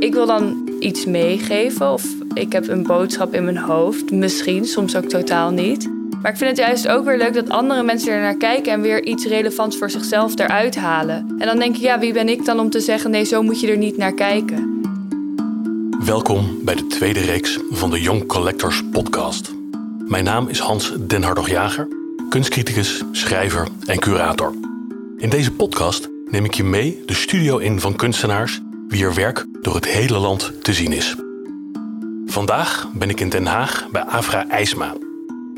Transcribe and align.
ik 0.00 0.14
wil 0.14 0.26
dan 0.26 0.68
iets 0.78 1.04
meegeven 1.04 1.92
of 1.92 2.04
ik 2.34 2.52
heb 2.52 2.68
een 2.68 2.82
boodschap 2.82 3.34
in 3.34 3.44
mijn 3.44 3.56
hoofd. 3.56 4.10
Misschien, 4.10 4.64
soms 4.64 4.96
ook 4.96 5.04
totaal 5.04 5.50
niet. 5.50 5.90
Maar 6.22 6.30
ik 6.30 6.36
vind 6.36 6.50
het 6.50 6.58
juist 6.58 6.88
ook 6.88 7.04
weer 7.04 7.16
leuk 7.16 7.34
dat 7.34 7.48
andere 7.48 7.82
mensen 7.82 8.12
er 8.12 8.20
naar 8.20 8.36
kijken 8.36 8.72
en 8.72 8.80
weer 8.80 9.04
iets 9.04 9.26
relevants 9.26 9.76
voor 9.76 9.90
zichzelf 9.90 10.38
eruit 10.38 10.76
halen. 10.76 11.34
En 11.38 11.46
dan 11.46 11.58
denk 11.58 11.76
ik, 11.76 11.82
ja, 11.82 11.98
wie 11.98 12.12
ben 12.12 12.28
ik 12.28 12.44
dan 12.44 12.60
om 12.60 12.70
te 12.70 12.80
zeggen: 12.80 13.10
nee, 13.10 13.24
zo 13.24 13.42
moet 13.42 13.60
je 13.60 13.70
er 13.70 13.76
niet 13.76 13.96
naar 13.96 14.14
kijken. 14.14 14.80
Welkom 16.04 16.58
bij 16.62 16.74
de 16.74 16.86
tweede 16.86 17.20
reeks 17.20 17.58
van 17.70 17.90
de 17.90 18.00
Young 18.00 18.26
Collectors 18.26 18.82
Podcast. 18.92 19.52
Mijn 20.06 20.24
naam 20.24 20.48
is 20.48 20.58
Hans 20.58 20.92
Den 21.06 21.22
Hartog-Jager, 21.22 21.88
kunstcriticus, 22.28 23.02
schrijver 23.12 23.68
en 23.86 23.98
curator. 23.98 24.54
In 25.16 25.28
deze 25.28 25.52
podcast 25.52 26.08
neem 26.30 26.44
ik 26.44 26.54
je 26.54 26.64
mee 26.64 27.02
de 27.06 27.14
studio 27.14 27.58
in 27.58 27.80
van 27.80 27.96
kunstenaars 27.96 28.60
wier 28.90 29.14
werk 29.14 29.46
door 29.62 29.74
het 29.74 29.86
hele 29.86 30.18
land 30.18 30.52
te 30.62 30.72
zien 30.72 30.92
is. 30.92 31.16
Vandaag 32.26 32.88
ben 32.94 33.10
ik 33.10 33.20
in 33.20 33.28
Den 33.28 33.46
Haag 33.46 33.88
bij 33.90 34.02
Afra 34.02 34.48
IJsma. 34.48 34.94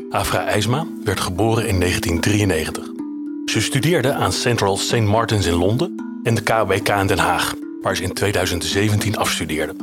Afra 0.09 0.45
IJsma 0.45 0.85
werd 1.03 1.19
geboren 1.19 1.67
in 1.67 1.79
1993. 1.79 2.89
Ze 3.45 3.61
studeerde 3.61 4.13
aan 4.13 4.31
Central 4.31 4.77
St. 4.77 4.99
Martins 4.99 5.45
in 5.45 5.53
Londen 5.53 6.19
en 6.23 6.35
de 6.35 6.41
KWK 6.41 6.89
in 6.89 7.07
Den 7.07 7.17
Haag, 7.17 7.53
waar 7.81 7.95
ze 7.95 8.03
in 8.03 8.13
2017 8.13 9.17
afstudeerde. 9.17 9.75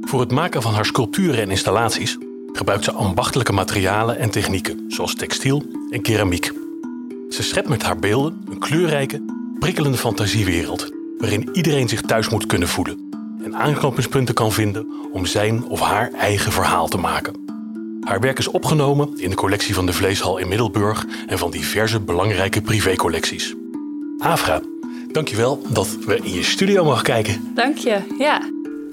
Voor 0.00 0.20
het 0.20 0.30
maken 0.30 0.62
van 0.62 0.74
haar 0.74 0.86
sculpturen 0.86 1.40
en 1.40 1.50
installaties 1.50 2.18
gebruikt 2.52 2.84
ze 2.84 2.92
ambachtelijke 2.92 3.52
materialen 3.52 4.18
en 4.18 4.30
technieken, 4.30 4.84
zoals 4.88 5.14
textiel 5.14 5.62
en 5.90 6.02
keramiek. 6.02 6.52
Ze 7.30 7.42
schept 7.42 7.68
met 7.68 7.82
haar 7.82 7.98
beelden 7.98 8.44
een 8.50 8.58
kleurrijke, 8.58 9.22
prikkelende 9.58 9.98
fantasiewereld 9.98 11.00
waarin 11.22 11.48
iedereen 11.52 11.88
zich 11.88 12.00
thuis 12.00 12.28
moet 12.28 12.46
kunnen 12.46 12.68
voelen 12.68 13.10
en 13.44 13.56
aanknopingspunten 13.56 14.34
kan 14.34 14.52
vinden 14.52 14.86
om 15.12 15.26
zijn 15.26 15.64
of 15.64 15.80
haar 15.80 16.12
eigen 16.12 16.52
verhaal 16.52 16.88
te 16.88 16.98
maken. 16.98 17.34
Haar 18.00 18.20
werk 18.20 18.38
is 18.38 18.48
opgenomen 18.48 19.12
in 19.16 19.30
de 19.30 19.36
collectie 19.36 19.74
van 19.74 19.86
de 19.86 19.92
Vleeshal 19.92 20.38
in 20.38 20.48
Middelburg 20.48 21.06
en 21.26 21.38
van 21.38 21.50
diverse 21.50 22.00
belangrijke 22.00 22.60
privécollecties. 22.60 23.54
Afra, 24.18 24.60
dankjewel 25.12 25.62
dat 25.68 25.96
we 26.06 26.16
in 26.22 26.32
je 26.32 26.42
studio 26.42 26.84
mogen 26.84 27.04
kijken. 27.04 27.52
Dank 27.54 27.78
je, 27.78 27.98
ja. 28.18 28.40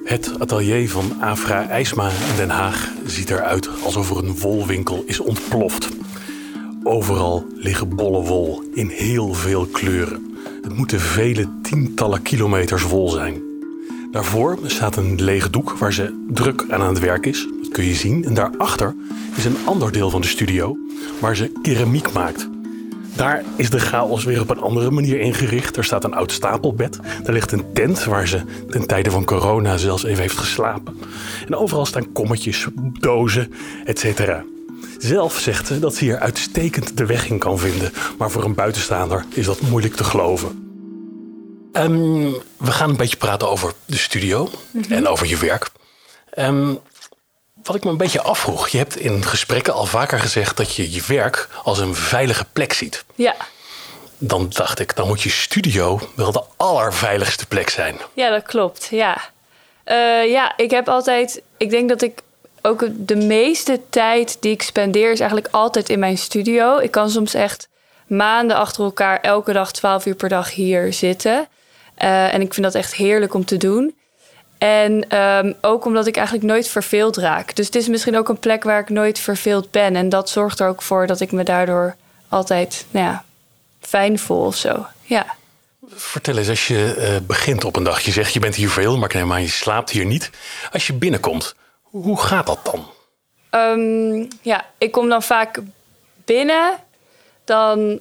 Het 0.03 0.39
atelier 0.39 0.89
van 0.89 1.21
Afra 1.21 1.67
IJsma 1.69 2.09
in 2.09 2.35
Den 2.35 2.49
Haag 2.49 2.91
ziet 3.05 3.29
eruit 3.29 3.69
alsof 3.83 4.09
er 4.09 4.17
een 4.17 4.39
wolwinkel 4.39 5.03
is 5.05 5.19
ontploft. 5.19 5.89
Overal 6.83 7.45
liggen 7.55 7.95
bolle 7.95 8.21
wol 8.21 8.63
in 8.73 8.87
heel 8.87 9.33
veel 9.33 9.65
kleuren. 9.65 10.28
Het 10.61 10.77
moeten 10.77 10.99
vele 10.99 11.47
tientallen 11.61 12.21
kilometers 12.21 12.83
wol 12.83 13.09
zijn. 13.09 13.41
Daarvoor 14.11 14.59
staat 14.63 14.95
een 14.95 15.21
lege 15.21 15.49
doek 15.49 15.71
waar 15.71 15.93
ze 15.93 16.25
druk 16.29 16.65
aan 16.69 16.81
aan 16.81 16.93
het 16.93 16.99
werk 16.99 17.25
is. 17.25 17.47
Dat 17.61 17.71
kun 17.71 17.83
je 17.83 17.93
zien. 17.93 18.25
En 18.25 18.33
daarachter 18.33 18.95
is 19.37 19.45
een 19.45 19.57
ander 19.65 19.91
deel 19.91 20.09
van 20.09 20.21
de 20.21 20.27
studio 20.27 20.77
waar 21.19 21.35
ze 21.35 21.51
keramiek 21.61 22.11
maakt. 22.11 22.49
Daar 23.15 23.43
is 23.55 23.69
de 23.69 23.79
chaos 23.79 24.23
weer 24.23 24.41
op 24.41 24.49
een 24.49 24.61
andere 24.61 24.91
manier 24.91 25.19
ingericht. 25.19 25.77
Er 25.77 25.83
staat 25.83 26.03
een 26.03 26.13
oud 26.13 26.31
stapelbed. 26.31 26.99
Er 27.25 27.33
ligt 27.33 27.51
een 27.51 27.73
tent 27.73 28.03
waar 28.03 28.27
ze 28.27 28.41
ten 28.69 28.87
tijde 28.87 29.11
van 29.11 29.25
corona 29.25 29.77
zelfs 29.77 30.03
even 30.03 30.21
heeft 30.21 30.37
geslapen. 30.37 30.97
En 31.47 31.55
overal 31.55 31.85
staan 31.85 32.11
kommetjes, 32.11 32.67
dozen, 32.99 33.51
etc. 33.85 34.43
Zelf 34.97 35.39
zegt 35.39 35.67
ze 35.67 35.79
dat 35.79 35.95
ze 35.95 36.03
hier 36.03 36.19
uitstekend 36.19 36.97
de 36.97 37.05
weg 37.05 37.29
in 37.29 37.39
kan 37.39 37.59
vinden. 37.59 37.93
Maar 38.17 38.31
voor 38.31 38.43
een 38.43 38.55
buitenstaander 38.55 39.25
is 39.29 39.45
dat 39.45 39.61
moeilijk 39.61 39.95
te 39.95 40.03
geloven. 40.03 40.67
Ehm, 41.73 42.31
we 42.57 42.71
gaan 42.71 42.89
een 42.89 42.97
beetje 42.97 43.17
praten 43.17 43.49
over 43.49 43.73
de 43.85 43.97
studio 43.97 44.49
en 44.89 45.07
over 45.07 45.27
je 45.27 45.37
werk. 45.37 45.69
Ehm, 46.29 46.73
wat 47.63 47.75
ik 47.75 47.83
me 47.83 47.89
een 47.89 47.97
beetje 47.97 48.21
afvroeg. 48.21 48.67
Je 48.67 48.77
hebt 48.77 48.97
in 48.97 49.23
gesprekken 49.23 49.73
al 49.73 49.85
vaker 49.85 50.19
gezegd 50.19 50.57
dat 50.57 50.75
je 50.75 50.91
je 50.91 51.03
werk 51.07 51.49
als 51.63 51.79
een 51.79 51.95
veilige 51.95 52.45
plek 52.53 52.73
ziet. 52.73 53.05
Ja. 53.15 53.35
Dan 54.17 54.49
dacht 54.49 54.79
ik, 54.79 54.95
dan 54.95 55.07
moet 55.07 55.21
je 55.21 55.29
studio 55.29 55.99
wel 56.15 56.31
de 56.31 56.43
allerveiligste 56.57 57.45
plek 57.45 57.69
zijn. 57.69 57.97
Ja, 58.13 58.29
dat 58.29 58.43
klopt. 58.43 58.87
Ja. 58.91 59.29
Eh, 59.83 60.31
ja, 60.31 60.53
ik 60.57 60.71
heb 60.71 60.89
altijd. 60.89 61.41
Ik 61.57 61.69
denk 61.69 61.89
dat 61.89 62.01
ik 62.01 62.21
ook 62.61 62.87
de 62.95 63.15
meeste 63.15 63.79
tijd 63.89 64.37
die 64.39 64.51
ik 64.51 64.61
spendeer 64.61 65.11
is 65.11 65.19
eigenlijk 65.19 65.53
altijd 65.53 65.89
in 65.89 65.99
mijn 65.99 66.17
studio. 66.17 66.77
Ik 66.77 66.91
kan 66.91 67.09
soms 67.09 67.33
echt 67.33 67.67
maanden 68.07 68.57
achter 68.57 68.83
elkaar 68.83 69.19
elke 69.21 69.53
dag 69.53 69.71
12 69.71 70.05
uur 70.05 70.15
per 70.15 70.29
dag 70.29 70.51
hier 70.51 70.93
zitten. 70.93 71.47
Uh, 72.03 72.33
en 72.33 72.41
ik 72.41 72.53
vind 72.53 72.65
dat 72.65 72.75
echt 72.75 72.95
heerlijk 72.95 73.33
om 73.33 73.45
te 73.45 73.57
doen. 73.57 73.95
En 74.57 75.17
um, 75.17 75.55
ook 75.61 75.85
omdat 75.85 76.07
ik 76.07 76.15
eigenlijk 76.15 76.47
nooit 76.47 76.67
verveeld 76.67 77.17
raak. 77.17 77.55
Dus 77.55 77.65
het 77.65 77.75
is 77.75 77.87
misschien 77.87 78.17
ook 78.17 78.29
een 78.29 78.39
plek 78.39 78.63
waar 78.63 78.79
ik 78.79 78.89
nooit 78.89 79.19
verveeld 79.19 79.71
ben. 79.71 79.95
En 79.95 80.09
dat 80.09 80.29
zorgt 80.29 80.59
er 80.59 80.67
ook 80.67 80.81
voor 80.81 81.07
dat 81.07 81.19
ik 81.19 81.31
me 81.31 81.43
daardoor 81.43 81.95
altijd 82.29 82.85
nou 82.91 83.05
ja, 83.05 83.25
fijn 83.79 84.19
voel 84.19 84.45
of 84.45 84.55
zo. 84.55 84.85
Ja. 85.01 85.35
Vertel 85.95 86.37
eens, 86.37 86.49
als 86.49 86.67
je 86.67 86.95
uh, 86.97 87.27
begint 87.27 87.63
op 87.63 87.75
een 87.75 87.83
dag, 87.83 87.99
je 87.99 88.11
zegt 88.11 88.33
je 88.33 88.39
bent 88.39 88.55
hier 88.55 88.69
veel, 88.69 88.97
maar 88.97 89.15
ik 89.15 89.39
je 89.39 89.47
slaapt 89.47 89.89
hier 89.89 90.05
niet. 90.05 90.29
Als 90.71 90.87
je 90.87 90.93
binnenkomt, 90.93 91.55
hoe 91.89 92.21
gaat 92.21 92.45
dat 92.45 92.59
dan? 92.63 92.85
Um, 93.51 94.27
ja, 94.41 94.65
ik 94.77 94.91
kom 94.91 95.09
dan 95.09 95.23
vaak 95.23 95.59
binnen. 96.25 96.71
Dan 97.43 97.99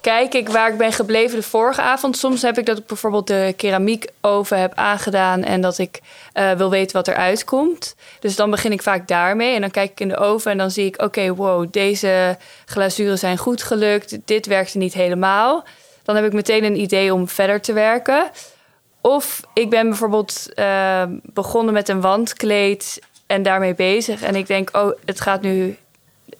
kijk 0.00 0.34
ik 0.34 0.48
waar 0.48 0.70
ik 0.70 0.78
ben 0.78 0.92
gebleven 0.92 1.36
de 1.36 1.42
vorige 1.42 1.80
avond. 1.80 2.16
Soms 2.16 2.42
heb 2.42 2.58
ik 2.58 2.66
dat 2.66 2.78
ik 2.78 2.86
bijvoorbeeld 2.86 3.26
de 3.26 3.54
keramiekoven 3.56 4.60
heb 4.60 4.74
aangedaan 4.74 5.42
en 5.42 5.60
dat 5.60 5.78
ik 5.78 6.00
uh, 6.34 6.52
wil 6.52 6.70
weten 6.70 6.96
wat 6.96 7.08
eruit 7.08 7.44
komt. 7.44 7.94
Dus 8.20 8.36
dan 8.36 8.50
begin 8.50 8.72
ik 8.72 8.82
vaak 8.82 9.08
daarmee 9.08 9.54
en 9.54 9.60
dan 9.60 9.70
kijk 9.70 9.90
ik 9.90 10.00
in 10.00 10.08
de 10.08 10.16
oven 10.16 10.50
en 10.50 10.58
dan 10.58 10.70
zie 10.70 10.86
ik: 10.86 11.02
oké, 11.02 11.34
wow, 11.34 11.66
deze 11.70 12.38
glazuren 12.64 13.18
zijn 13.18 13.38
goed 13.38 13.62
gelukt. 13.62 14.18
Dit 14.24 14.46
werkte 14.46 14.78
niet 14.78 14.94
helemaal. 14.94 15.64
Dan 16.02 16.16
heb 16.16 16.24
ik 16.24 16.32
meteen 16.32 16.64
een 16.64 16.80
idee 16.80 17.14
om 17.14 17.28
verder 17.28 17.60
te 17.60 17.72
werken. 17.72 18.30
Of 19.06 19.40
ik 19.52 19.70
ben 19.70 19.88
bijvoorbeeld 19.88 20.46
uh, 20.54 21.02
begonnen 21.22 21.74
met 21.74 21.88
een 21.88 22.00
wandkleed 22.00 23.00
en 23.26 23.42
daarmee 23.42 23.74
bezig. 23.74 24.22
En 24.22 24.34
ik 24.34 24.46
denk, 24.46 24.76
oh, 24.76 24.90
het 25.04 25.20
gaat 25.20 25.42
nu 25.42 25.76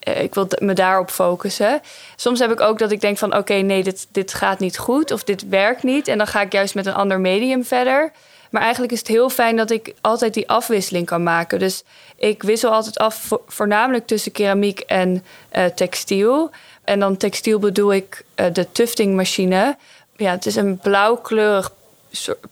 eh, 0.01 0.23
ik 0.23 0.35
wil 0.35 0.49
me 0.59 0.73
daarop 0.73 1.11
focussen. 1.11 1.81
Soms 2.17 2.39
heb 2.39 2.51
ik 2.51 2.61
ook 2.61 2.79
dat 2.79 2.91
ik 2.91 3.01
denk 3.01 3.19
van 3.19 3.37
oké, 3.37 3.55
nee, 3.55 3.83
dit, 3.83 4.07
dit 4.13 4.35
gaat 4.35 4.59
niet 4.59 4.79
goed 4.79 5.11
of 5.11 5.25
dit 5.25 5.49
werkt 5.49 5.83
niet. 5.83 6.09
En 6.09 6.19
dan 6.19 6.27
ga 6.27 6.41
ik 6.41 6.53
juist 6.53 6.75
met 6.75 6.87
een 6.87 6.95
ander 6.95 7.21
medium 7.21 7.65
verder. 7.65 8.13
Maar 8.51 8.63
eigenlijk 8.63 8.93
is 8.93 8.99
het 8.99 9.09
heel 9.09 9.31
fijn 9.31 9.57
dat 9.57 9.71
ik 9.71 9.95
altijd 10.01 10.35
die 10.35 10.49
afwisseling 10.49 11.07
kan 11.07 11.23
maken. 11.23 11.59
Dus 11.59 11.85
ik 12.17 12.43
wissel 12.43 12.71
altijd 12.71 12.99
af, 12.99 13.29
voornamelijk 13.47 14.07
tussen 14.07 14.33
keramiek 14.33 14.81
en 14.81 15.25
uh, 15.57 15.65
textiel. 15.65 16.51
En 16.85 17.01
dan 17.01 17.17
textiel 17.17 17.59
bedoel 17.59 17.93
ik 17.93 18.25
de 18.53 18.73
tuftingmachine. 18.73 19.77
Ja, 20.17 20.31
het 20.31 20.47
is 20.47 20.57
een 20.57 20.79
blauwkleurig 20.79 21.71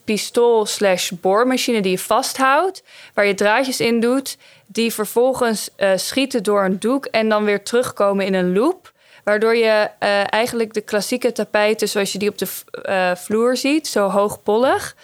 pistool 0.05 0.67
slash 0.67 1.11
boormachine 1.11 1.83
die 1.83 1.91
je 1.91 1.99
vasthoudt, 1.99 2.83
waar 3.15 3.27
je 3.27 3.35
draadjes 3.35 3.81
in 3.81 4.01
doet, 4.01 4.37
die 4.67 4.93
vervolgens 4.93 5.69
uh, 5.77 5.91
schieten 5.97 6.43
door 6.43 6.65
een 6.65 6.79
doek 6.79 7.07
en 7.07 7.29
dan 7.29 7.45
weer 7.45 7.63
terugkomen 7.63 8.27
in 8.27 8.35
een 8.35 8.53
loop. 8.53 8.93
Waardoor 9.25 9.57
je 9.57 9.91
uh, 10.01 10.33
eigenlijk 10.33 10.75
de 10.75 10.81
klassieke 10.81 11.33
tapijten 11.33 11.89
zoals 11.89 12.13
je 12.13 12.19
die 12.19 12.29
op 12.29 12.39
de 12.39 12.47
uh, 12.89 13.15
vloer 13.15 13.57
ziet, 13.57 13.87
zo 13.89 14.09
hoogpollig, 14.09 14.97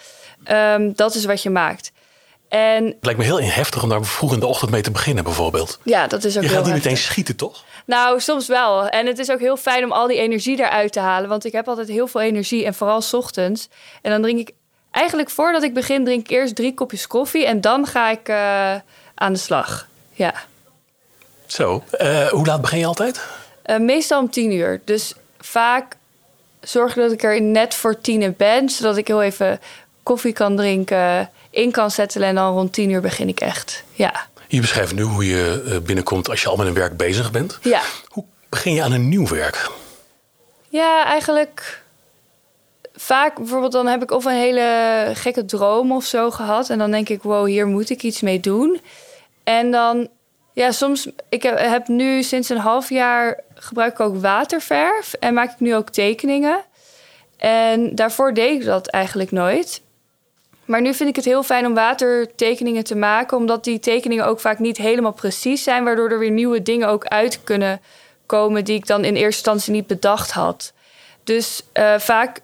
um, 0.51 0.93
dat 0.95 1.15
is 1.15 1.25
wat 1.25 1.43
je 1.43 1.49
maakt. 1.49 1.91
En, 2.49 2.85
het 2.85 2.95
lijkt 3.01 3.19
me 3.19 3.25
heel 3.25 3.41
heftig 3.41 3.83
om 3.83 3.89
daar 3.89 4.05
vroeg 4.05 4.33
in 4.33 4.39
de 4.39 4.45
ochtend 4.45 4.71
mee 4.71 4.81
te 4.81 4.91
beginnen, 4.91 5.23
bijvoorbeeld. 5.23 5.79
Ja, 5.83 6.07
dat 6.07 6.23
is 6.23 6.37
ook 6.37 6.43
Je 6.43 6.49
gaat 6.49 6.65
niet 6.65 6.73
meteen 6.73 6.97
schieten, 6.97 7.35
toch? 7.35 7.63
Nou, 7.91 8.19
soms 8.19 8.47
wel. 8.47 8.87
En 8.87 9.05
het 9.05 9.19
is 9.19 9.31
ook 9.31 9.39
heel 9.39 9.57
fijn 9.57 9.83
om 9.83 9.91
al 9.91 10.07
die 10.07 10.17
energie 10.17 10.59
eruit 10.59 10.91
te 10.93 10.99
halen. 10.99 11.29
Want 11.29 11.45
ik 11.45 11.51
heb 11.51 11.67
altijd 11.67 11.87
heel 11.87 12.07
veel 12.07 12.21
energie 12.21 12.65
en 12.65 12.73
vooral 12.73 13.01
's 13.01 13.13
ochtends. 13.13 13.69
En 14.01 14.11
dan 14.11 14.21
drink 14.21 14.39
ik 14.39 14.51
eigenlijk 14.91 15.29
voordat 15.29 15.63
ik 15.63 15.73
begin, 15.73 16.03
drink 16.03 16.19
ik 16.19 16.29
eerst 16.29 16.55
drie 16.55 16.73
kopjes 16.73 17.07
koffie. 17.07 17.45
En 17.45 17.61
dan 17.61 17.87
ga 17.87 18.09
ik 18.09 18.29
uh, 18.29 18.75
aan 19.15 19.33
de 19.33 19.39
slag. 19.39 19.87
Ja. 20.13 20.33
Zo, 21.45 21.83
uh, 22.01 22.27
hoe 22.27 22.45
laat 22.45 22.61
begin 22.61 22.79
je 22.79 22.85
altijd? 22.85 23.21
Uh, 23.65 23.77
meestal 23.77 24.19
om 24.19 24.29
tien 24.29 24.51
uur. 24.51 24.81
Dus 24.85 25.13
vaak 25.39 25.95
zorg 26.61 26.95
ik 26.95 27.01
dat 27.01 27.11
ik 27.11 27.23
er 27.23 27.41
net 27.41 27.73
voor 27.73 28.01
tien 28.01 28.35
ben. 28.37 28.69
Zodat 28.69 28.97
ik 28.97 29.07
heel 29.07 29.21
even 29.21 29.59
koffie 30.03 30.33
kan 30.33 30.55
drinken, 30.55 31.29
in 31.49 31.71
kan 31.71 31.91
settelen. 31.91 32.27
En 32.27 32.35
dan 32.35 32.53
rond 32.53 32.73
tien 32.73 32.89
uur 32.89 33.01
begin 33.01 33.27
ik 33.27 33.39
echt. 33.39 33.83
Ja. 33.93 34.29
Je 34.51 34.61
beschrijft 34.61 34.93
nu 34.93 35.01
hoe 35.01 35.27
je 35.27 35.81
binnenkomt 35.85 36.29
als 36.29 36.41
je 36.41 36.49
al 36.49 36.55
met 36.55 36.67
een 36.67 36.73
werk 36.73 36.97
bezig 36.97 37.31
bent. 37.31 37.59
Ja. 37.61 37.81
Hoe 38.07 38.25
begin 38.49 38.73
je 38.73 38.83
aan 38.83 38.91
een 38.91 39.09
nieuw 39.09 39.27
werk? 39.27 39.69
Ja, 40.69 41.05
eigenlijk 41.05 41.83
vaak 42.93 43.35
bijvoorbeeld 43.35 43.71
dan 43.71 43.87
heb 43.87 44.01
ik 44.01 44.11
of 44.11 44.25
een 44.25 44.31
hele 44.31 45.11
gekke 45.13 45.45
droom 45.45 45.91
of 45.91 46.05
zo 46.05 46.31
gehad. 46.31 46.69
En 46.69 46.77
dan 46.77 46.91
denk 46.91 47.09
ik, 47.09 47.23
wow, 47.23 47.45
hier 47.45 47.67
moet 47.67 47.89
ik 47.89 48.03
iets 48.03 48.21
mee 48.21 48.39
doen. 48.39 48.81
En 49.43 49.71
dan, 49.71 50.07
ja, 50.53 50.71
soms, 50.71 51.07
ik 51.29 51.43
heb, 51.43 51.57
heb 51.59 51.87
nu 51.87 52.23
sinds 52.23 52.49
een 52.49 52.57
half 52.57 52.89
jaar 52.89 53.39
gebruik 53.55 53.91
ik 53.91 53.99
ook 53.99 54.21
waterverf 54.21 55.13
en 55.13 55.33
maak 55.33 55.51
ik 55.51 55.59
nu 55.59 55.75
ook 55.75 55.89
tekeningen. 55.89 56.63
En 57.37 57.95
daarvoor 57.95 58.33
deed 58.33 58.59
ik 58.59 58.65
dat 58.65 58.87
eigenlijk 58.87 59.31
nooit. 59.31 59.81
Maar 60.71 60.81
nu 60.81 60.93
vind 60.93 61.09
ik 61.09 61.15
het 61.15 61.25
heel 61.25 61.43
fijn 61.43 61.65
om 61.65 61.73
watertekeningen 61.73 62.83
te 62.83 62.95
maken, 62.95 63.37
omdat 63.37 63.63
die 63.63 63.79
tekeningen 63.79 64.25
ook 64.25 64.39
vaak 64.39 64.59
niet 64.59 64.77
helemaal 64.77 65.13
precies 65.13 65.63
zijn, 65.63 65.83
waardoor 65.83 66.09
er 66.09 66.19
weer 66.19 66.31
nieuwe 66.31 66.61
dingen 66.61 66.87
ook 66.87 67.05
uit 67.05 67.43
kunnen 67.43 67.81
komen 68.25 68.65
die 68.65 68.75
ik 68.75 68.87
dan 68.87 69.03
in 69.03 69.13
eerste 69.13 69.25
instantie 69.25 69.73
niet 69.73 69.87
bedacht 69.87 70.31
had. 70.31 70.73
Dus 71.23 71.63
uh, 71.73 71.99
vaak 71.99 72.39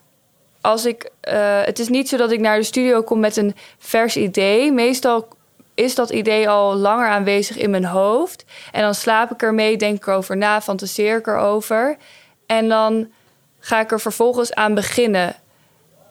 als 0.61 0.85
ik. 0.85 1.09
Uh, 1.29 1.61
het 1.63 1.79
is 1.79 1.87
niet 1.87 2.09
zo 2.09 2.17
dat 2.17 2.31
ik 2.31 2.39
naar 2.39 2.57
de 2.57 2.63
studio 2.63 3.01
kom 3.01 3.19
met 3.19 3.37
een 3.37 3.55
vers 3.77 4.17
idee. 4.17 4.71
Meestal 4.71 5.27
is 5.73 5.95
dat 5.95 6.09
idee 6.09 6.49
al 6.49 6.75
langer 6.75 7.07
aanwezig 7.07 7.57
in 7.57 7.69
mijn 7.69 7.85
hoofd. 7.85 8.45
En 8.71 8.81
dan 8.81 8.95
slaap 8.95 9.31
ik 9.31 9.41
ermee, 9.41 9.77
denk 9.77 9.97
ik 9.97 10.07
erover 10.07 10.37
na, 10.37 10.61
fantaseer 10.61 11.17
ik 11.17 11.27
erover. 11.27 11.97
En 12.45 12.69
dan 12.69 13.11
ga 13.59 13.79
ik 13.79 13.91
er 13.91 13.99
vervolgens 13.99 14.53
aan 14.53 14.73
beginnen. 14.73 15.35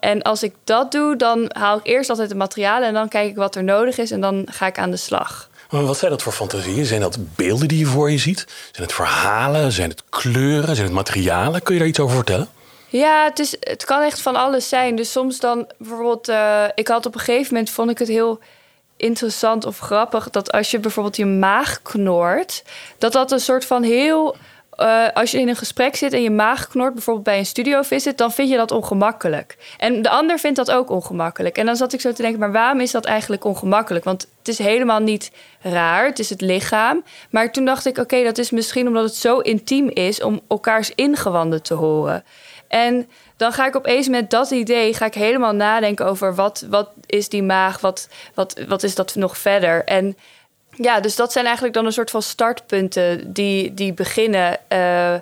En 0.07 0.23
als 0.23 0.43
ik 0.43 0.55
dat 0.65 0.93
doe, 0.93 1.17
dan 1.17 1.51
haal 1.53 1.79
ik 1.79 1.87
eerst 1.87 2.11
altijd 2.11 2.29
de 2.29 2.35
materialen 2.35 2.89
en 2.89 2.95
dan 2.95 3.09
kijk 3.09 3.29
ik 3.29 3.37
wat 3.37 3.55
er 3.55 3.65
nodig 3.65 3.99
is 3.99 4.11
en 4.11 4.21
dan 4.21 4.47
ga 4.51 4.67
ik 4.67 4.79
aan 4.79 4.91
de 4.91 4.97
slag. 4.97 5.51
Maar 5.71 5.85
wat 5.85 5.99
zijn 5.99 6.11
dat 6.11 6.23
voor 6.23 6.33
fantasieën? 6.33 6.85
Zijn 6.85 7.01
dat 7.01 7.19
beelden 7.37 7.69
die 7.69 7.79
je 7.79 7.87
voor 7.87 8.11
je 8.11 8.19
ziet? 8.19 8.45
Zijn 8.73 8.87
het 8.87 8.93
verhalen? 8.93 9.73
Zijn 9.73 9.91
het 9.91 10.03
kleuren? 10.09 10.75
Zijn 10.75 10.87
het 10.87 10.97
materialen? 10.97 11.63
Kun 11.63 11.75
je 11.75 11.81
daar 11.81 11.89
iets 11.89 12.01
over 12.01 12.17
vertellen? 12.17 12.49
Ja, 12.89 13.25
het, 13.25 13.39
is, 13.39 13.57
het 13.61 13.85
kan 13.85 14.03
echt 14.03 14.21
van 14.21 14.37
alles 14.37 14.69
zijn. 14.69 14.97
Dus 14.97 15.13
soms 15.13 15.41
dan 15.41 15.67
bijvoorbeeld, 15.79 16.29
uh, 16.29 16.65
ik 16.75 16.89
had 16.89 17.07
op 17.07 17.15
een 17.15 17.21
gegeven 17.21 17.53
moment 17.53 17.71
vond 17.71 17.91
ik 17.91 17.99
het 17.99 18.09
heel 18.09 18.41
interessant 18.97 19.65
of 19.65 19.79
grappig 19.79 20.31
dat 20.31 20.53
als 20.53 20.71
je 20.71 20.79
bijvoorbeeld 20.79 21.17
je 21.17 21.27
maag 21.27 21.83
knort, 21.83 22.63
dat 22.99 23.13
dat 23.13 23.33
een 23.33 23.41
soort 23.41 23.65
van 23.65 23.83
heel 23.83 24.37
uh, 24.79 25.07
als 25.15 25.31
je 25.31 25.41
in 25.41 25.49
een 25.49 25.57
gesprek 25.57 25.97
zit 25.97 26.13
en 26.13 26.23
je 26.23 26.31
maag 26.31 26.69
knort, 26.69 26.95
bijvoorbeeld 26.95 27.25
bij 27.25 27.39
een 27.39 27.47
studiovisit, 27.47 28.19
dan 28.19 28.33
vind 28.33 28.49
je 28.49 28.57
dat 28.57 28.71
ongemakkelijk. 28.71 29.57
En 29.79 30.03
de 30.03 30.09
ander 30.09 30.39
vindt 30.39 30.57
dat 30.57 30.71
ook 30.71 30.91
ongemakkelijk. 30.91 31.59
En 31.59 31.67
dan 31.67 31.77
zat 31.77 31.93
ik 31.93 32.01
zo 32.01 32.13
te 32.13 32.23
denken, 32.23 32.41
maar 32.41 32.53
waarom 32.53 32.81
is 32.81 32.91
dat 32.91 33.05
eigenlijk 33.05 33.45
ongemakkelijk? 33.45 34.05
Want 34.05 34.29
het 34.39 34.49
is 34.49 34.59
helemaal 34.59 35.01
niet 35.01 35.31
raar, 35.61 36.07
het 36.07 36.19
is 36.19 36.31
het 36.31 36.41
lichaam. 36.41 37.05
Maar 37.31 37.53
toen 37.53 37.65
dacht 37.65 37.87
ik, 37.87 37.99
oké, 37.99 38.25
dat 38.25 38.39
is 38.39 38.51
misschien 38.51 38.87
omdat 38.87 39.05
het 39.05 39.15
zo 39.15 39.39
intiem 39.39 39.89
is 39.89 40.23
om 40.23 40.41
elkaars 40.49 40.95
ingewanden 40.95 41.63
te 41.63 41.75
horen. 41.75 42.25
En 42.69 43.09
dan 43.37 43.53
ga 43.53 43.67
ik 43.67 43.77
opeens 43.77 44.09
met 44.09 44.31
dat 44.31 44.51
idee 44.51 44.95
ga 44.95 45.05
ik 45.05 45.15
helemaal 45.15 45.55
nadenken 45.55 46.07
over 46.07 46.35
wat, 46.35 46.67
wat 46.71 46.91
is 47.07 47.29
die 47.29 47.43
maag, 47.43 47.81
wat, 47.81 48.09
wat, 48.35 48.61
wat 48.69 48.83
is 48.83 48.95
dat 48.95 49.15
nog 49.15 49.39
verder. 49.39 49.85
En 49.85 50.17
ja, 50.77 51.01
dus 51.01 51.17
dat 51.17 51.33
zijn 51.33 51.45
eigenlijk 51.45 51.75
dan 51.75 51.87
een 51.87 51.93
soort 51.93 52.11
van 52.11 52.23
startpunten 52.23 53.33
die, 53.33 53.75
die 53.75 53.93
beginnen. 53.93 54.59
Uh, 54.73 55.15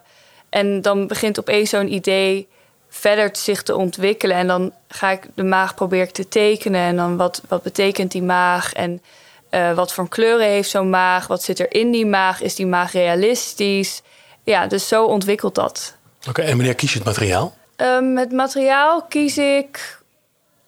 en 0.48 0.82
dan 0.82 1.06
begint 1.06 1.38
opeens 1.38 1.70
zo'n 1.70 1.92
idee 1.92 2.48
verder 2.88 3.30
zich 3.32 3.62
te 3.62 3.76
ontwikkelen. 3.76 4.36
En 4.36 4.46
dan 4.46 4.72
ga 4.88 5.10
ik 5.10 5.26
de 5.34 5.42
maag 5.42 5.74
proberen 5.74 6.12
te 6.12 6.28
tekenen. 6.28 6.80
En 6.80 6.96
dan 6.96 7.16
wat, 7.16 7.42
wat 7.48 7.62
betekent 7.62 8.12
die 8.12 8.22
maag? 8.22 8.72
En 8.72 9.02
uh, 9.50 9.74
wat 9.74 9.92
voor 9.92 10.08
kleuren 10.08 10.46
heeft 10.46 10.70
zo'n 10.70 10.90
maag? 10.90 11.26
Wat 11.26 11.42
zit 11.42 11.58
er 11.58 11.72
in 11.72 11.90
die 11.90 12.06
maag? 12.06 12.40
Is 12.40 12.54
die 12.54 12.66
maag 12.66 12.92
realistisch? 12.92 14.02
Ja, 14.42 14.66
dus 14.66 14.88
zo 14.88 15.04
ontwikkelt 15.04 15.54
dat. 15.54 15.94
Oké, 16.28 16.42
en 16.42 16.56
wanneer 16.56 16.74
kies 16.74 16.92
je 16.92 16.98
het 16.98 17.06
materiaal? 17.06 17.54
Um, 17.76 18.16
het 18.16 18.32
materiaal 18.32 19.02
kies 19.02 19.38
ik 19.38 19.98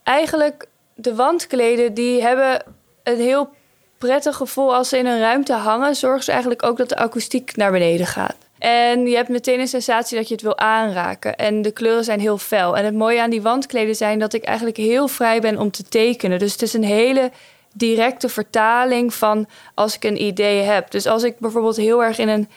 eigenlijk 0.02 0.66
de 0.94 1.14
wandkleden. 1.14 1.94
Die 1.94 2.22
hebben 2.22 2.62
een 3.02 3.20
heel 3.20 3.48
prettig 3.98 4.36
gevoel 4.36 4.74
als 4.74 4.88
ze 4.88 4.98
in 4.98 5.06
een 5.06 5.20
ruimte 5.20 5.52
hangen. 5.52 5.96
Zorgen 5.96 6.24
ze 6.24 6.30
eigenlijk 6.30 6.62
ook 6.62 6.76
dat 6.76 6.88
de 6.88 6.96
akoestiek 6.96 7.56
naar 7.56 7.72
beneden 7.72 8.06
gaat. 8.06 8.36
En 8.58 9.06
je 9.06 9.16
hebt 9.16 9.28
meteen 9.28 9.60
een 9.60 9.68
sensatie 9.68 10.16
dat 10.16 10.28
je 10.28 10.34
het 10.34 10.42
wil 10.42 10.58
aanraken. 10.58 11.36
En 11.36 11.62
de 11.62 11.70
kleuren 11.70 12.04
zijn 12.04 12.20
heel 12.20 12.38
fel. 12.38 12.76
En 12.76 12.84
het 12.84 12.94
mooie 12.94 13.20
aan 13.20 13.30
die 13.30 13.42
wandkleden 13.42 13.94
zijn 13.94 14.18
dat 14.18 14.32
ik 14.32 14.44
eigenlijk 14.44 14.76
heel 14.76 15.08
vrij 15.08 15.40
ben 15.40 15.58
om 15.58 15.70
te 15.70 15.82
tekenen. 15.82 16.38
Dus 16.38 16.52
het 16.52 16.62
is 16.62 16.72
een 16.72 16.84
hele 16.84 17.30
directe 17.72 18.28
vertaling 18.28 19.14
van 19.14 19.46
als 19.74 19.94
ik 19.94 20.04
een 20.04 20.22
idee 20.22 20.62
heb. 20.62 20.90
Dus 20.90 21.06
als 21.06 21.22
ik 21.22 21.38
bijvoorbeeld 21.38 21.76
heel 21.76 22.04
erg 22.04 22.18
in 22.18 22.28
een 22.28 22.48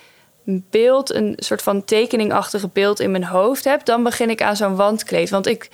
beeld, 0.69 1.13
een 1.13 1.33
soort 1.37 1.61
van 1.61 1.85
tekeningachtige 1.85 2.69
beeld 2.73 2.99
in 2.99 3.11
mijn 3.11 3.23
hoofd 3.23 3.63
heb, 3.63 3.85
dan 3.85 4.03
begin 4.03 4.29
ik 4.29 4.41
aan 4.41 4.55
zo'n 4.55 4.75
wandkleed. 4.75 5.29
Want 5.29 5.47
ik, 5.47 5.69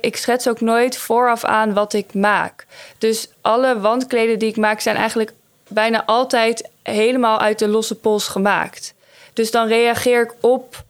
ik 0.00 0.16
schets 0.16 0.48
ook 0.48 0.60
nooit 0.60 0.96
vooraf 0.96 1.44
aan 1.44 1.72
wat 1.72 1.92
ik 1.92 2.14
maak. 2.14 2.66
Dus 2.98 3.28
alle 3.40 3.80
wandkleden 3.80 4.38
die 4.38 4.48
ik 4.48 4.56
maak 4.56 4.80
zijn 4.80 4.96
eigenlijk 4.96 5.32
bijna 5.68 6.04
altijd 6.04 6.70
helemaal 6.82 7.38
uit 7.40 7.58
de 7.58 7.68
losse 7.68 7.94
pols 7.94 8.28
gemaakt. 8.28 8.94
Dus 9.32 9.50
dan 9.50 9.66
reageer 9.68 10.22
ik 10.22 10.34
op 10.40 10.84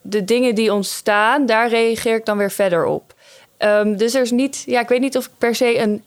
de 0.00 0.24
dingen 0.24 0.54
die 0.54 0.72
ontstaan, 0.72 1.46
daar 1.46 1.68
reageer 1.68 2.16
ik 2.16 2.24
dan 2.24 2.38
weer 2.38 2.50
verder 2.50 2.84
op. 2.84 3.14
Um, 3.58 3.96
dus 3.96 4.14
er 4.14 4.22
is 4.22 4.30
niet, 4.30 4.62
ja, 4.66 4.80
ik 4.80 4.88
weet 4.88 5.00
niet 5.00 5.16
of 5.16 5.24
ik 5.26 5.32
per 5.38 5.54
se 5.54 5.78
een 5.78 6.04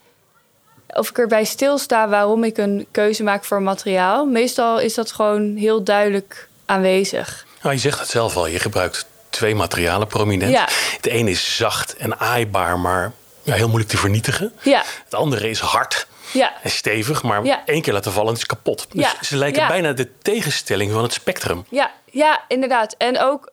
of 0.88 1.10
ik 1.10 1.18
erbij 1.18 1.44
stilsta 1.44 2.10
waarom 2.10 2.44
ik 2.44 2.58
een 2.58 2.88
keuze 2.92 3.24
maak 3.24 3.44
voor 3.44 3.62
materiaal. 3.62 4.26
Meestal 4.26 4.80
is 4.80 4.94
dat 4.94 5.12
gewoon 5.12 5.56
heel 5.56 5.84
duidelijk 5.84 6.48
aanwezig. 6.66 7.46
Nou, 7.62 7.76
je 7.76 7.82
zegt 7.82 8.00
het 8.00 8.10
zelf 8.10 8.36
al, 8.36 8.48
je 8.48 8.60
gebruikt 8.60 9.06
twee 9.30 9.56
materialen 9.56 10.08
prominent. 10.08 10.52
Ja. 10.52 10.68
Het 10.96 11.06
ene 11.06 11.30
is 11.30 11.56
zacht 11.56 11.96
en 11.96 12.20
aaibaar, 12.20 12.80
maar 12.80 13.12
ja, 13.42 13.54
heel 13.54 13.68
moeilijk 13.68 13.92
te 13.92 13.98
vernietigen. 13.98 14.54
Ja. 14.62 14.84
Het 15.04 15.14
andere 15.14 15.50
is 15.50 15.60
hard 15.60 16.08
ja. 16.34 16.54
en 16.64 16.70
stevig, 16.70 17.24
maar 17.24 17.46
ja. 17.46 17.62
één 17.66 17.82
keer 17.82 17.94
laten 17.94 18.12
vallen 18.12 18.34
is 18.34 18.46
kapot. 18.46 18.88
Dus 18.92 19.16
ze 19.22 19.38
lijken 19.38 19.68
bijna 19.68 19.94
de 19.94 20.10
tegenstelling 20.22 20.92
van 20.92 21.04
het 21.04 21.14
spectrum. 21.14 21.66
Ja, 21.70 21.92
ja, 22.12 22.42
inderdaad. 22.48 22.96
En 22.98 23.20
ook, 23.20 23.52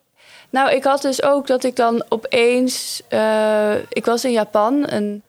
nou, 0.50 0.70
ik 0.70 0.84
had 0.84 1.02
dus 1.02 1.22
ook 1.22 1.46
dat 1.46 1.64
ik 1.64 1.76
dan 1.76 2.04
opeens, 2.08 3.02
uh, 3.08 3.74
ik 3.88 4.04
was 4.04 4.24
in 4.24 4.32
Japan 4.32 4.84
een 4.90 5.22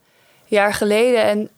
jaar 0.46 0.74
geleden 0.74 1.24
en 1.24 1.50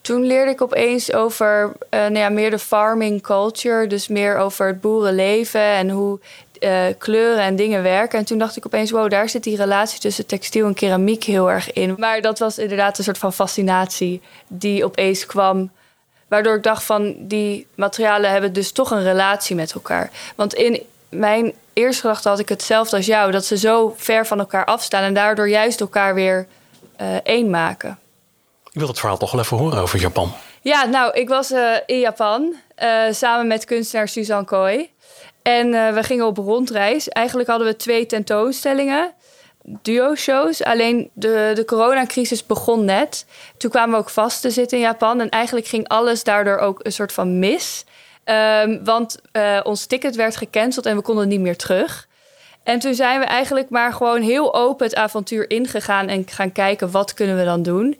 toen 0.00 0.24
leerde 0.24 0.50
ik 0.50 0.62
opeens 0.62 1.12
over 1.12 1.64
uh, 1.64 2.00
nou 2.00 2.18
ja, 2.18 2.28
meer 2.28 2.50
de 2.50 2.58
farming 2.58 3.22
culture. 3.22 3.86
Dus 3.86 4.08
meer 4.08 4.36
over 4.36 4.66
het 4.66 4.80
boerenleven 4.80 5.60
en 5.60 5.90
hoe 5.90 6.18
uh, 6.60 6.84
kleuren 6.98 7.42
en 7.42 7.56
dingen 7.56 7.82
werken. 7.82 8.18
En 8.18 8.24
toen 8.24 8.38
dacht 8.38 8.56
ik 8.56 8.66
opeens, 8.66 8.90
wow, 8.90 9.10
daar 9.10 9.28
zit 9.28 9.44
die 9.44 9.56
relatie 9.56 10.00
tussen 10.00 10.26
textiel 10.26 10.66
en 10.66 10.74
keramiek 10.74 11.24
heel 11.24 11.50
erg 11.50 11.72
in. 11.72 11.94
Maar 11.98 12.20
dat 12.20 12.38
was 12.38 12.58
inderdaad 12.58 12.98
een 12.98 13.04
soort 13.04 13.18
van 13.18 13.32
fascinatie 13.32 14.20
die 14.48 14.84
opeens 14.84 15.26
kwam. 15.26 15.70
Waardoor 16.28 16.56
ik 16.56 16.62
dacht 16.62 16.82
van, 16.82 17.14
die 17.18 17.66
materialen 17.74 18.30
hebben 18.30 18.52
dus 18.52 18.72
toch 18.72 18.90
een 18.90 19.02
relatie 19.02 19.56
met 19.56 19.72
elkaar. 19.72 20.10
Want 20.36 20.54
in 20.54 20.82
mijn 21.08 21.52
eerste 21.72 22.00
gedachte 22.00 22.28
had 22.28 22.38
ik 22.38 22.48
hetzelfde 22.48 22.96
als 22.96 23.06
jou. 23.06 23.30
Dat 23.30 23.44
ze 23.44 23.58
zo 23.58 23.94
ver 23.96 24.26
van 24.26 24.38
elkaar 24.38 24.64
afstaan 24.64 25.02
en 25.02 25.14
daardoor 25.14 25.48
juist 25.48 25.80
elkaar 25.80 26.14
weer 26.14 26.46
uh, 27.00 27.14
één 27.22 27.50
maken. 27.50 27.98
Ik 28.72 28.78
wil 28.78 28.88
het 28.88 28.98
verhaal 28.98 29.16
toch 29.16 29.30
wel 29.30 29.40
even 29.40 29.56
horen 29.56 29.78
over 29.78 29.98
Japan. 29.98 30.32
Ja, 30.62 30.84
nou, 30.84 31.12
ik 31.12 31.28
was 31.28 31.50
uh, 31.50 31.74
in 31.86 31.98
Japan 31.98 32.54
uh, 32.82 33.02
samen 33.10 33.46
met 33.46 33.64
kunstenaar 33.64 34.08
Suzanne 34.08 34.44
Koi. 34.44 34.90
En 35.42 35.66
uh, 35.66 35.92
we 35.92 36.02
gingen 36.02 36.26
op 36.26 36.36
rondreis. 36.36 37.08
Eigenlijk 37.08 37.48
hadden 37.48 37.66
we 37.66 37.76
twee 37.76 38.06
tentoonstellingen, 38.06 39.12
duo-shows. 39.62 40.62
Alleen 40.64 41.10
de, 41.12 41.52
de 41.54 41.64
coronacrisis 41.64 42.46
begon 42.46 42.84
net. 42.84 43.26
Toen 43.56 43.70
kwamen 43.70 43.90
we 43.90 44.00
ook 44.00 44.10
vast 44.10 44.40
te 44.40 44.50
zitten 44.50 44.78
in 44.78 44.84
Japan. 44.84 45.20
En 45.20 45.28
eigenlijk 45.28 45.66
ging 45.66 45.88
alles 45.88 46.24
daardoor 46.24 46.58
ook 46.58 46.80
een 46.82 46.92
soort 46.92 47.12
van 47.12 47.38
mis. 47.38 47.84
Um, 48.24 48.84
want 48.84 49.20
ons 49.62 49.86
ticket 49.86 50.16
werd 50.16 50.36
gecanceld 50.36 50.86
en 50.86 50.96
we 50.96 51.02
konden 51.02 51.28
niet 51.28 51.40
meer 51.40 51.56
terug. 51.56 52.08
En 52.62 52.78
toen 52.78 52.94
zijn 52.94 53.20
we 53.20 53.26
eigenlijk 53.26 53.70
maar 53.70 53.92
gewoon 53.92 54.22
heel 54.22 54.54
open 54.54 54.86
het 54.86 54.94
avontuur 54.94 55.50
ingegaan 55.50 56.08
en 56.08 56.24
gaan 56.28 56.52
kijken 56.52 56.90
wat 56.90 57.14
kunnen 57.14 57.36
we 57.36 57.44
dan 57.44 57.62
doen. 57.62 57.98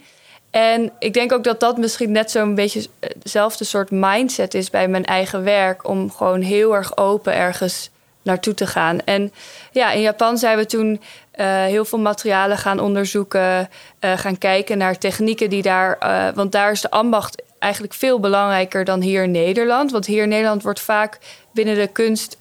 En 0.50 0.92
ik 0.98 1.14
denk 1.14 1.32
ook 1.32 1.44
dat 1.44 1.60
dat 1.60 1.78
misschien 1.78 2.12
net 2.12 2.30
zo'n 2.30 2.54
beetje 2.54 2.86
hetzelfde 3.00 3.64
soort 3.64 3.90
mindset 3.90 4.54
is 4.54 4.70
bij 4.70 4.88
mijn 4.88 5.04
eigen 5.04 5.44
werk. 5.44 5.88
Om 5.88 6.10
gewoon 6.10 6.40
heel 6.40 6.74
erg 6.74 6.96
open 6.96 7.34
ergens 7.34 7.90
naartoe 8.22 8.54
te 8.54 8.66
gaan. 8.66 9.00
En 9.04 9.32
ja, 9.72 9.90
in 9.90 10.00
Japan 10.00 10.38
zijn 10.38 10.56
we 10.56 10.66
toen 10.66 10.90
uh, 10.90 11.46
heel 11.64 11.84
veel 11.84 11.98
materialen 11.98 12.58
gaan 12.58 12.80
onderzoeken. 12.80 13.68
Uh, 14.00 14.12
gaan 14.18 14.38
kijken 14.38 14.78
naar 14.78 14.98
technieken 14.98 15.50
die 15.50 15.62
daar. 15.62 15.98
Want 16.34 16.52
daar 16.52 16.70
is 16.70 16.80
de 16.80 16.90
ambacht 16.90 17.42
eigenlijk 17.58 17.94
veel 17.94 18.20
belangrijker 18.20 18.84
dan 18.84 19.00
hier 19.00 19.22
in 19.22 19.30
Nederland. 19.30 19.90
Want 19.90 20.06
hier 20.06 20.22
in 20.22 20.28
Nederland 20.28 20.62
wordt 20.62 20.80
vaak 20.80 21.18
binnen 21.52 21.74
de 21.74 21.86
kunst 21.86 22.38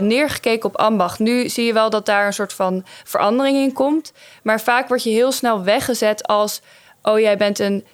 neergekeken 0.00 0.68
op 0.68 0.76
ambacht. 0.76 1.18
Nu 1.18 1.48
zie 1.48 1.66
je 1.66 1.72
wel 1.72 1.90
dat 1.90 2.06
daar 2.06 2.26
een 2.26 2.32
soort 2.32 2.52
van 2.52 2.84
verandering 3.04 3.56
in 3.56 3.72
komt. 3.72 4.12
Maar 4.42 4.60
vaak 4.60 4.88
word 4.88 5.02
je 5.02 5.10
heel 5.10 5.32
snel 5.32 5.64
weggezet 5.64 6.26
als 6.26 6.60
oh 7.02 7.18
jij 7.18 7.36
bent 7.36 7.58
een 7.58 7.84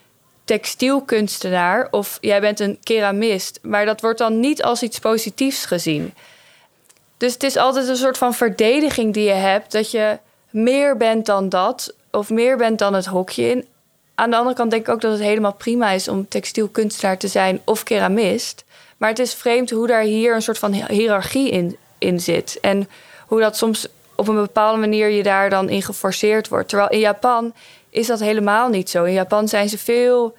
textielkunstenaar 0.44 1.88
of 1.90 2.18
jij 2.20 2.40
bent 2.40 2.60
een 2.60 2.78
keramist. 2.82 3.58
Maar 3.62 3.86
dat 3.86 4.00
wordt 4.00 4.18
dan 4.18 4.40
niet 4.40 4.62
als 4.62 4.82
iets 4.82 4.98
positiefs 4.98 5.64
gezien. 5.64 6.14
Dus 7.16 7.32
het 7.32 7.42
is 7.42 7.56
altijd 7.56 7.88
een 7.88 7.96
soort 7.96 8.18
van 8.18 8.34
verdediging 8.34 9.14
die 9.14 9.24
je 9.24 9.32
hebt 9.32 9.72
dat 9.72 9.90
je 9.90 10.18
meer 10.50 10.96
bent 10.96 11.26
dan 11.26 11.48
dat 11.48 11.94
of 12.10 12.30
meer 12.30 12.56
bent 12.56 12.78
dan 12.78 12.94
het 12.94 13.06
hokje 13.06 13.50
in. 13.50 13.66
Aan 14.14 14.30
de 14.30 14.36
andere 14.36 14.56
kant 14.56 14.70
denk 14.70 14.86
ik 14.86 14.92
ook 14.92 15.00
dat 15.00 15.12
het 15.12 15.20
helemaal 15.20 15.52
prima 15.54 15.90
is 15.90 16.08
om 16.08 16.28
textielkunstenaar 16.28 17.18
te 17.18 17.28
zijn 17.28 17.60
of 17.64 17.82
keramist. 17.82 18.64
Maar 18.96 19.08
het 19.08 19.18
is 19.18 19.34
vreemd 19.34 19.70
hoe 19.70 19.86
daar 19.86 20.02
hier 20.02 20.34
een 20.34 20.42
soort 20.42 20.58
van 20.58 20.72
hiërarchie 20.72 21.50
in, 21.50 21.76
in 21.98 22.20
zit. 22.20 22.58
En 22.60 22.88
hoe 23.26 23.40
dat 23.40 23.56
soms 23.56 23.88
op 24.14 24.28
een 24.28 24.34
bepaalde 24.34 24.80
manier 24.80 25.08
je 25.08 25.22
daar 25.22 25.50
dan 25.50 25.68
in 25.68 25.82
geforceerd 25.82 26.48
wordt. 26.48 26.68
Terwijl 26.68 26.90
in 26.90 26.98
Japan 26.98 27.52
is 27.96 28.06
dat 28.06 28.20
helemaal 28.20 28.68
niet 28.68 28.90
zo. 28.90 29.04
In 29.04 29.12
Japan 29.12 29.48
zijn 29.48 29.68
ze 29.68 29.78
veel. 29.78 30.36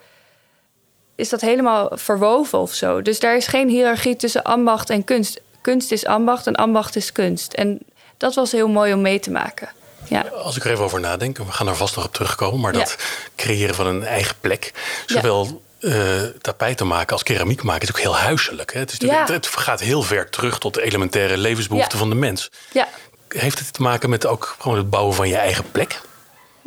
Is 1.15 1.29
dat 1.29 1.41
helemaal 1.41 1.89
verwoven 1.93 2.59
of 2.59 2.73
zo? 2.73 3.01
Dus 3.01 3.19
daar 3.19 3.35
is 3.35 3.47
geen 3.47 3.69
hiërarchie 3.69 4.15
tussen 4.15 4.43
ambacht 4.43 4.89
en 4.89 5.03
kunst. 5.03 5.39
Kunst 5.61 5.91
is 5.91 6.05
ambacht 6.05 6.47
en 6.47 6.55
ambacht 6.55 6.95
is 6.95 7.11
kunst. 7.11 7.53
En 7.53 7.79
dat 8.17 8.35
was 8.35 8.51
heel 8.51 8.67
mooi 8.67 8.93
om 8.93 9.01
mee 9.01 9.19
te 9.19 9.31
maken. 9.31 9.69
Ja. 10.07 10.21
Als 10.21 10.55
ik 10.55 10.65
er 10.65 10.71
even 10.71 10.83
over 10.83 10.99
nadenk, 10.99 11.37
we 11.37 11.51
gaan 11.51 11.65
daar 11.65 11.75
vast 11.75 11.95
nog 11.95 12.05
op 12.05 12.13
terugkomen, 12.13 12.59
maar 12.59 12.73
dat 12.73 12.97
creëren 13.35 13.75
van 13.75 13.87
een 13.87 14.03
eigen 14.03 14.35
plek, 14.41 14.73
zowel 15.05 15.61
uh, 15.79 16.21
tapijten 16.41 16.87
maken 16.87 17.13
als 17.13 17.23
keramiek 17.23 17.63
maken, 17.63 17.81
is 17.81 17.89
ook 17.89 17.99
heel 17.99 18.17
huiselijk. 18.17 18.73
Hè? 18.73 18.79
Het, 18.79 18.91
is 18.91 18.97
ja. 18.97 19.25
het 19.31 19.47
gaat 19.47 19.79
heel 19.79 20.01
ver 20.01 20.29
terug 20.29 20.59
tot 20.59 20.73
de 20.73 20.81
elementaire 20.81 21.37
levensbehoeften 21.37 21.97
van 21.97 22.09
de 22.09 22.15
mens. 22.15 22.51
Ja. 22.71 22.87
Heeft 23.27 23.59
het 23.59 23.73
te 23.73 23.81
maken 23.81 24.09
met 24.09 24.25
ook 24.25 24.55
gewoon 24.59 24.77
het 24.77 24.89
bouwen 24.89 25.15
van 25.15 25.27
je 25.27 25.37
eigen 25.37 25.71
plek? 25.71 26.01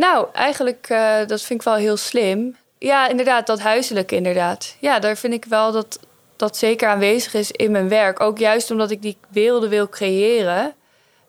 Nou, 0.01 0.27
eigenlijk, 0.33 0.87
uh, 0.91 1.17
dat 1.27 1.43
vind 1.43 1.61
ik 1.61 1.67
wel 1.67 1.75
heel 1.75 1.97
slim. 1.97 2.57
Ja, 2.79 3.09
inderdaad, 3.09 3.47
dat 3.47 3.61
huiselijke 3.61 4.17
inderdaad. 4.17 4.77
Ja, 4.79 4.99
daar 4.99 5.17
vind 5.17 5.33
ik 5.33 5.45
wel 5.45 5.73
dat 5.73 5.99
dat 6.37 6.57
zeker 6.57 6.89
aanwezig 6.89 7.35
is 7.35 7.51
in 7.51 7.71
mijn 7.71 7.89
werk. 7.89 8.21
Ook 8.21 8.39
juist 8.39 8.71
omdat 8.71 8.91
ik 8.91 9.03
die 9.03 9.17
werelden 9.29 9.69
wil 9.69 9.89
creëren. 9.89 10.75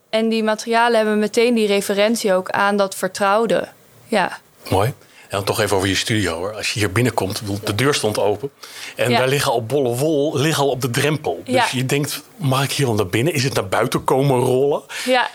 En 0.10 0.30
die 0.30 0.44
materialen 0.44 0.98
hebben 0.98 1.20
meteen 1.20 1.54
die 1.54 1.68
referentie 1.68 2.34
ook 2.34 2.50
aan 2.50 2.78
dat 2.78 2.96
vertrouwde. 2.96 3.68
Ja. 4.08 4.38
Mooi. 4.70 4.88
En 4.88 5.38
dan 5.38 5.44
toch 5.44 5.60
even 5.60 5.78
over 5.78 5.90
je 5.90 5.96
studio. 5.96 6.36
Hoor. 6.36 6.54
Als 6.54 6.74
je 6.74 6.80
hier 6.80 6.92
binnenkomt, 6.92 7.42
de 7.66 7.76
deur 7.76 7.94
stond 7.94 8.20
open. 8.20 8.52
En 8.96 9.12
daar 9.12 9.28
liggen 9.28 9.52
al 9.52 9.66
bolle 9.66 9.96
wol 9.96 10.38
liggen 10.38 10.64
al 10.64 10.70
op 10.70 10.82
de 10.82 10.90
drempel. 10.90 11.42
Dus 11.46 11.54
ja. 11.54 11.66
je 11.72 11.86
denkt, 11.86 12.22
mag 12.36 12.64
ik 12.64 12.72
hier 12.72 12.88
al 12.88 12.94
naar 12.94 13.08
binnen? 13.08 13.34
Is 13.34 13.44
het 13.44 13.54
naar 13.54 13.68
buiten 13.68 14.04
komen 14.04 14.40
rollen? 14.40 14.82
Ja. 15.06 15.30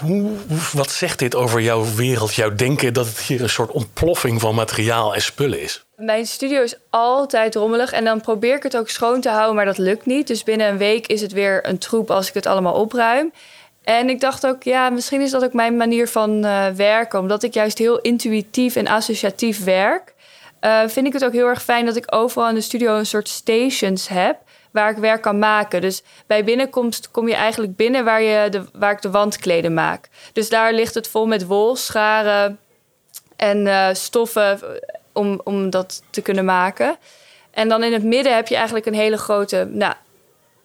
Hoe, 0.00 0.30
wat 0.72 0.90
zegt 0.90 1.18
dit 1.18 1.34
over 1.34 1.60
jouw 1.60 1.84
wereld, 1.94 2.34
jouw 2.34 2.54
denken... 2.54 2.92
dat 2.92 3.06
het 3.06 3.18
hier 3.18 3.42
een 3.42 3.48
soort 3.48 3.70
ontploffing 3.70 4.40
van 4.40 4.54
materiaal 4.54 5.14
en 5.14 5.22
spullen 5.22 5.60
is? 5.60 5.84
Mijn 5.96 6.26
studio 6.26 6.62
is 6.62 6.76
altijd 6.90 7.54
rommelig 7.54 7.92
en 7.92 8.04
dan 8.04 8.20
probeer 8.20 8.56
ik 8.56 8.62
het 8.62 8.76
ook 8.76 8.88
schoon 8.88 9.20
te 9.20 9.28
houden, 9.28 9.54
maar 9.54 9.64
dat 9.64 9.78
lukt 9.78 10.06
niet. 10.06 10.26
Dus 10.26 10.42
binnen 10.42 10.68
een 10.68 10.78
week 10.78 11.06
is 11.06 11.20
het 11.20 11.32
weer 11.32 11.68
een 11.68 11.78
troep 11.78 12.10
als 12.10 12.28
ik 12.28 12.34
het 12.34 12.46
allemaal 12.46 12.74
opruim. 12.74 13.32
En 13.82 14.08
ik 14.08 14.20
dacht 14.20 14.46
ook, 14.46 14.62
ja, 14.62 14.90
misschien 14.90 15.20
is 15.20 15.30
dat 15.30 15.44
ook 15.44 15.52
mijn 15.52 15.76
manier 15.76 16.08
van 16.08 16.44
uh, 16.44 16.66
werken. 16.68 17.18
Omdat 17.18 17.42
ik 17.42 17.54
juist 17.54 17.78
heel 17.78 18.00
intuïtief 18.00 18.76
en 18.76 18.86
associatief 18.86 19.64
werk, 19.64 20.14
uh, 20.60 20.80
vind 20.86 21.06
ik 21.06 21.12
het 21.12 21.24
ook 21.24 21.32
heel 21.32 21.46
erg 21.46 21.62
fijn 21.62 21.86
dat 21.86 21.96
ik 21.96 22.14
overal 22.14 22.48
in 22.48 22.54
de 22.54 22.60
studio 22.60 22.96
een 22.96 23.06
soort 23.06 23.28
stations 23.28 24.08
heb 24.08 24.38
waar 24.76 24.90
ik 24.90 24.96
werk 24.96 25.22
kan 25.22 25.38
maken. 25.38 25.80
Dus 25.80 26.02
bij 26.26 26.44
binnenkomst 26.44 27.10
kom 27.10 27.28
je 27.28 27.34
eigenlijk 27.34 27.76
binnen 27.76 28.04
waar, 28.04 28.22
je 28.22 28.48
de, 28.50 28.64
waar 28.72 28.92
ik 28.92 29.02
de 29.02 29.10
wandkleden 29.10 29.74
maak. 29.74 30.08
Dus 30.32 30.48
daar 30.48 30.72
ligt 30.72 30.94
het 30.94 31.08
vol 31.08 31.26
met 31.26 31.46
wol, 31.46 31.76
scharen 31.76 32.58
en 33.36 33.66
uh, 33.66 33.88
stoffen 33.92 34.60
om, 35.12 35.40
om 35.44 35.70
dat 35.70 36.02
te 36.10 36.22
kunnen 36.22 36.44
maken. 36.44 36.96
En 37.50 37.68
dan 37.68 37.82
in 37.82 37.92
het 37.92 38.04
midden 38.04 38.34
heb 38.34 38.48
je 38.48 38.54
eigenlijk 38.54 38.86
een 38.86 38.94
hele 38.94 39.18
grote 39.18 39.68
nou, 39.70 39.94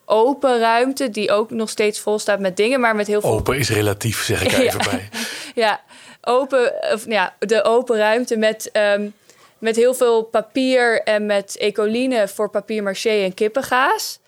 open 0.05 0.59
ruimte 0.59 1.09
die 1.09 1.31
ook 1.31 1.51
nog 1.51 1.69
steeds 1.69 1.99
vol 1.99 2.19
staat 2.19 2.39
met 2.39 2.57
dingen, 2.57 2.79
maar 2.79 2.95
met 2.95 3.07
heel 3.07 3.21
veel. 3.21 3.29
Open 3.29 3.57
is 3.57 3.69
relatief, 3.69 4.23
zeg 4.23 4.43
ik 4.43 4.51
even 4.57 4.79
bij. 4.91 5.09
ja, 5.55 5.81
open, 6.21 6.73
of, 6.93 7.05
ja, 7.07 7.35
de 7.39 7.63
open 7.63 7.97
ruimte 7.97 8.37
met, 8.37 8.69
um, 8.73 9.13
met 9.61 9.75
heel 9.75 9.93
veel 9.93 10.23
papier 10.23 11.01
en 11.03 11.25
met 11.25 11.57
ecoline 11.57 12.27
voor 12.27 12.49
papier 12.49 12.83
maché 12.83 13.23
en 13.23 13.33
kippengaas. 13.33 14.19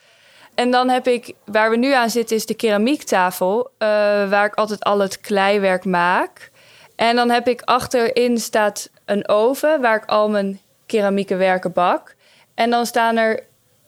En 0.55 0.71
dan 0.71 0.89
heb 0.89 1.07
ik, 1.07 1.33
waar 1.45 1.69
we 1.69 1.77
nu 1.77 1.93
aan 1.93 2.09
zitten, 2.09 2.35
is 2.35 2.45
de 2.45 2.53
keramiektafel, 2.53 3.59
uh, 3.59 3.87
waar 4.29 4.45
ik 4.45 4.53
altijd 4.53 4.83
al 4.83 4.99
het 4.99 5.21
kleiwerk 5.21 5.85
maak. 5.85 6.51
En 6.95 7.15
dan 7.15 7.29
heb 7.29 7.47
ik 7.47 7.61
achterin 7.61 8.37
staat 8.37 8.89
een 9.05 9.27
oven 9.27 9.81
waar 9.81 9.95
ik 9.95 10.05
al 10.05 10.29
mijn 10.29 10.59
keramieke 10.85 11.35
werken 11.35 11.73
bak. 11.73 12.15
En 12.53 12.69
dan 12.69 12.85
staan 12.85 13.17
er 13.17 13.43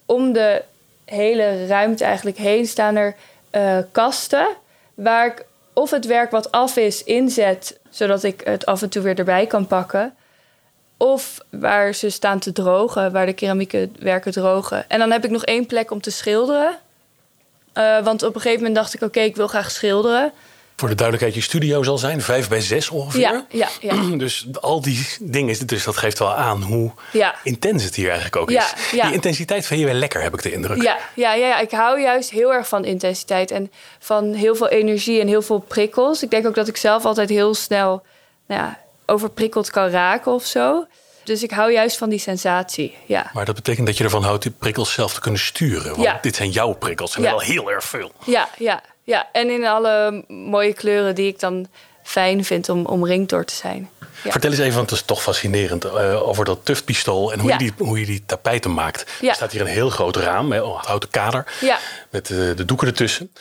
om 0.06 0.32
de 0.32 0.62
hele 1.04 1.66
ruimte 1.66 2.04
eigenlijk 2.04 2.36
heen 2.36 2.66
staan 2.66 2.96
er 2.96 3.14
uh, 3.52 3.78
kasten 3.92 4.46
waar 4.94 5.26
ik 5.26 5.44
of 5.72 5.90
het 5.90 6.06
werk 6.06 6.30
wat 6.30 6.52
af 6.52 6.76
is 6.76 7.04
inzet, 7.04 7.78
zodat 7.90 8.22
ik 8.22 8.40
het 8.44 8.66
af 8.66 8.82
en 8.82 8.88
toe 8.88 9.02
weer 9.02 9.18
erbij 9.18 9.46
kan 9.46 9.66
pakken. 9.66 10.14
Of 10.96 11.38
waar 11.50 11.94
ze 11.94 12.10
staan 12.10 12.38
te 12.38 12.52
drogen, 12.52 13.12
waar 13.12 13.26
de 13.26 13.32
keramieke 13.32 13.88
werken 13.98 14.32
drogen. 14.32 14.90
En 14.90 14.98
dan 14.98 15.10
heb 15.10 15.24
ik 15.24 15.30
nog 15.30 15.44
één 15.44 15.66
plek 15.66 15.90
om 15.90 16.00
te 16.00 16.10
schilderen. 16.10 16.78
Uh, 17.74 18.04
want 18.04 18.22
op 18.22 18.34
een 18.34 18.40
gegeven 18.40 18.60
moment 18.60 18.76
dacht 18.76 18.94
ik, 18.94 19.00
oké, 19.00 19.08
okay, 19.08 19.24
ik 19.24 19.36
wil 19.36 19.46
graag 19.46 19.70
schilderen. 19.70 20.32
Voor 20.76 20.88
de 20.88 20.94
duidelijkheid, 20.94 21.34
je 21.34 21.50
studio 21.50 21.82
zal 21.82 21.98
zijn 21.98 22.20
vijf 22.20 22.48
bij 22.48 22.60
zes 22.60 22.90
ongeveer. 22.90 23.20
Ja, 23.20 23.44
ja, 23.50 23.68
ja. 23.80 23.94
Dus 24.16 24.46
al 24.60 24.80
die 24.80 25.06
dingen, 25.20 25.66
dus 25.66 25.84
dat 25.84 25.96
geeft 25.96 26.18
wel 26.18 26.34
aan 26.34 26.62
hoe 26.62 26.90
ja. 27.12 27.34
intens 27.42 27.84
het 27.84 27.94
hier 27.94 28.06
eigenlijk 28.06 28.36
ook 28.36 28.50
is. 28.50 28.74
Ja, 28.92 29.04
Die 29.04 29.14
intensiteit 29.14 29.66
vind 29.66 29.80
je 29.80 29.86
wel 29.86 29.94
lekker, 29.94 30.22
heb 30.22 30.34
ik 30.34 30.42
de 30.42 30.52
indruk. 30.52 30.82
Ja, 30.82 30.98
ja, 31.14 31.34
ja, 31.34 31.46
ja, 31.46 31.58
ik 31.58 31.70
hou 31.70 32.00
juist 32.00 32.30
heel 32.30 32.52
erg 32.52 32.68
van 32.68 32.84
intensiteit 32.84 33.50
en 33.50 33.72
van 33.98 34.32
heel 34.32 34.54
veel 34.54 34.68
energie 34.68 35.20
en 35.20 35.28
heel 35.28 35.42
veel 35.42 35.58
prikkels. 35.58 36.22
Ik 36.22 36.30
denk 36.30 36.46
ook 36.46 36.54
dat 36.54 36.68
ik 36.68 36.76
zelf 36.76 37.04
altijd 37.04 37.28
heel 37.28 37.54
snel 37.54 38.02
nou 38.46 38.60
ja, 38.60 38.78
overprikkeld 39.06 39.70
kan 39.70 39.88
raken 39.88 40.32
of 40.32 40.44
zo. 40.44 40.86
Dus 41.24 41.42
ik 41.42 41.50
hou 41.50 41.72
juist 41.72 41.96
van 41.96 42.08
die 42.08 42.18
sensatie, 42.18 42.96
ja. 43.06 43.30
Maar 43.32 43.44
dat 43.44 43.54
betekent 43.54 43.86
dat 43.86 43.96
je 43.96 44.04
ervan 44.04 44.22
houdt 44.22 44.42
die 44.42 44.52
prikkels 44.58 44.92
zelf 44.92 45.14
te 45.14 45.20
kunnen 45.20 45.40
sturen. 45.40 45.90
Want 45.90 46.02
ja. 46.02 46.18
dit 46.22 46.36
zijn 46.36 46.50
jouw 46.50 46.72
prikkels 46.72 47.16
en 47.16 47.22
wel 47.22 47.40
heel 47.40 47.70
erg 47.70 47.84
veel. 47.84 48.12
Ja, 48.24 48.48
ja, 48.58 48.82
ja. 49.02 49.28
En 49.32 49.50
in 49.50 49.66
alle 49.66 50.24
mooie 50.28 50.72
kleuren 50.72 51.14
die 51.14 51.26
ik 51.26 51.40
dan 51.40 51.66
fijn 52.02 52.44
vind 52.44 52.68
om 52.68 52.86
omringd 52.86 53.30
door 53.30 53.44
te 53.44 53.54
zijn. 53.54 53.90
Ja. 54.24 54.30
Vertel 54.30 54.50
eens 54.50 54.60
even, 54.60 54.76
want 54.76 54.90
het 54.90 54.98
is 54.98 55.04
toch 55.04 55.22
fascinerend, 55.22 55.84
uh, 55.84 56.28
over 56.28 56.44
dat 56.44 56.58
tuftpistool 56.62 57.32
en 57.32 57.38
hoe, 57.38 57.50
ja. 57.50 57.58
je 57.58 57.72
die, 57.76 57.86
hoe 57.86 58.00
je 58.00 58.06
die 58.06 58.22
tapijten 58.26 58.74
maakt. 58.74 59.06
Er 59.22 59.34
staat 59.34 59.52
hier 59.52 59.60
een 59.60 59.66
heel 59.66 59.90
groot 59.90 60.16
raam, 60.16 60.52
een 60.52 60.62
houten 60.76 61.10
kader, 61.10 61.46
met 62.10 62.28
uh, 62.28 62.56
de 62.56 62.64
doeken 62.64 62.86
ertussen. 62.86 63.32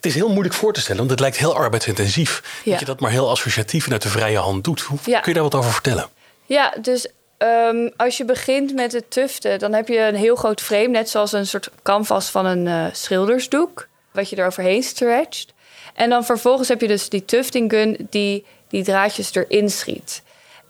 Het 0.00 0.10
is 0.10 0.14
heel 0.14 0.28
moeilijk 0.28 0.54
voor 0.54 0.72
te 0.72 0.80
stellen, 0.80 0.98
want 0.98 1.10
het 1.10 1.20
lijkt 1.20 1.36
heel 1.36 1.54
arbeidsintensief. 1.54 2.62
Dat 2.64 2.78
je 2.78 2.84
dat 2.84 3.00
maar 3.00 3.10
heel 3.10 3.30
associatief 3.30 3.86
en 3.86 3.92
uit 3.92 4.02
de 4.02 4.08
vrije 4.08 4.38
hand 4.38 4.64
doet. 4.64 4.80
Hoe 4.80 4.98
kun 4.98 5.20
je 5.24 5.32
daar 5.32 5.42
wat 5.42 5.54
over 5.54 5.72
vertellen? 5.72 6.08
Ja, 6.46 6.74
dus 6.80 7.08
Um, 7.42 7.90
als 7.96 8.16
je 8.16 8.24
begint 8.24 8.74
met 8.74 8.92
het 8.92 9.10
tuften, 9.10 9.58
dan 9.58 9.72
heb 9.72 9.88
je 9.88 9.98
een 9.98 10.14
heel 10.14 10.36
groot 10.36 10.60
frame, 10.60 10.88
net 10.88 11.10
zoals 11.10 11.32
een 11.32 11.46
soort 11.46 11.70
canvas 11.82 12.30
van 12.30 12.46
een 12.46 12.66
uh, 12.66 12.84
schildersdoek, 12.92 13.88
wat 14.12 14.30
je 14.30 14.36
er 14.36 14.46
overheen 14.46 14.82
stretcht. 14.82 15.52
En 15.94 16.10
dan 16.10 16.24
vervolgens 16.24 16.68
heb 16.68 16.80
je 16.80 16.86
dus 16.88 17.08
die 17.08 17.24
tufting 17.24 17.70
gun 17.70 18.06
die 18.10 18.44
die 18.68 18.84
draadjes 18.84 19.34
erin 19.34 19.70
schiet. 19.70 20.22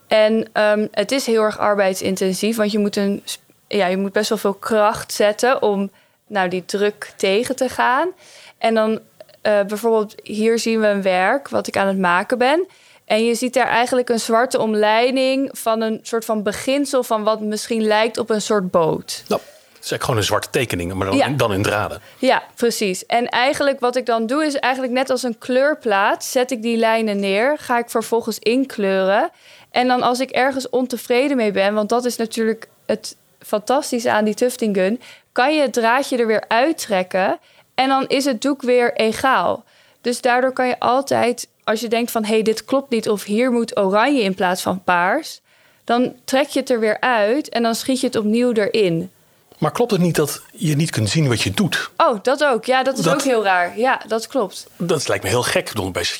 En 0.07 0.49
um, 0.53 0.87
het 0.91 1.11
is 1.11 1.25
heel 1.25 1.43
erg 1.43 1.57
arbeidsintensief, 1.57 2.55
want 2.55 2.71
je 2.71 2.79
moet, 2.79 2.95
een, 2.95 3.23
ja, 3.67 3.87
je 3.87 3.97
moet 3.97 4.13
best 4.13 4.29
wel 4.29 4.37
veel 4.37 4.53
kracht 4.53 5.13
zetten 5.13 5.61
om 5.61 5.91
nou, 6.27 6.49
die 6.49 6.65
druk 6.65 7.13
tegen 7.15 7.55
te 7.55 7.69
gaan. 7.69 8.09
En 8.57 8.73
dan 8.73 8.99
uh, 9.43 9.61
bijvoorbeeld 9.63 10.15
hier 10.23 10.59
zien 10.59 10.79
we 10.79 10.87
een 10.87 11.01
werk 11.01 11.49
wat 11.49 11.67
ik 11.67 11.77
aan 11.77 11.87
het 11.87 11.97
maken 11.97 12.37
ben. 12.37 12.67
En 13.05 13.25
je 13.25 13.35
ziet 13.35 13.53
daar 13.53 13.67
eigenlijk 13.67 14.09
een 14.09 14.19
zwarte 14.19 14.59
omleiding 14.59 15.49
van 15.51 15.81
een 15.81 15.99
soort 16.01 16.25
van 16.25 16.43
beginsel 16.43 17.03
van 17.03 17.23
wat 17.23 17.41
misschien 17.41 17.83
lijkt 17.83 18.17
op 18.17 18.29
een 18.29 18.41
soort 18.41 18.71
boot. 18.71 19.23
Nou, 19.27 19.41
het 19.41 19.83
is 19.83 19.91
eigenlijk 19.91 20.03
gewoon 20.03 20.17
een 20.17 20.23
zwarte 20.23 20.49
tekening, 20.49 20.93
maar 20.93 21.11
dan, 21.11 21.37
dan 21.37 21.53
in 21.53 21.61
draden. 21.61 22.01
Ja, 22.17 22.43
precies. 22.55 23.05
En 23.05 23.27
eigenlijk 23.27 23.79
wat 23.79 23.95
ik 23.95 24.05
dan 24.05 24.25
doe 24.25 24.45
is 24.45 24.55
eigenlijk 24.55 24.93
net 24.93 25.09
als 25.09 25.23
een 25.23 25.37
kleurplaat, 25.37 26.23
zet 26.23 26.51
ik 26.51 26.61
die 26.61 26.77
lijnen 26.77 27.19
neer, 27.19 27.57
ga 27.57 27.77
ik 27.77 27.89
vervolgens 27.89 28.39
inkleuren. 28.39 29.29
En 29.71 29.87
dan 29.87 30.01
als 30.01 30.19
ik 30.19 30.29
ergens 30.29 30.69
ontevreden 30.69 31.37
mee 31.37 31.51
ben, 31.51 31.73
want 31.73 31.89
dat 31.89 32.05
is 32.05 32.15
natuurlijk 32.15 32.69
het 32.85 33.15
fantastische 33.39 34.11
aan 34.11 34.25
die 34.25 34.33
tufting 34.33 34.75
gun, 34.75 35.01
kan 35.31 35.55
je 35.55 35.61
het 35.61 35.73
draadje 35.73 36.17
er 36.17 36.27
weer 36.27 36.43
uittrekken 36.47 37.39
en 37.75 37.89
dan 37.89 38.07
is 38.07 38.25
het 38.25 38.41
doek 38.41 38.61
weer 38.61 38.93
egaal. 38.93 39.63
Dus 40.01 40.21
daardoor 40.21 40.51
kan 40.51 40.67
je 40.67 40.79
altijd 40.79 41.47
als 41.63 41.79
je 41.79 41.87
denkt 41.87 42.11
van 42.11 42.23
hé, 42.23 42.33
hey, 42.33 42.41
dit 42.41 42.65
klopt 42.65 42.89
niet 42.89 43.09
of 43.09 43.23
hier 43.23 43.51
moet 43.51 43.77
oranje 43.77 44.21
in 44.21 44.35
plaats 44.35 44.61
van 44.61 44.83
paars, 44.83 45.41
dan 45.83 46.15
trek 46.23 46.47
je 46.47 46.59
het 46.59 46.69
er 46.69 46.79
weer 46.79 46.99
uit 46.99 47.49
en 47.49 47.63
dan 47.63 47.75
schiet 47.75 47.99
je 47.99 48.07
het 48.07 48.15
opnieuw 48.15 48.51
erin. 48.51 49.11
Maar 49.61 49.71
klopt 49.71 49.91
het 49.91 50.01
niet 50.01 50.15
dat 50.15 50.41
je 50.51 50.75
niet 50.75 50.89
kunt 50.89 51.09
zien 51.09 51.27
wat 51.27 51.41
je 51.41 51.51
doet? 51.51 51.89
Oh, 51.97 52.19
dat 52.23 52.43
ook. 52.43 52.65
Ja, 52.65 52.83
dat 52.83 52.97
is 52.97 53.07
ook 53.07 53.21
heel 53.21 53.43
raar. 53.43 53.79
Ja, 53.79 54.01
dat 54.07 54.27
klopt. 54.27 54.67
Dat 54.77 55.07
lijkt 55.07 55.23
me 55.23 55.29
heel 55.29 55.43
gek. 55.43 55.71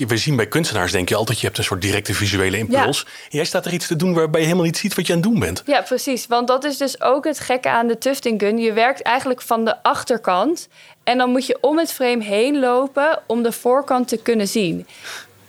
We 0.07 0.17
zien 0.17 0.35
bij 0.35 0.47
kunstenaars, 0.47 0.91
denk 0.91 1.09
je 1.09 1.15
altijd, 1.15 1.39
je 1.39 1.45
hebt 1.45 1.57
een 1.57 1.63
soort 1.63 1.81
directe 1.81 2.13
visuele 2.13 2.57
impuls. 2.57 3.05
Ja. 3.05 3.11
Jij 3.29 3.45
staat 3.45 3.65
er 3.65 3.73
iets 3.73 3.87
te 3.87 3.95
doen 3.95 4.13
waarbij 4.13 4.39
je 4.39 4.45
helemaal 4.45 4.67
niet 4.67 4.77
ziet 4.77 4.95
wat 4.95 5.07
je 5.07 5.13
aan 5.13 5.19
het 5.19 5.29
doen 5.29 5.39
bent. 5.39 5.63
Ja, 5.65 5.81
precies. 5.81 6.27
Want 6.27 6.47
dat 6.47 6.63
is 6.63 6.77
dus 6.77 7.01
ook 7.01 7.25
het 7.25 7.39
gekke 7.39 7.69
aan 7.69 7.87
de 7.87 7.97
tufting 7.97 8.41
gun. 8.41 8.57
Je 8.57 8.73
werkt 8.73 9.01
eigenlijk 9.01 9.41
van 9.41 9.65
de 9.65 9.83
achterkant. 9.83 10.67
En 11.03 11.17
dan 11.17 11.29
moet 11.29 11.45
je 11.45 11.57
om 11.61 11.77
het 11.77 11.93
frame 11.93 12.23
heen 12.23 12.59
lopen 12.59 13.19
om 13.25 13.43
de 13.43 13.51
voorkant 13.51 14.07
te 14.07 14.17
kunnen 14.17 14.47
zien. 14.47 14.87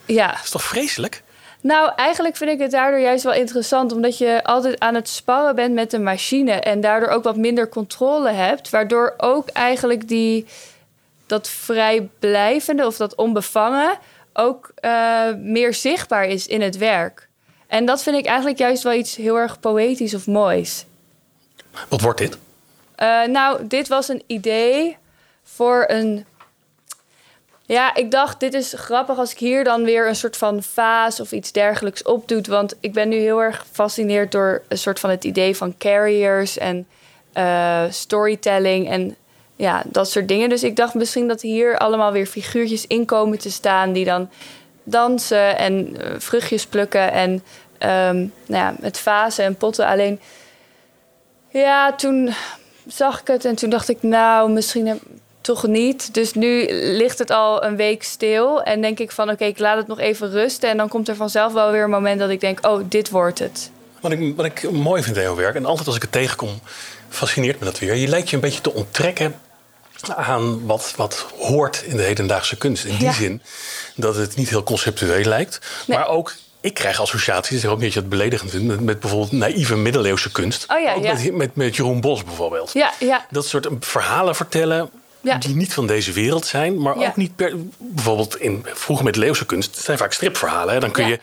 Ja. 0.06 0.26
Dat 0.26 0.44
is 0.44 0.50
toch 0.50 0.62
vreselijk? 0.62 1.22
Nou, 1.62 1.92
eigenlijk 1.97 2.37
vind 2.37 2.50
ik 2.50 2.59
het 2.59 2.71
daardoor 2.71 3.00
juist 3.00 3.25
wel 3.25 3.33
interessant, 3.33 3.92
omdat 3.92 4.19
je 4.19 4.45
altijd 4.45 4.81
aan 4.81 4.95
het 4.95 5.09
sparren 5.09 5.54
bent 5.54 5.75
met 5.75 5.90
de 5.90 5.99
machine 5.99 6.52
en 6.52 6.81
daardoor 6.81 7.09
ook 7.09 7.23
wat 7.23 7.37
minder 7.37 7.69
controle 7.69 8.31
hebt, 8.31 8.71
waardoor 8.71 9.14
ook 9.16 9.49
eigenlijk 9.49 10.09
die, 10.09 10.47
dat 11.26 11.49
vrijblijvende 11.49 12.87
of 12.87 12.97
dat 12.97 13.14
onbevangen 13.14 13.99
ook 14.33 14.73
uh, 14.81 15.35
meer 15.35 15.75
zichtbaar 15.75 16.25
is 16.25 16.47
in 16.47 16.61
het 16.61 16.76
werk. 16.76 17.28
En 17.66 17.85
dat 17.85 18.02
vind 18.02 18.16
ik 18.16 18.26
eigenlijk 18.26 18.59
juist 18.59 18.83
wel 18.83 18.92
iets 18.92 19.16
heel 19.16 19.37
erg 19.37 19.61
poëtisch 19.61 20.14
of 20.14 20.26
moois. 20.26 20.85
Wat 21.88 22.00
wordt 22.00 22.19
dit? 22.19 22.38
Uh, 22.99 23.25
nou, 23.25 23.66
dit 23.66 23.88
was 23.88 24.09
een 24.09 24.23
idee 24.26 24.97
voor 25.42 25.85
een. 25.88 26.25
Ja, 27.66 27.95
ik 27.95 28.11
dacht, 28.11 28.40
dit 28.40 28.54
is 28.54 28.73
grappig 28.76 29.19
als 29.19 29.33
ik 29.33 29.38
hier 29.38 29.64
dan 29.64 29.85
weer 29.85 30.09
een 30.09 30.16
soort 30.16 30.37
van 30.37 30.62
vaas 30.62 31.21
of 31.21 31.33
iets 31.33 31.52
dergelijks 31.52 32.02
opdoet. 32.02 32.47
Want 32.47 32.75
ik 32.81 32.92
ben 32.92 33.09
nu 33.09 33.16
heel 33.16 33.42
erg 33.42 33.59
gefascineerd 33.59 34.33
door 34.33 34.62
een 34.69 34.78
soort 34.78 35.00
van 35.00 35.11
het 35.11 35.25
idee 35.25 35.57
van 35.57 35.75
carriers 35.78 36.59
en 36.59 36.87
uh, 37.35 37.83
storytelling 37.90 38.88
en 38.88 39.16
ja, 39.57 39.83
dat 39.87 40.11
soort 40.11 40.28
dingen. 40.28 40.49
Dus 40.49 40.62
ik 40.62 40.76
dacht 40.76 40.95
misschien 40.95 41.28
dat 41.28 41.40
hier 41.40 41.78
allemaal 41.78 42.12
weer 42.12 42.26
figuurtjes 42.26 42.87
in 42.87 43.04
komen 43.04 43.38
te 43.38 43.50
staan 43.50 43.92
die 43.92 44.04
dan 44.04 44.31
dansen 44.83 45.59
en 45.59 45.97
uh, 45.97 46.14
vruchtjes 46.19 46.66
plukken 46.66 47.12
en 47.12 47.31
um, 47.31 48.33
nou 48.47 48.64
ja, 48.64 48.75
met 48.78 48.99
vazen 48.99 49.45
en 49.45 49.57
potten. 49.57 49.87
Alleen, 49.87 50.21
ja, 51.49 51.92
toen 51.92 52.35
zag 52.87 53.21
ik 53.21 53.26
het 53.26 53.45
en 53.45 53.54
toen 53.54 53.71
dacht 53.71 53.88
ik, 53.88 54.02
nou, 54.02 54.50
misschien 54.50 55.00
toch 55.42 55.66
niet. 55.66 56.14
Dus 56.14 56.34
nu 56.34 56.66
ligt 56.70 57.18
het 57.18 57.30
al 57.30 57.64
een 57.64 57.76
week 57.76 58.02
stil 58.02 58.62
en 58.62 58.80
denk 58.80 58.99
ik 58.99 59.11
van, 59.11 59.30
oké, 59.30 59.44
ik 59.44 59.58
laat 59.58 59.76
het 59.76 59.87
nog 59.87 59.99
even 59.99 60.30
rusten. 60.30 60.70
En 60.70 60.76
dan 60.76 60.88
komt 60.88 61.08
er 61.08 61.16
vanzelf 61.16 61.52
wel 61.52 61.70
weer 61.70 61.82
een 61.82 61.90
moment 61.90 62.20
dat 62.20 62.30
ik 62.30 62.40
denk, 62.40 62.66
oh, 62.66 62.84
dit 62.88 63.11
wordt 63.11 63.38
het. 63.38 63.70
Wat 64.00 64.12
ik, 64.12 64.37
wat 64.37 64.44
ik 64.44 64.70
mooi 64.70 65.02
vind 65.02 65.16
in 65.16 65.22
jouw 65.22 65.34
werk, 65.34 65.54
en 65.54 65.66
altijd 65.66 65.87
als 65.87 65.96
ik 65.96 66.02
het 66.02 66.12
tegenkom, 66.12 66.61
fascineert 67.08 67.58
me 67.58 67.64
dat 67.64 67.78
weer. 67.78 67.94
Je 67.94 68.08
lijkt 68.08 68.30
je 68.30 68.34
een 68.37 68.42
beetje 68.42 68.61
te 68.61 68.72
onttrekken 68.72 69.40
aan 70.16 70.66
wat, 70.66 70.92
wat 70.96 71.26
hoort 71.38 71.82
in 71.87 71.96
de 71.96 72.02
hedendaagse 72.02 72.56
kunst. 72.56 72.84
In 72.84 72.96
die 72.96 73.12
zin 73.12 73.42
dat 73.96 74.16
het 74.16 74.37
niet 74.37 74.49
heel 74.49 74.62
conceptueel 74.62 75.25
lijkt, 75.25 75.58
maar 75.87 76.08
ook 76.08 76.34
ik 76.61 76.75
krijg 76.75 77.00
associaties, 77.00 77.61
zeg 77.61 77.70
ook 77.70 77.76
niet 77.76 77.84
dat 77.84 77.92
je 77.94 78.00
het 78.00 78.08
beledigend 78.08 78.50
vindt, 78.50 78.66
met, 78.66 78.80
met 78.80 79.00
bijvoorbeeld 79.00 79.32
naïeve 79.32 79.76
middeleeuwse 79.76 80.32
kunst. 80.32 80.66
Oh 80.68 80.80
ja, 80.80 80.94
ja. 80.94 81.12
Met, 81.12 81.32
met, 81.32 81.56
met, 81.56 81.76
Jeroen 81.76 82.00
Bos 82.00 82.25
bijvoorbeeld. 82.25 82.70
Ja, 82.72 82.92
ja. 82.99 83.26
Dat 83.30 83.46
soort 83.46 83.68
verhalen 83.80 84.34
vertellen 84.37 84.90
die 85.22 85.56
niet 85.56 85.74
van 85.74 85.86
deze 85.86 86.12
wereld 86.12 86.46
zijn, 86.46 86.80
maar 86.80 86.96
ook 86.96 87.16
niet 87.16 87.36
per, 87.36 87.52
bijvoorbeeld 87.78 88.40
in 88.40 88.66
vroege 88.72 89.04
middeleeuwse 89.04 89.46
kunst. 89.46 89.74
Het 89.74 89.84
zijn 89.84 89.98
vaak 89.98 90.12
stripverhalen. 90.12 90.74
Hè? 90.74 90.80
Dan 90.80 90.90
kun 90.90 91.06
je 91.06 91.18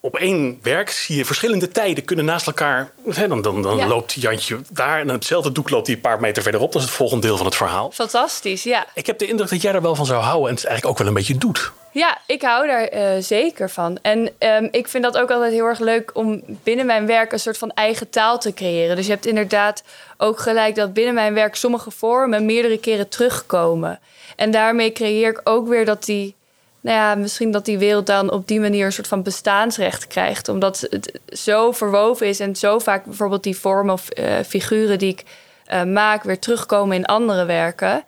op 0.00 0.16
één 0.16 0.58
werk 0.62 0.90
zie 0.90 1.16
je 1.16 1.24
verschillende 1.24 1.68
tijden 1.68 2.04
kunnen 2.04 2.24
naast 2.24 2.46
elkaar. 2.46 2.90
Hè, 3.08 3.28
dan 3.28 3.42
dan, 3.42 3.62
dan 3.62 3.86
loopt 3.86 4.12
Jantje 4.12 4.60
daar 4.70 5.00
en 5.00 5.08
hetzelfde 5.08 5.52
doek 5.52 5.70
loopt 5.70 5.86
hij 5.86 5.96
een 5.96 6.02
paar 6.02 6.20
meter 6.20 6.42
verderop. 6.42 6.72
Dat 6.72 6.82
is 6.82 6.88
het 6.88 6.96
volgende 6.96 7.26
deel 7.26 7.36
van 7.36 7.46
het 7.46 7.56
verhaal. 7.56 7.90
Fantastisch, 7.90 8.62
ja. 8.62 8.86
Ik 8.94 9.06
heb 9.06 9.18
de 9.18 9.26
indruk 9.26 9.50
dat 9.50 9.62
jij 9.62 9.72
daar 9.72 9.82
wel 9.82 9.94
van 9.94 10.06
zou 10.06 10.22
houden 10.22 10.48
en 10.48 10.54
het 10.54 10.64
eigenlijk 10.64 10.94
ook 10.94 10.98
wel 10.98 11.08
een 11.08 11.18
beetje 11.18 11.38
doet. 11.38 11.72
Ja, 11.96 12.18
ik 12.26 12.42
hou 12.42 12.66
daar 12.66 12.94
uh, 12.94 13.22
zeker 13.22 13.70
van. 13.70 13.98
En 14.02 14.30
um, 14.38 14.68
ik 14.70 14.88
vind 14.88 15.04
dat 15.04 15.18
ook 15.18 15.30
altijd 15.30 15.52
heel 15.52 15.64
erg 15.64 15.78
leuk 15.78 16.10
om 16.14 16.42
binnen 16.62 16.86
mijn 16.86 17.06
werk 17.06 17.32
een 17.32 17.40
soort 17.40 17.58
van 17.58 17.70
eigen 17.70 18.10
taal 18.10 18.38
te 18.38 18.54
creëren. 18.54 18.96
Dus 18.96 19.06
je 19.06 19.12
hebt 19.12 19.26
inderdaad 19.26 19.82
ook 20.16 20.38
gelijk 20.38 20.74
dat 20.74 20.92
binnen 20.92 21.14
mijn 21.14 21.34
werk 21.34 21.54
sommige 21.54 21.90
vormen 21.90 22.46
meerdere 22.46 22.78
keren 22.78 23.08
terugkomen. 23.08 24.00
En 24.36 24.50
daarmee 24.50 24.92
creëer 24.92 25.28
ik 25.28 25.40
ook 25.44 25.68
weer 25.68 25.84
dat 25.84 26.04
die 26.04 26.34
nou 26.80 26.96
ja, 26.96 27.14
misschien 27.14 27.50
dat 27.50 27.64
die 27.64 27.78
wereld 27.78 28.06
dan 28.06 28.30
op 28.30 28.48
die 28.48 28.60
manier 28.60 28.86
een 28.86 28.92
soort 28.92 29.08
van 29.08 29.22
bestaansrecht 29.22 30.06
krijgt. 30.06 30.48
Omdat 30.48 30.86
het 30.90 31.20
zo 31.26 31.72
verwoven 31.72 32.26
is 32.26 32.40
en 32.40 32.56
zo 32.56 32.78
vaak 32.78 33.04
bijvoorbeeld 33.04 33.42
die 33.42 33.58
vormen 33.58 33.94
of 33.94 34.08
uh, 34.18 34.26
figuren 34.46 34.98
die 34.98 35.12
ik 35.12 35.24
uh, 35.72 35.82
maak 35.82 36.22
weer 36.22 36.38
terugkomen 36.38 36.96
in 36.96 37.04
andere 37.04 37.44
werken. 37.44 38.04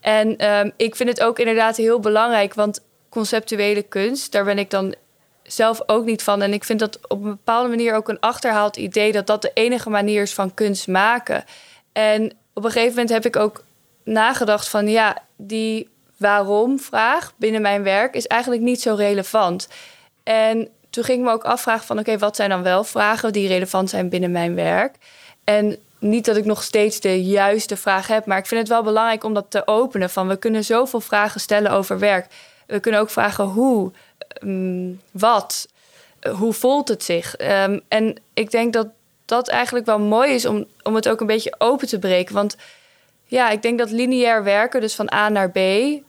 En 0.00 0.50
um, 0.54 0.72
ik 0.76 0.96
vind 0.96 1.08
het 1.08 1.20
ook 1.20 1.38
inderdaad 1.38 1.76
heel 1.76 2.00
belangrijk, 2.00 2.54
want 2.54 2.86
conceptuele 3.08 3.82
kunst, 3.82 4.32
daar 4.32 4.44
ben 4.44 4.58
ik 4.58 4.70
dan 4.70 4.94
zelf 5.42 5.80
ook 5.86 6.04
niet 6.04 6.22
van. 6.22 6.42
En 6.42 6.52
ik 6.52 6.64
vind 6.64 6.78
dat 6.78 6.98
op 7.08 7.22
een 7.22 7.30
bepaalde 7.30 7.68
manier 7.68 7.94
ook 7.94 8.08
een 8.08 8.20
achterhaald 8.20 8.76
idee 8.76 9.12
dat 9.12 9.26
dat 9.26 9.42
de 9.42 9.50
enige 9.54 9.90
manier 9.90 10.22
is 10.22 10.34
van 10.34 10.54
kunst 10.54 10.88
maken. 10.88 11.44
En 11.92 12.32
op 12.52 12.64
een 12.64 12.70
gegeven 12.70 12.94
moment 12.94 13.10
heb 13.10 13.26
ik 13.26 13.36
ook 13.36 13.62
nagedacht 14.04 14.68
van 14.68 14.88
ja, 14.88 15.22
die 15.36 15.88
waarom 16.16 16.80
vraag 16.80 17.32
binnen 17.36 17.62
mijn 17.62 17.82
werk 17.82 18.14
is 18.14 18.26
eigenlijk 18.26 18.62
niet 18.62 18.80
zo 18.80 18.94
relevant. 18.94 19.68
En 20.22 20.68
toen 20.90 21.04
ging 21.04 21.18
ik 21.18 21.24
me 21.24 21.32
ook 21.32 21.44
afvragen 21.44 21.86
van 21.86 21.98
oké, 21.98 22.18
wat 22.18 22.36
zijn 22.36 22.50
dan 22.50 22.62
wel 22.62 22.84
vragen 22.84 23.32
die 23.32 23.48
relevant 23.48 23.90
zijn 23.90 24.08
binnen 24.08 24.30
mijn 24.30 24.54
werk? 24.54 24.96
En 25.44 25.76
niet 25.98 26.24
dat 26.24 26.36
ik 26.36 26.44
nog 26.44 26.62
steeds 26.62 27.00
de 27.00 27.24
juiste 27.24 27.76
vraag 27.76 28.06
heb, 28.06 28.26
maar 28.26 28.38
ik 28.38 28.46
vind 28.46 28.60
het 28.60 28.68
wel 28.68 28.82
belangrijk 28.82 29.24
om 29.24 29.34
dat 29.34 29.46
te 29.48 29.66
openen. 29.66 30.10
Van 30.10 30.28
we 30.28 30.36
kunnen 30.36 30.64
zoveel 30.64 31.00
vragen 31.00 31.40
stellen 31.40 31.70
over 31.70 31.98
werk. 31.98 32.26
We 32.68 32.80
kunnen 32.80 33.00
ook 33.00 33.10
vragen 33.10 33.44
hoe, 33.44 33.92
um, 34.42 35.00
wat, 35.10 35.68
hoe 36.30 36.52
voelt 36.52 36.88
het 36.88 37.04
zich? 37.04 37.40
Um, 37.40 37.80
en 37.88 38.16
ik 38.34 38.50
denk 38.50 38.72
dat 38.72 38.86
dat 39.24 39.48
eigenlijk 39.48 39.86
wel 39.86 39.98
mooi 39.98 40.32
is 40.32 40.46
om, 40.46 40.66
om 40.82 40.94
het 40.94 41.08
ook 41.08 41.20
een 41.20 41.26
beetje 41.26 41.54
open 41.58 41.88
te 41.88 41.98
breken. 41.98 42.34
Want 42.34 42.56
ja, 43.24 43.50
ik 43.50 43.62
denk 43.62 43.78
dat 43.78 43.90
lineair 43.90 44.44
werken, 44.44 44.80
dus 44.80 44.94
van 44.94 45.12
A 45.12 45.28
naar 45.28 45.50
B, 45.50 45.58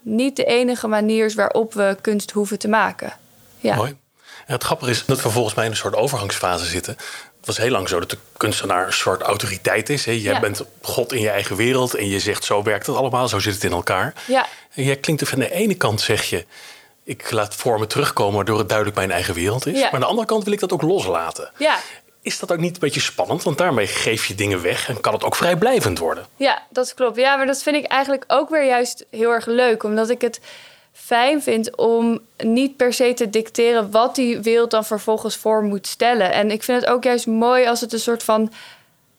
niet 0.02 0.36
de 0.36 0.46
enige 0.46 0.88
manier 0.88 1.26
is 1.26 1.36
waarop 1.36 1.74
we 1.74 1.98
kunst 2.02 2.32
hoeven 2.32 2.60
te 2.60 2.68
maken. 2.68 3.14
Ja. 3.58 3.76
Mooi. 3.76 3.98
En 4.46 4.54
het 4.54 4.64
grappige 4.64 4.92
is 4.92 5.06
dat 5.06 5.22
we 5.22 5.30
volgens 5.30 5.56
mij 5.56 5.66
in 5.66 5.72
een 5.72 5.78
soort 5.78 5.96
overgangsfase 5.96 6.66
zitten. 6.66 6.98
Het 7.40 7.48
was 7.48 7.58
heel 7.58 7.72
lang 7.72 7.90
zo 7.90 8.00
dat 8.00 8.10
de 8.10 8.18
kunstenaar 8.38 8.86
een 8.86 8.94
soort 8.94 9.22
autoriteit 9.22 9.90
is. 9.90 10.06
Hè? 10.06 10.12
Jij 10.12 10.40
bent 10.40 10.64
God 10.82 11.14
in 11.14 11.22
je 11.22 11.30
eigen 11.30 11.56
wereld 11.56 11.94
en 11.94 12.10
je 12.10 12.20
zegt 12.20 12.44
zo 12.44 12.64
werkt 12.64 12.86
het 12.86 12.96
allemaal, 12.96 13.28
zo 13.28 13.40
zit 13.40 13.54
het 13.54 13.64
in 13.64 13.72
elkaar. 13.72 14.14
Ja. 14.28 14.48
En 14.74 14.84
jij 14.84 14.96
klinkt 14.96 15.22
er 15.22 15.28
van 15.28 15.40
de 15.40 15.52
ene 15.52 15.76
kant 15.76 16.02
zeg 16.02 16.24
je, 16.24 16.46
ik 17.04 17.32
laat 17.32 17.56
vormen 17.56 17.88
terugkomen 17.88 18.36
waardoor 18.36 18.58
het 18.58 18.68
duidelijk 18.68 18.98
mijn 18.98 19.12
eigen 19.12 19.34
wereld 19.34 19.66
is. 19.66 19.82
Maar 19.82 19.94
aan 19.94 20.00
de 20.00 20.06
andere 20.06 20.28
kant 20.28 20.44
wil 20.44 20.54
ik 20.54 20.60
dat 20.60 20.72
ook 20.72 20.82
loslaten. 20.82 21.52
Ja. 21.58 21.80
Is 22.22 22.40
dat 22.40 22.52
ook 22.52 22.58
niet 22.58 22.74
een 22.74 22.80
beetje 22.80 23.00
spannend? 23.00 23.44
Want 23.44 23.58
daarmee 23.58 23.88
geef 23.88 24.26
je 24.26 24.36
dingen 24.36 24.62
weg 24.62 24.90
en 24.90 25.02
kan 25.02 25.14
het 25.14 25.24
ook 25.24 25.36
vrijblijvend 25.36 26.00
worden. 26.00 26.26
Ja, 26.36 26.64
dat 26.70 26.94
klopt. 26.94 27.18
Ja, 27.18 27.36
maar 27.36 27.46
dat 27.46 27.64
vind 27.64 27.76
ik 27.76 27.86
eigenlijk 27.86 28.24
ook 28.28 28.50
weer 28.50 28.66
juist 28.66 29.06
heel 29.10 29.32
erg 29.32 29.46
leuk. 29.46 29.84
Omdat 29.84 30.10
ik 30.10 30.22
het 30.22 30.40
fijn 31.06 31.42
vind 31.42 31.76
om 31.76 32.20
niet 32.38 32.78
per 32.78 32.94
se 32.94 33.14
te 33.14 33.30
dicteren 33.30 33.92
wat 33.92 34.16
die 34.16 34.40
wereld 34.40 34.72
dan 34.72 34.86
vervolgens 34.86 35.36
voor 35.36 35.64
moet 35.64 35.88
stellen. 35.88 36.34
En 36.34 36.52
ik 36.52 36.64
vind 36.64 36.82
het 36.82 36.90
ook 36.90 37.04
juist 37.04 37.28
mooi 37.28 37.68
als 37.68 37.82
het 37.82 37.94
een 37.94 38.00
soort 38.00 38.24
van. 38.24 38.52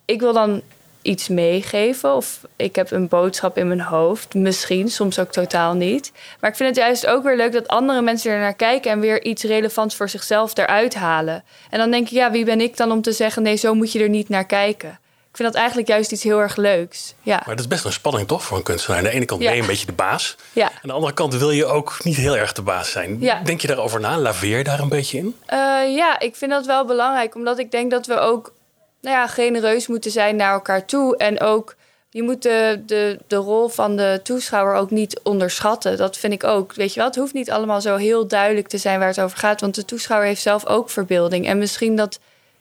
Ik 0.05 0.21
wil 0.21 0.33
dan 0.33 0.63
iets 1.03 1.29
meegeven 1.29 2.15
of 2.15 2.41
ik 2.57 2.77
heb 2.77 2.91
een 2.91 3.09
boodschap 3.09 3.59
in 3.59 3.69
mijn 3.69 3.81
hoofd. 3.81 4.35
Misschien, 4.35 4.89
soms 4.89 5.19
ook 5.19 5.33
totaal 5.33 5.75
niet. 5.75 6.13
Maar 6.41 6.51
ik 6.51 6.57
vind 6.57 6.69
het 6.69 6.79
juist 6.79 7.07
ook 7.07 7.23
weer 7.23 7.37
leuk 7.37 7.53
dat 7.53 7.69
andere 7.69 8.03
mensen 8.03 8.33
er 8.33 8.39
naar 8.39 8.55
kijken 8.55 8.91
en 8.91 9.01
weer 9.01 9.25
iets 9.25 9.43
relevants 9.43 9.97
voor 9.97 10.09
zichzelf 10.09 10.57
eruit 10.57 10.95
halen. 10.95 11.45
En 11.71 11.79
dan 11.79 11.91
denk 11.91 12.07
ik, 12.07 12.13
ja, 12.13 12.31
wie 12.31 12.45
ben 12.45 12.61
ik 12.61 12.77
dan 12.77 12.93
om 12.93 13.03
te 13.03 13.13
zeggen: 13.13 13.43
nee, 13.43 13.57
zo 13.57 13.75
moet 13.75 13.93
je 13.93 14.03
er 14.03 14.09
niet 14.09 14.29
naar 14.29 14.47
kijken. 14.47 15.00
Ik 15.31 15.37
vind 15.37 15.49
dat 15.49 15.57
eigenlijk 15.57 15.89
juist 15.89 16.13
iets 16.13 16.23
heel 16.23 16.39
erg 16.39 16.57
leuks. 16.57 17.15
Ja. 17.23 17.37
Maar 17.37 17.57
dat 17.57 17.65
is 17.65 17.67
best 17.67 17.85
een 17.85 17.93
spanning 17.93 18.29
toch 18.29 18.43
voor 18.45 18.57
een 18.57 18.63
kunstenaar. 18.63 18.99
Aan 18.99 19.05
de 19.05 19.11
ene 19.11 19.25
kant 19.25 19.41
ben 19.41 19.55
je 19.55 19.61
een 19.61 19.67
beetje 19.67 19.87
de 19.87 19.93
baas. 19.93 20.37
Ja. 20.53 20.65
Aan 20.65 20.79
de 20.83 20.93
andere 20.93 21.13
kant 21.13 21.35
wil 21.35 21.51
je 21.51 21.67
ook 21.67 22.05
niet 22.05 22.17
heel 22.17 22.37
erg 22.37 22.53
de 22.53 22.63
baas 22.63 22.91
zijn. 22.91 23.17
Ja. 23.21 23.41
Denk 23.43 23.61
je 23.61 23.67
daarover 23.67 24.01
na? 24.01 24.19
Laveer 24.19 24.59
je 24.59 24.65
daar 24.65 24.81
een 24.81 24.89
beetje 24.89 25.19
in? 25.19 25.27
Uh, 25.27 25.95
ja, 25.97 26.19
ik 26.19 26.37
vind 26.37 26.51
dat 26.51 26.67
wel 26.67 26.85
belangrijk. 26.85 27.35
Omdat 27.35 27.59
ik 27.59 27.71
denk 27.71 27.91
dat 27.91 28.07
we 28.07 28.19
ook 28.19 28.53
nou 29.01 29.17
ja, 29.17 29.27
genereus 29.27 29.87
moeten 29.87 30.11
zijn 30.11 30.37
naar 30.37 30.53
elkaar 30.53 30.85
toe. 30.85 31.17
En 31.17 31.41
ook, 31.41 31.75
je 32.09 32.23
moet 32.23 32.43
de, 32.43 32.83
de, 32.87 33.19
de 33.27 33.37
rol 33.37 33.69
van 33.69 33.97
de 33.97 34.21
toeschouwer 34.23 34.75
ook 34.75 34.91
niet 34.91 35.21
onderschatten. 35.23 35.97
Dat 35.97 36.17
vind 36.17 36.33
ik 36.33 36.45
ook. 36.45 36.75
Weet 36.75 36.93
je 36.93 36.99
wel, 36.99 37.09
het 37.09 37.17
hoeft 37.17 37.35
niet 37.35 37.51
allemaal 37.51 37.81
zo 37.81 37.97
heel 37.97 38.27
duidelijk 38.27 38.69
te 38.69 38.79
zijn 38.79 38.99
waar 38.99 39.09
het 39.09 39.21
over 39.21 39.39
gaat. 39.39 39.61
Want 39.61 39.75
de 39.75 39.85
toeschouwer 39.85 40.29
heeft 40.29 40.43
zelf 40.43 40.67
ook 40.67 40.91
verbeelding. 40.91 41.47
En 41.47 41.59
misschien 41.59 41.97
dat 41.97 42.19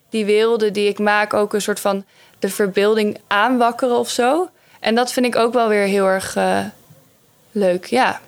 die 0.09 0.25
werelden 0.25 0.73
die 0.73 0.87
ik 0.87 0.99
maak 0.99 1.33
ook 1.33 1.53
een 1.53 1.61
soort 1.61 1.79
van 1.79 2.05
de 2.39 2.49
verbeelding 2.49 3.19
aanwakkeren 3.27 3.97
of 3.97 4.09
zo. 4.09 4.49
En 4.79 4.95
dat 4.95 5.11
vind 5.11 5.25
ik 5.25 5.35
ook 5.35 5.53
wel 5.53 5.67
weer 5.67 5.85
heel 5.85 6.05
erg 6.05 6.35
uh, 6.35 6.59
leuk, 7.51 7.85
ja. 7.85 8.21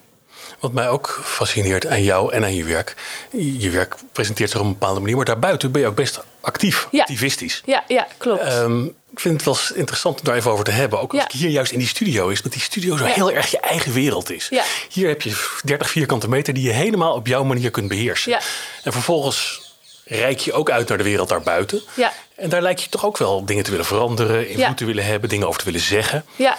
Wat 0.60 0.74
mij 0.74 0.90
ook 0.90 1.22
fascineert 1.24 1.88
aan 1.88 2.04
jou 2.04 2.34
en 2.34 2.44
aan 2.44 2.56
je 2.56 2.64
werk. 2.64 2.96
Je 3.32 3.70
werk 3.70 3.96
presenteert 4.12 4.50
zich 4.50 4.60
op 4.60 4.66
een 4.66 4.72
bepaalde 4.72 5.00
manier, 5.00 5.16
maar 5.16 5.26
daarbuiten 5.26 5.72
ben 5.72 5.82
je 5.82 5.88
ook 5.88 5.96
best 5.96 6.20
actief, 6.42 6.88
ja. 6.92 7.02
activistisch. 7.02 7.62
Ja, 7.66 7.84
ja 7.88 8.08
klopt. 8.18 8.54
Um, 8.54 8.96
ik 9.12 9.20
vind 9.20 9.34
het 9.34 9.44
wel 9.46 9.78
interessant 9.78 10.20
om 10.20 10.26
daar 10.26 10.36
even 10.36 10.52
over 10.52 10.66
te 10.66 10.72
hebben. 10.72 11.00
Ook 11.00 11.14
als 11.14 11.22
ja. 11.22 11.38
hier 11.38 11.50
juist 11.50 11.72
in 11.72 11.80
die 11.80 11.88
studio 11.88 12.28
is. 12.28 12.42
Dat 12.42 12.52
die 12.52 12.62
studio 12.62 12.98
zo 12.98 13.06
ja. 13.06 13.14
heel 13.14 13.32
erg 13.32 13.52
je 13.52 13.60
eigen 13.60 13.94
wereld 13.94 14.32
is. 14.32 14.52
Hier 14.90 15.08
heb 15.08 15.22
je 15.22 15.60
30 15.64 15.90
vierkante 15.90 16.30
meter 16.30 16.54
die 16.54 16.64
je 16.64 16.72
helemaal 16.72 17.14
op 17.14 17.28
jouw 17.28 17.44
manier 17.44 17.72
kunt 17.72 17.88
beheersen. 17.88 18.40
En 18.84 18.92
vervolgens 18.92 19.71
reik 20.12 20.40
je 20.40 20.54
ook 20.54 20.70
uit 20.70 20.88
naar 20.88 20.98
de 20.98 21.04
wereld 21.04 21.30
daarbuiten. 21.30 21.82
Ja. 21.96 22.12
En 22.36 22.50
daar 22.50 22.62
lijkt 22.62 22.84
je 22.84 22.90
toch 22.90 23.06
ook 23.06 23.18
wel 23.18 23.46
dingen 23.46 23.64
te 23.64 23.70
willen 23.70 23.86
veranderen, 23.86 24.50
invloed 24.50 24.78
te 24.78 24.86
willen 24.86 25.06
hebben, 25.06 25.30
dingen 25.30 25.48
over 25.48 25.60
te 25.60 25.66
willen 25.66 25.82
zeggen. 25.82 26.26
Ja. 26.36 26.58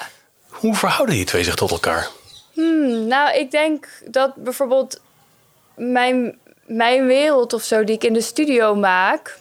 Hoe 0.49 0.75
verhouden 0.75 1.15
die 1.15 1.25
twee 1.25 1.45
zich 1.45 1.55
tot 1.55 1.71
elkaar? 1.71 2.09
Hmm, 2.53 3.07
nou, 3.07 3.37
ik 3.39 3.51
denk 3.51 3.89
dat 4.07 4.35
bijvoorbeeld 4.35 5.01
mijn, 5.77 6.39
mijn 6.67 7.07
wereld 7.07 7.53
of 7.53 7.63
zo 7.63 7.85
die 7.85 7.95
ik 7.95 8.05
in 8.05 8.13
de 8.13 8.21
studio 8.21 8.75
maak, 8.75 9.39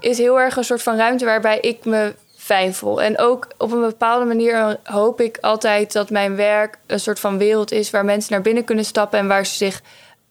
is 0.00 0.18
heel 0.18 0.40
erg 0.40 0.56
een 0.56 0.64
soort 0.64 0.82
van 0.82 0.96
ruimte 0.96 1.24
waarbij 1.24 1.60
ik 1.60 1.84
me 1.84 2.14
fijn 2.36 2.74
voel. 2.74 3.02
En 3.02 3.18
ook 3.18 3.48
op 3.58 3.72
een 3.72 3.80
bepaalde 3.80 4.24
manier 4.24 4.78
hoop 4.82 5.20
ik 5.20 5.38
altijd 5.40 5.92
dat 5.92 6.10
mijn 6.10 6.36
werk 6.36 6.78
een 6.86 7.00
soort 7.00 7.20
van 7.20 7.38
wereld 7.38 7.72
is 7.72 7.90
waar 7.90 8.04
mensen 8.04 8.32
naar 8.32 8.42
binnen 8.42 8.64
kunnen 8.64 8.84
stappen 8.84 9.18
en 9.18 9.26
waar 9.26 9.46
ze 9.46 9.54
zich 9.54 9.82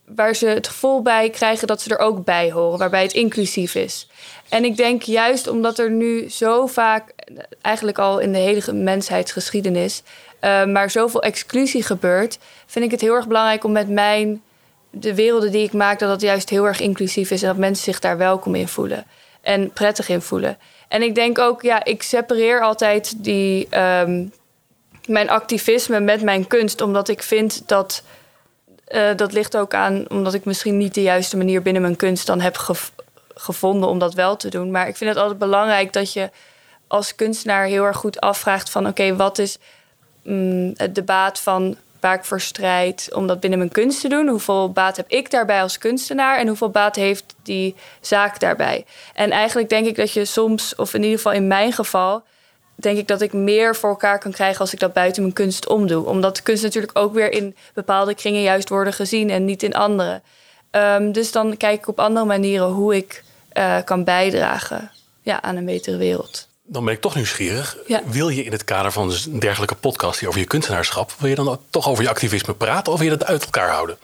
waar 0.05 0.35
ze 0.35 0.47
het 0.47 0.67
gevoel 0.67 1.01
bij 1.01 1.29
krijgen 1.29 1.67
dat 1.67 1.81
ze 1.81 1.89
er 1.89 1.99
ook 1.99 2.23
bij 2.23 2.51
horen, 2.51 2.79
waarbij 2.79 3.01
het 3.01 3.13
inclusief 3.13 3.75
is. 3.75 4.07
En 4.49 4.63
ik 4.63 4.77
denk 4.77 5.01
juist 5.01 5.47
omdat 5.47 5.79
er 5.79 5.91
nu 5.91 6.29
zo 6.29 6.67
vaak, 6.67 7.13
eigenlijk 7.61 7.99
al 7.99 8.19
in 8.19 8.31
de 8.31 8.37
hele 8.37 8.73
mensheidsgeschiedenis, 8.73 10.03
uh, 10.41 10.65
maar 10.65 10.89
zoveel 10.89 11.21
exclusie 11.21 11.83
gebeurt, 11.83 12.39
vind 12.65 12.85
ik 12.85 12.91
het 12.91 13.01
heel 13.01 13.13
erg 13.13 13.27
belangrijk 13.27 13.63
om 13.63 13.71
met 13.71 13.89
mijn, 13.89 14.41
de 14.89 15.15
werelden 15.15 15.51
die 15.51 15.63
ik 15.63 15.73
maak, 15.73 15.99
dat 15.99 16.09
dat 16.09 16.21
juist 16.21 16.49
heel 16.49 16.65
erg 16.65 16.79
inclusief 16.79 17.31
is 17.31 17.41
en 17.41 17.47
dat 17.47 17.57
mensen 17.57 17.83
zich 17.83 17.99
daar 17.99 18.17
welkom 18.17 18.55
in 18.55 18.67
voelen 18.67 19.05
en 19.41 19.71
prettig 19.71 20.09
in 20.09 20.21
voelen. 20.21 20.57
En 20.87 21.01
ik 21.01 21.15
denk 21.15 21.39
ook, 21.39 21.61
ja, 21.61 21.83
ik 21.83 22.03
separeer 22.03 22.61
altijd 22.61 23.23
die, 23.23 23.67
um, 23.77 24.31
mijn 25.07 25.29
activisme 25.29 25.99
met 25.99 26.21
mijn 26.21 26.47
kunst, 26.47 26.81
omdat 26.81 27.07
ik 27.07 27.23
vind 27.23 27.67
dat. 27.67 28.03
Uh, 28.87 29.15
dat 29.15 29.31
ligt 29.31 29.57
ook 29.57 29.73
aan 29.73 30.09
omdat 30.09 30.33
ik 30.33 30.45
misschien 30.45 30.77
niet 30.77 30.93
de 30.93 31.01
juiste 31.01 31.37
manier 31.37 31.61
binnen 31.61 31.81
mijn 31.81 31.95
kunst 31.95 32.25
dan 32.25 32.41
heb 32.41 32.57
gevonden 33.35 33.89
om 33.89 33.99
dat 33.99 34.13
wel 34.13 34.35
te 34.35 34.49
doen. 34.49 34.71
Maar 34.71 34.87
ik 34.87 34.97
vind 34.97 35.09
het 35.09 35.19
altijd 35.19 35.39
belangrijk 35.39 35.93
dat 35.93 36.13
je 36.13 36.29
als 36.87 37.15
kunstenaar 37.15 37.65
heel 37.65 37.83
erg 37.83 37.97
goed 37.97 38.19
afvraagt 38.19 38.69
van 38.69 38.87
oké, 38.87 39.15
wat 39.15 39.37
is 39.37 39.57
mm, 40.23 40.73
het 40.75 40.95
debat 40.95 41.39
van 41.39 41.77
waar 41.99 42.15
ik 42.15 42.23
voor 42.23 42.41
strijd 42.41 43.09
om 43.13 43.27
dat 43.27 43.39
binnen 43.39 43.59
mijn 43.59 43.71
kunst 43.71 44.01
te 44.01 44.09
doen? 44.09 44.27
Hoeveel 44.27 44.71
baat 44.71 44.97
heb 44.97 45.09
ik 45.09 45.31
daarbij 45.31 45.61
als 45.61 45.77
kunstenaar 45.77 46.37
en 46.37 46.47
hoeveel 46.47 46.69
baat 46.69 46.95
heeft 46.95 47.35
die 47.43 47.75
zaak 48.01 48.39
daarbij? 48.39 48.85
En 49.13 49.31
eigenlijk 49.31 49.69
denk 49.69 49.85
ik 49.85 49.95
dat 49.95 50.11
je 50.11 50.25
soms, 50.25 50.75
of 50.75 50.93
in 50.93 51.01
ieder 51.01 51.17
geval 51.17 51.31
in 51.33 51.47
mijn 51.47 51.73
geval, 51.73 52.23
denk 52.83 52.97
ik 52.97 53.07
dat 53.07 53.21
ik 53.21 53.33
meer 53.33 53.75
voor 53.75 53.89
elkaar 53.89 54.19
kan 54.19 54.31
krijgen 54.31 54.59
als 54.59 54.73
ik 54.73 54.79
dat 54.79 54.93
buiten 54.93 55.21
mijn 55.21 55.33
kunst 55.33 55.67
omdoe. 55.67 56.05
Omdat 56.05 56.43
kunst 56.43 56.63
natuurlijk 56.63 56.99
ook 56.99 57.13
weer 57.13 57.31
in 57.31 57.55
bepaalde 57.73 58.15
kringen 58.15 58.41
juist 58.41 58.69
worden 58.69 58.93
gezien 58.93 59.29
en 59.29 59.45
niet 59.45 59.63
in 59.63 59.73
andere. 59.73 60.21
Um, 60.71 61.11
dus 61.11 61.31
dan 61.31 61.57
kijk 61.57 61.79
ik 61.79 61.87
op 61.87 61.99
andere 61.99 62.25
manieren 62.25 62.67
hoe 62.67 62.95
ik 62.95 63.23
uh, 63.53 63.77
kan 63.85 64.03
bijdragen 64.03 64.91
ja, 65.21 65.41
aan 65.41 65.55
een 65.55 65.65
betere 65.65 65.97
wereld. 65.97 66.47
Dan 66.65 66.85
ben 66.85 66.93
ik 66.93 67.01
toch 67.01 67.15
nieuwsgierig. 67.15 67.77
Ja. 67.87 68.01
Wil 68.05 68.29
je 68.29 68.43
in 68.43 68.51
het 68.51 68.63
kader 68.63 68.91
van 68.91 69.13
een 69.31 69.39
dergelijke 69.39 69.75
podcast 69.75 70.19
die 70.19 70.27
over 70.27 70.39
je 70.39 70.47
kunstenaarschap, 70.47 71.13
wil 71.19 71.29
je 71.29 71.35
dan 71.35 71.59
toch 71.69 71.89
over 71.89 72.03
je 72.03 72.09
activisme 72.09 72.53
praten 72.53 72.93
of 72.93 72.99
wil 72.99 73.09
je 73.09 73.17
dat 73.17 73.27
uit 73.27 73.43
elkaar 73.43 73.69
houden? 73.69 73.97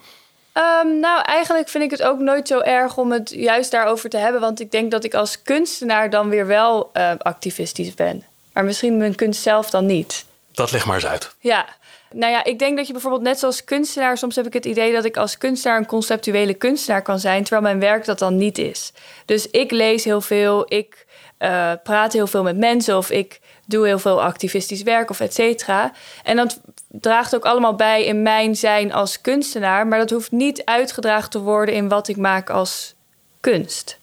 Um, 0.53 0.99
nou, 0.99 1.21
eigenlijk 1.21 1.69
vind 1.69 1.83
ik 1.83 1.91
het 1.91 2.03
ook 2.03 2.19
nooit 2.19 2.47
zo 2.47 2.59
erg 2.59 2.97
om 2.97 3.11
het 3.11 3.29
juist 3.29 3.71
daarover 3.71 4.09
te 4.09 4.17
hebben. 4.17 4.41
Want 4.41 4.59
ik 4.59 4.71
denk 4.71 4.91
dat 4.91 5.03
ik 5.03 5.13
als 5.13 5.41
kunstenaar 5.41 6.09
dan 6.09 6.29
weer 6.29 6.47
wel 6.47 6.89
uh, 6.93 7.11
activistisch 7.17 7.93
ben. 7.93 8.23
Maar 8.59 8.67
misschien 8.67 8.97
mijn 8.97 9.15
kunst 9.15 9.41
zelf 9.41 9.69
dan 9.69 9.85
niet. 9.85 10.25
Dat 10.51 10.71
leg 10.71 10.85
maar 10.85 10.95
eens 10.95 11.05
uit. 11.05 11.35
Ja, 11.39 11.65
nou 12.11 12.31
ja, 12.31 12.43
ik 12.43 12.59
denk 12.59 12.77
dat 12.77 12.87
je 12.87 12.93
bijvoorbeeld 12.93 13.23
net 13.23 13.39
zoals 13.39 13.63
kunstenaar, 13.63 14.17
soms 14.17 14.35
heb 14.35 14.45
ik 14.45 14.53
het 14.53 14.65
idee 14.65 14.93
dat 14.93 15.05
ik 15.05 15.17
als 15.17 15.37
kunstenaar 15.37 15.77
een 15.77 15.85
conceptuele 15.85 16.53
kunstenaar 16.53 17.01
kan 17.01 17.19
zijn, 17.19 17.41
terwijl 17.41 17.61
mijn 17.61 17.79
werk 17.79 18.05
dat 18.05 18.19
dan 18.19 18.37
niet 18.37 18.57
is. 18.57 18.91
Dus 19.25 19.49
ik 19.49 19.71
lees 19.71 20.03
heel 20.03 20.21
veel, 20.21 20.73
ik 20.73 21.05
uh, 21.39 21.71
praat 21.83 22.13
heel 22.13 22.27
veel 22.27 22.43
met 22.43 22.57
mensen 22.57 22.97
of 22.97 23.09
ik 23.09 23.39
doe 23.65 23.85
heel 23.85 23.99
veel 23.99 24.23
activistisch 24.23 24.83
werk 24.83 25.09
of 25.09 25.19
et 25.19 25.33
cetera. 25.33 25.91
En 26.23 26.35
dat 26.35 26.59
draagt 26.87 27.35
ook 27.35 27.45
allemaal 27.45 27.75
bij 27.75 28.05
in 28.05 28.21
mijn 28.21 28.55
zijn 28.55 28.93
als 28.93 29.21
kunstenaar, 29.21 29.87
maar 29.87 29.99
dat 29.99 30.09
hoeft 30.09 30.31
niet 30.31 30.65
uitgedragen 30.65 31.29
te 31.29 31.39
worden 31.39 31.75
in 31.75 31.89
wat 31.89 32.07
ik 32.07 32.17
maak 32.17 32.49
als 32.49 32.93
kunst. 33.39 33.99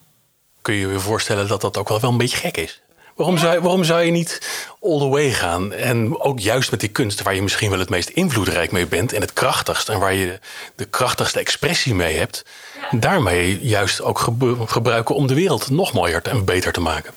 Kun 0.63 0.75
je 0.75 0.87
je 0.87 0.99
voorstellen 0.99 1.49
dat 1.49 1.61
dat 1.61 1.77
ook 1.77 1.89
wel, 1.89 2.01
wel 2.01 2.11
een 2.11 2.17
beetje 2.17 2.37
gek 2.37 2.57
is? 2.57 2.81
Waarom, 3.17 3.39
zou, 3.39 3.61
waarom 3.61 3.85
zou 3.85 4.03
je 4.03 4.11
niet 4.11 4.41
all 4.83 4.99
the 4.99 5.09
way 5.09 5.31
gaan? 5.31 5.73
En 5.73 6.21
ook 6.21 6.39
juist 6.39 6.71
met 6.71 6.81
die 6.81 6.89
kunst 6.89 7.23
waar 7.23 7.35
je 7.35 7.43
misschien 7.43 7.71
wel 7.71 7.79
het 7.79 7.91
meest 7.91 8.09
invloedrijk 8.09 8.73
mee 8.73 8.87
bent 8.87 9.13
en 9.13 9.21
het 9.21 9.33
krachtigst 9.33 9.89
en 9.89 9.99
waar 9.99 10.15
je 10.15 10.39
de 10.75 10.85
krachtigste 10.85 11.39
expressie 11.39 11.95
mee 11.95 12.17
hebt, 12.17 12.45
daarmee 12.91 13.59
juist 13.61 14.03
ook 14.03 14.19
gebruiken 14.67 15.15
om 15.15 15.27
de 15.27 15.35
wereld 15.35 15.71
nog 15.71 15.93
mooier 15.93 16.23
en 16.23 16.45
beter 16.45 16.73
te 16.73 16.81
maken. 16.81 17.13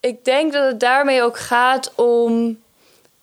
Ik 0.00 0.24
denk 0.24 0.52
dat 0.52 0.70
het 0.70 0.80
daarmee 0.80 1.22
ook 1.22 1.38
gaat 1.38 1.92
om 1.94 2.58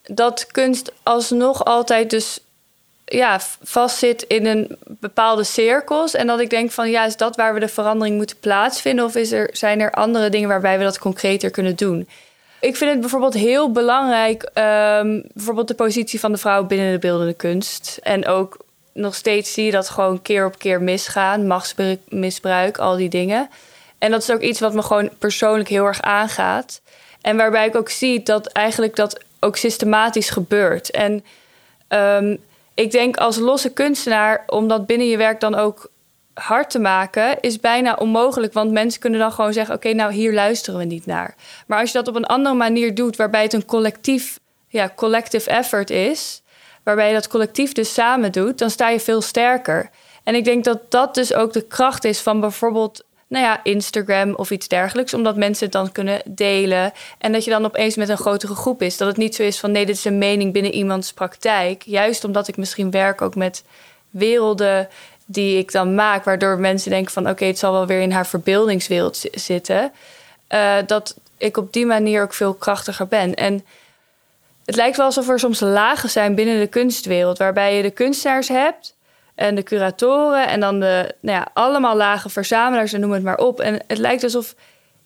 dat 0.04 0.48
kunst 0.48 0.92
alsnog 1.04 1.66
altijd 1.66 2.10
dus 2.10 2.39
ja, 3.15 3.39
vastzit 3.63 4.21
in 4.21 4.45
een 4.45 4.78
bepaalde 4.86 5.43
cirkels. 5.43 6.13
En 6.13 6.28
dat 6.28 6.39
ik 6.39 6.49
denk 6.49 6.71
van 6.71 6.89
ja, 6.89 7.06
is 7.06 7.17
dat 7.17 7.36
waar 7.36 7.54
we 7.54 7.60
de 7.60 7.67
verandering 7.67 8.17
moeten 8.17 8.39
plaatsvinden? 8.39 9.06
Of 9.06 9.15
is 9.15 9.32
er, 9.32 9.49
zijn 9.52 9.80
er 9.80 9.91
andere 9.91 10.30
dingen 10.30 10.49
waarbij 10.49 10.78
we 10.78 10.84
dat 10.84 10.99
concreter 10.99 11.52
kunnen 11.52 11.76
doen? 11.76 12.08
Ik 12.60 12.76
vind 12.76 12.91
het 12.91 12.99
bijvoorbeeld 12.99 13.34
heel 13.34 13.71
belangrijk, 13.71 14.43
um, 14.43 15.23
bijvoorbeeld 15.34 15.67
de 15.67 15.73
positie 15.73 16.19
van 16.19 16.32
de 16.32 16.38
vrouw 16.38 16.63
binnen 16.63 16.91
de 16.91 16.99
beeldende 16.99 17.34
kunst. 17.34 17.99
En 18.04 18.28
ook 18.28 18.58
nog 18.93 19.15
steeds 19.15 19.54
zie 19.54 19.65
je 19.65 19.71
dat 19.71 19.89
gewoon 19.89 20.21
keer 20.21 20.45
op 20.45 20.60
keer 20.60 20.82
misgaan, 20.82 21.47
machtsmisbruik, 21.47 22.78
al 22.78 22.95
die 22.95 23.10
dingen. 23.10 23.49
En 23.97 24.12
dat 24.12 24.21
is 24.21 24.32
ook 24.32 24.41
iets 24.41 24.60
wat 24.60 24.73
me 24.73 24.82
gewoon 24.82 25.10
persoonlijk 25.19 25.69
heel 25.69 25.86
erg 25.86 26.02
aangaat. 26.02 26.82
En 27.21 27.38
waarbij 27.38 27.67
ik 27.67 27.76
ook 27.76 27.89
zie 27.89 28.23
dat 28.23 28.47
eigenlijk 28.47 28.95
dat 28.95 29.19
ook 29.39 29.58
systematisch 29.58 30.30
gebeurt. 30.30 30.91
En 30.91 31.23
um, 31.89 32.39
ik 32.73 32.91
denk 32.91 33.17
als 33.17 33.38
losse 33.38 33.73
kunstenaar, 33.73 34.43
om 34.47 34.67
dat 34.67 34.86
binnen 34.86 35.07
je 35.07 35.17
werk 35.17 35.39
dan 35.39 35.55
ook 35.55 35.91
hard 36.33 36.69
te 36.69 36.79
maken, 36.79 37.39
is 37.41 37.59
bijna 37.59 37.93
onmogelijk. 37.93 38.53
Want 38.53 38.71
mensen 38.71 38.99
kunnen 38.99 39.19
dan 39.19 39.31
gewoon 39.31 39.53
zeggen: 39.53 39.75
Oké, 39.75 39.93
nou 39.93 40.13
hier 40.13 40.33
luisteren 40.33 40.79
we 40.79 40.86
niet 40.86 41.05
naar. 41.05 41.36
Maar 41.67 41.79
als 41.79 41.91
je 41.91 41.97
dat 41.97 42.07
op 42.07 42.15
een 42.15 42.25
andere 42.25 42.55
manier 42.55 42.95
doet, 42.95 43.15
waarbij 43.15 43.41
het 43.41 43.53
een 43.53 43.65
collectief, 43.65 44.39
ja, 44.67 44.91
collective 44.95 45.49
effort 45.49 45.89
is, 45.89 46.41
waarbij 46.83 47.07
je 47.07 47.13
dat 47.13 47.27
collectief 47.27 47.71
dus 47.71 47.93
samen 47.93 48.31
doet, 48.31 48.57
dan 48.57 48.69
sta 48.69 48.89
je 48.89 48.99
veel 48.99 49.21
sterker. 49.21 49.89
En 50.23 50.36
ik 50.36 50.43
denk 50.43 50.63
dat 50.63 50.91
dat 50.91 51.15
dus 51.15 51.33
ook 51.33 51.53
de 51.53 51.67
kracht 51.67 52.03
is 52.03 52.19
van 52.19 52.39
bijvoorbeeld 52.39 53.03
nou 53.34 53.46
ja, 53.46 53.60
Instagram 53.63 54.36
of 54.36 54.52
iets 54.52 54.67
dergelijks. 54.67 55.13
Omdat 55.13 55.36
mensen 55.36 55.63
het 55.63 55.74
dan 55.74 55.91
kunnen 55.91 56.22
delen. 56.26 56.91
En 57.17 57.32
dat 57.32 57.43
je 57.43 57.52
dan 57.52 57.65
opeens 57.65 57.96
met 57.96 58.10
een 58.10 58.17
grotere 58.17 58.56
groep 58.56 58.82
is. 58.82 58.98
Dat 58.98 59.08
het 59.08 59.17
niet 59.17 59.36
zo 59.36 59.43
is 59.43 59.60
van 59.60 59.72
nee, 59.72 59.86
dit 59.86 59.96
is 59.96 60.06
een 60.06 60.17
mening 60.17 60.54
binnen 60.54 60.74
iemands 60.74 61.13
praktijk. 61.13 61.84
Juist 61.86 62.24
omdat 62.24 62.48
ik 62.48 62.58
misschien 62.58 62.91
werk 62.91 63.22
ook 63.22 63.36
met 63.36 63.63
werelden 64.10 64.89
die 65.26 65.58
ik 65.58 65.72
dan 65.72 65.96
maak. 65.96 66.24
Waardoor 66.24 66.60
mensen 66.60 66.91
denken 66.91 67.12
van 67.12 67.30
oké, 67.30 67.46
het 67.46 67.60
zal 67.60 67.72
wel 67.72 67.88
weer 67.88 68.02
in 68.02 68.12
haar 68.12 68.28
verbeeldingswereld 68.28 69.22
zitten. 69.32 69.91
Uh, 70.50 70.76
dat 70.86 71.15
ik 71.38 71.58
op 71.58 71.74
die 71.74 71.86
manier 71.86 72.22
ook 72.22 72.34
veel 72.34 72.54
krachtiger 72.54 73.08
ben. 73.08 73.36
En 73.36 73.65
het 74.65 74.76
lijkt 74.76 74.98
wel 74.98 75.06
alsof 75.06 75.30
er 75.30 75.39
soms 75.39 75.60
lagen 75.60 76.10
zijn 76.10 76.36
binnen 76.36 76.60
de 76.60 76.67
kunstwereld. 76.67 77.38
Waarbij 77.38 77.76
je 77.76 77.82
de 77.82 77.91
kunstenaars 77.91 78.48
hebt 78.48 78.96
en 79.36 79.56
de 79.56 79.63
curatoren 79.63 80.48
en 80.48 80.60
dan 80.60 80.80
de 80.80 81.15
nou 81.19 81.38
ja, 81.38 81.48
allemaal 81.54 81.96
lage 81.96 82.30
verzamelaars 82.30 82.93
en 82.93 83.00
noem 83.00 83.12
het 83.12 83.24
maar 83.24 83.38
op. 83.38 83.60
En 83.60 83.82
het 83.88 83.98
lijkt 83.98 84.24
alsof 84.24 84.56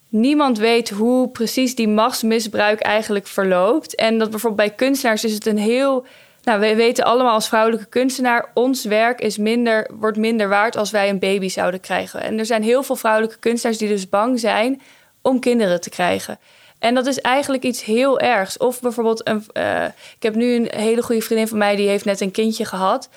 niemand 0.10 0.58
weet 0.58 0.90
hoe 0.90 1.30
precies 1.30 1.76
die 1.76 1.88
machtsmisbruik 1.88 2.80
eigenlijk 2.80 3.28
verloopt. 3.28 3.96
En 3.96 4.18
dat 4.18 4.30
bijvoorbeeld 4.30 4.68
bij 4.68 4.78
kunstenaars 4.78 5.24
is 5.24 5.34
het 5.34 5.46
een 5.46 5.58
heel. 5.58 6.06
Nou, 6.44 6.60
we 6.60 6.76
weten 6.76 7.04
allemaal 7.04 7.34
als 7.34 7.48
vrouwelijke 7.48 7.86
kunstenaar, 7.86 8.52
ons 8.54 8.86
werk 8.86 9.20
is 9.20 9.38
minder, 9.38 9.90
wordt 9.94 10.18
minder 10.18 10.50
waard 10.50 10.78
als 10.78 10.92
wij 10.92 11.10
een 11.10 11.20
baby 11.20 11.50
zouden 11.50 11.80
krijgen. 11.80 12.22
En 12.22 12.40
er 12.40 12.46
zijn 12.46 12.64
heel 12.64 12.84
veel 12.84 12.96
vrouwelijke 12.96 13.38
kunstenaars 13.40 13.80
die 13.80 13.88
dus 13.88 14.10
bang 14.10 14.40
zijn 14.40 14.82
om 15.22 15.40
kinderen 15.40 15.82
te 15.82 15.90
krijgen. 15.90 16.40
En 16.80 16.96
dat 16.96 17.06
is 17.06 17.22
eigenlijk 17.22 17.64
iets 17.64 17.84
heel 17.84 18.20
ergs. 18.20 18.58
Of 18.58 18.82
bijvoorbeeld, 18.82 19.28
een, 19.28 19.46
uh, 19.54 19.84
ik 19.86 20.24
heb 20.24 20.36
nu 20.36 20.56
een 20.56 20.70
hele 20.76 21.02
goede 21.02 21.22
vriendin 21.22 21.48
van 21.48 21.58
mij 21.58 21.76
die 21.76 21.88
heeft 21.88 22.06
net 22.06 22.22
een 22.22 22.32
kindje 22.32 22.66
gehad. 22.66 23.10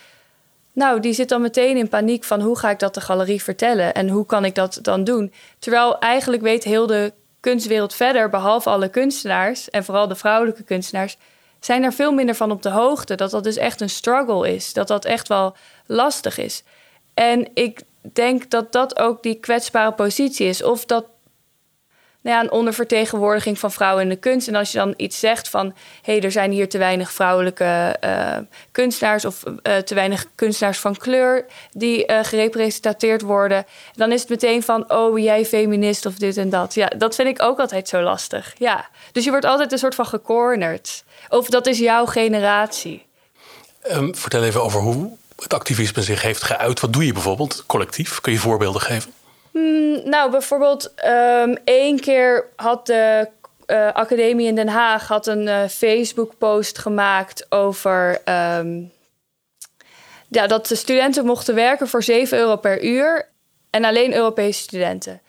Nou, 0.73 1.01
die 1.01 1.13
zit 1.13 1.29
dan 1.29 1.41
meteen 1.41 1.77
in 1.77 1.89
paniek 1.89 2.25
van 2.25 2.41
hoe 2.41 2.59
ga 2.59 2.71
ik 2.71 2.79
dat 2.79 2.95
de 2.95 3.01
galerie 3.01 3.43
vertellen 3.43 3.95
en 3.95 4.09
hoe 4.09 4.27
kan 4.27 4.45
ik 4.45 4.55
dat 4.55 4.79
dan 4.83 5.05
doen? 5.05 5.33
Terwijl 5.59 5.99
eigenlijk 5.99 6.43
weet 6.43 6.65
heel 6.65 6.87
de 6.87 7.13
kunstwereld 7.41 7.95
verder, 7.95 8.29
behalve 8.29 8.71
alle 8.71 8.89
kunstenaars 8.89 9.71
en 9.71 9.85
vooral 9.85 10.09
de 10.09 10.15
vrouwelijke 10.15 10.63
kunstenaars, 10.63 11.17
zijn 11.61 11.83
er 11.83 11.93
veel 11.93 12.13
minder 12.13 12.35
van 12.35 12.51
op 12.51 12.63
de 12.63 12.71
hoogte. 12.71 13.15
Dat 13.15 13.31
dat 13.31 13.45
dus 13.45 13.57
echt 13.57 13.81
een 13.81 13.91
struggle 13.91 14.55
is, 14.55 14.73
dat 14.73 14.89
dat 14.89 15.05
echt 15.05 15.29
wel 15.29 15.57
lastig 15.87 16.39
is. 16.39 16.63
En 17.15 17.49
ik 17.55 17.83
denk 18.13 18.51
dat 18.51 18.73
dat 18.73 18.99
ook 18.99 19.23
die 19.23 19.35
kwetsbare 19.35 19.93
positie 19.93 20.47
is. 20.47 20.63
Of 20.63 20.85
dat 20.85 21.05
nou 22.23 22.37
ja, 22.37 22.43
een 22.43 22.51
ondervertegenwoordiging 22.51 23.59
van 23.59 23.73
vrouwen 23.73 24.03
in 24.03 24.09
de 24.09 24.17
kunst. 24.17 24.49
En 24.49 24.55
als 24.55 24.73
je 24.73 24.79
dan 24.79 24.95
iets 24.97 25.19
zegt 25.19 25.49
van 25.49 25.67
hé, 26.03 26.13
hey, 26.13 26.23
er 26.23 26.33
zijn 26.33 26.51
hier 26.51 26.69
te 26.69 26.79
weinig 26.79 27.13
vrouwelijke 27.13 27.97
uh, 28.05 28.37
kunstenaars 28.73 29.25
of 29.25 29.43
uh, 29.45 29.77
te 29.77 29.95
weinig 29.95 30.27
kunstenaars 30.35 30.79
van 30.79 30.97
kleur 30.97 31.47
die 31.73 32.11
uh, 32.11 32.19
gerepresenteerd 32.23 33.23
worden, 33.23 33.65
dan 33.95 34.13
is 34.13 34.21
het 34.21 34.31
meteen 34.31 34.63
van 34.63 34.93
oh, 34.93 35.19
jij 35.19 35.45
feminist 35.47 36.07
of 36.07 36.15
dit 36.15 36.37
en 36.37 36.51
dat. 36.51 36.75
Ja, 36.75 36.87
dat 36.87 37.15
vind 37.15 37.29
ik 37.29 37.43
ook 37.43 37.59
altijd 37.59 37.89
zo 37.89 38.01
lastig. 38.01 38.55
Ja, 38.59 38.89
dus 39.13 39.25
je 39.25 39.31
wordt 39.31 39.47
altijd 39.47 39.73
een 39.73 39.79
soort 39.79 39.95
van 39.95 40.07
gecornerd. 40.07 41.05
Of 41.29 41.49
dat 41.49 41.67
is 41.67 41.79
jouw 41.79 42.07
generatie. 42.07 43.07
Um, 43.91 44.15
vertel 44.17 44.43
even 44.43 44.63
over 44.63 44.81
hoe 44.81 45.17
het 45.43 45.55
activisme 45.55 46.03
zich 46.03 46.23
heeft 46.23 46.43
geuit. 46.43 46.81
Wat 46.81 46.93
doe 46.93 47.07
je 47.07 47.13
bijvoorbeeld 47.13 47.65
collectief? 47.67 48.21
Kun 48.21 48.33
je 48.33 48.39
voorbeelden 48.39 48.81
geven? 48.81 49.13
Hmm, 49.51 50.09
nou, 50.09 50.31
bijvoorbeeld 50.31 50.93
um, 51.07 51.57
één 51.65 52.01
keer 52.01 52.47
had 52.57 52.87
de 52.87 53.29
uh, 53.67 53.93
Academie 53.93 54.47
in 54.47 54.55
Den 54.55 54.69
Haag 54.69 55.09
had 55.09 55.27
een 55.27 55.47
uh, 55.47 55.65
Facebook-post 55.69 56.79
gemaakt 56.79 57.47
over... 57.49 58.21
Um, 58.59 58.93
ja, 60.31 60.47
dat 60.47 60.67
de 60.67 60.75
studenten 60.75 61.25
mochten 61.25 61.55
werken 61.55 61.89
voor 61.89 62.03
7 62.03 62.39
euro 62.39 62.57
per 62.57 62.85
uur. 62.85 63.29
En 63.71 63.85
alleen 63.85 64.15
Europese 64.15 64.61
studenten. 64.61 65.21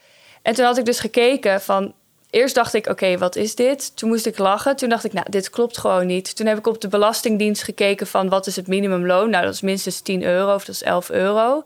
En 0.42 0.54
toen 0.54 0.64
had 0.64 0.78
ik 0.78 0.84
dus 0.84 1.00
gekeken 1.00 1.60
van. 1.60 1.94
Eerst 2.30 2.54
dacht 2.54 2.74
ik, 2.74 2.86
oké, 2.86 3.18
wat 3.18 3.36
is 3.36 3.54
dit? 3.54 3.96
Toen 3.96 4.08
moest 4.08 4.26
ik 4.26 4.38
lachen. 4.38 4.76
Toen 4.76 4.88
dacht 4.88 5.04
ik, 5.04 5.12
nou, 5.12 5.26
dit 5.30 5.50
klopt 5.50 5.78
gewoon 5.78 6.06
niet. 6.06 6.36
Toen 6.36 6.46
heb 6.46 6.58
ik 6.58 6.66
op 6.66 6.80
de 6.80 6.88
Belastingdienst 6.88 7.62
gekeken 7.62 8.06
van 8.06 8.28
wat 8.28 8.46
is 8.46 8.56
het 8.56 8.66
minimumloon? 8.66 9.30
Nou, 9.30 9.44
dat 9.44 9.54
is 9.54 9.60
minstens 9.60 10.00
10 10.00 10.22
euro 10.22 10.54
of 10.54 10.64
dat 10.64 10.74
is 10.74 10.82
11 10.82 11.10
euro. 11.10 11.64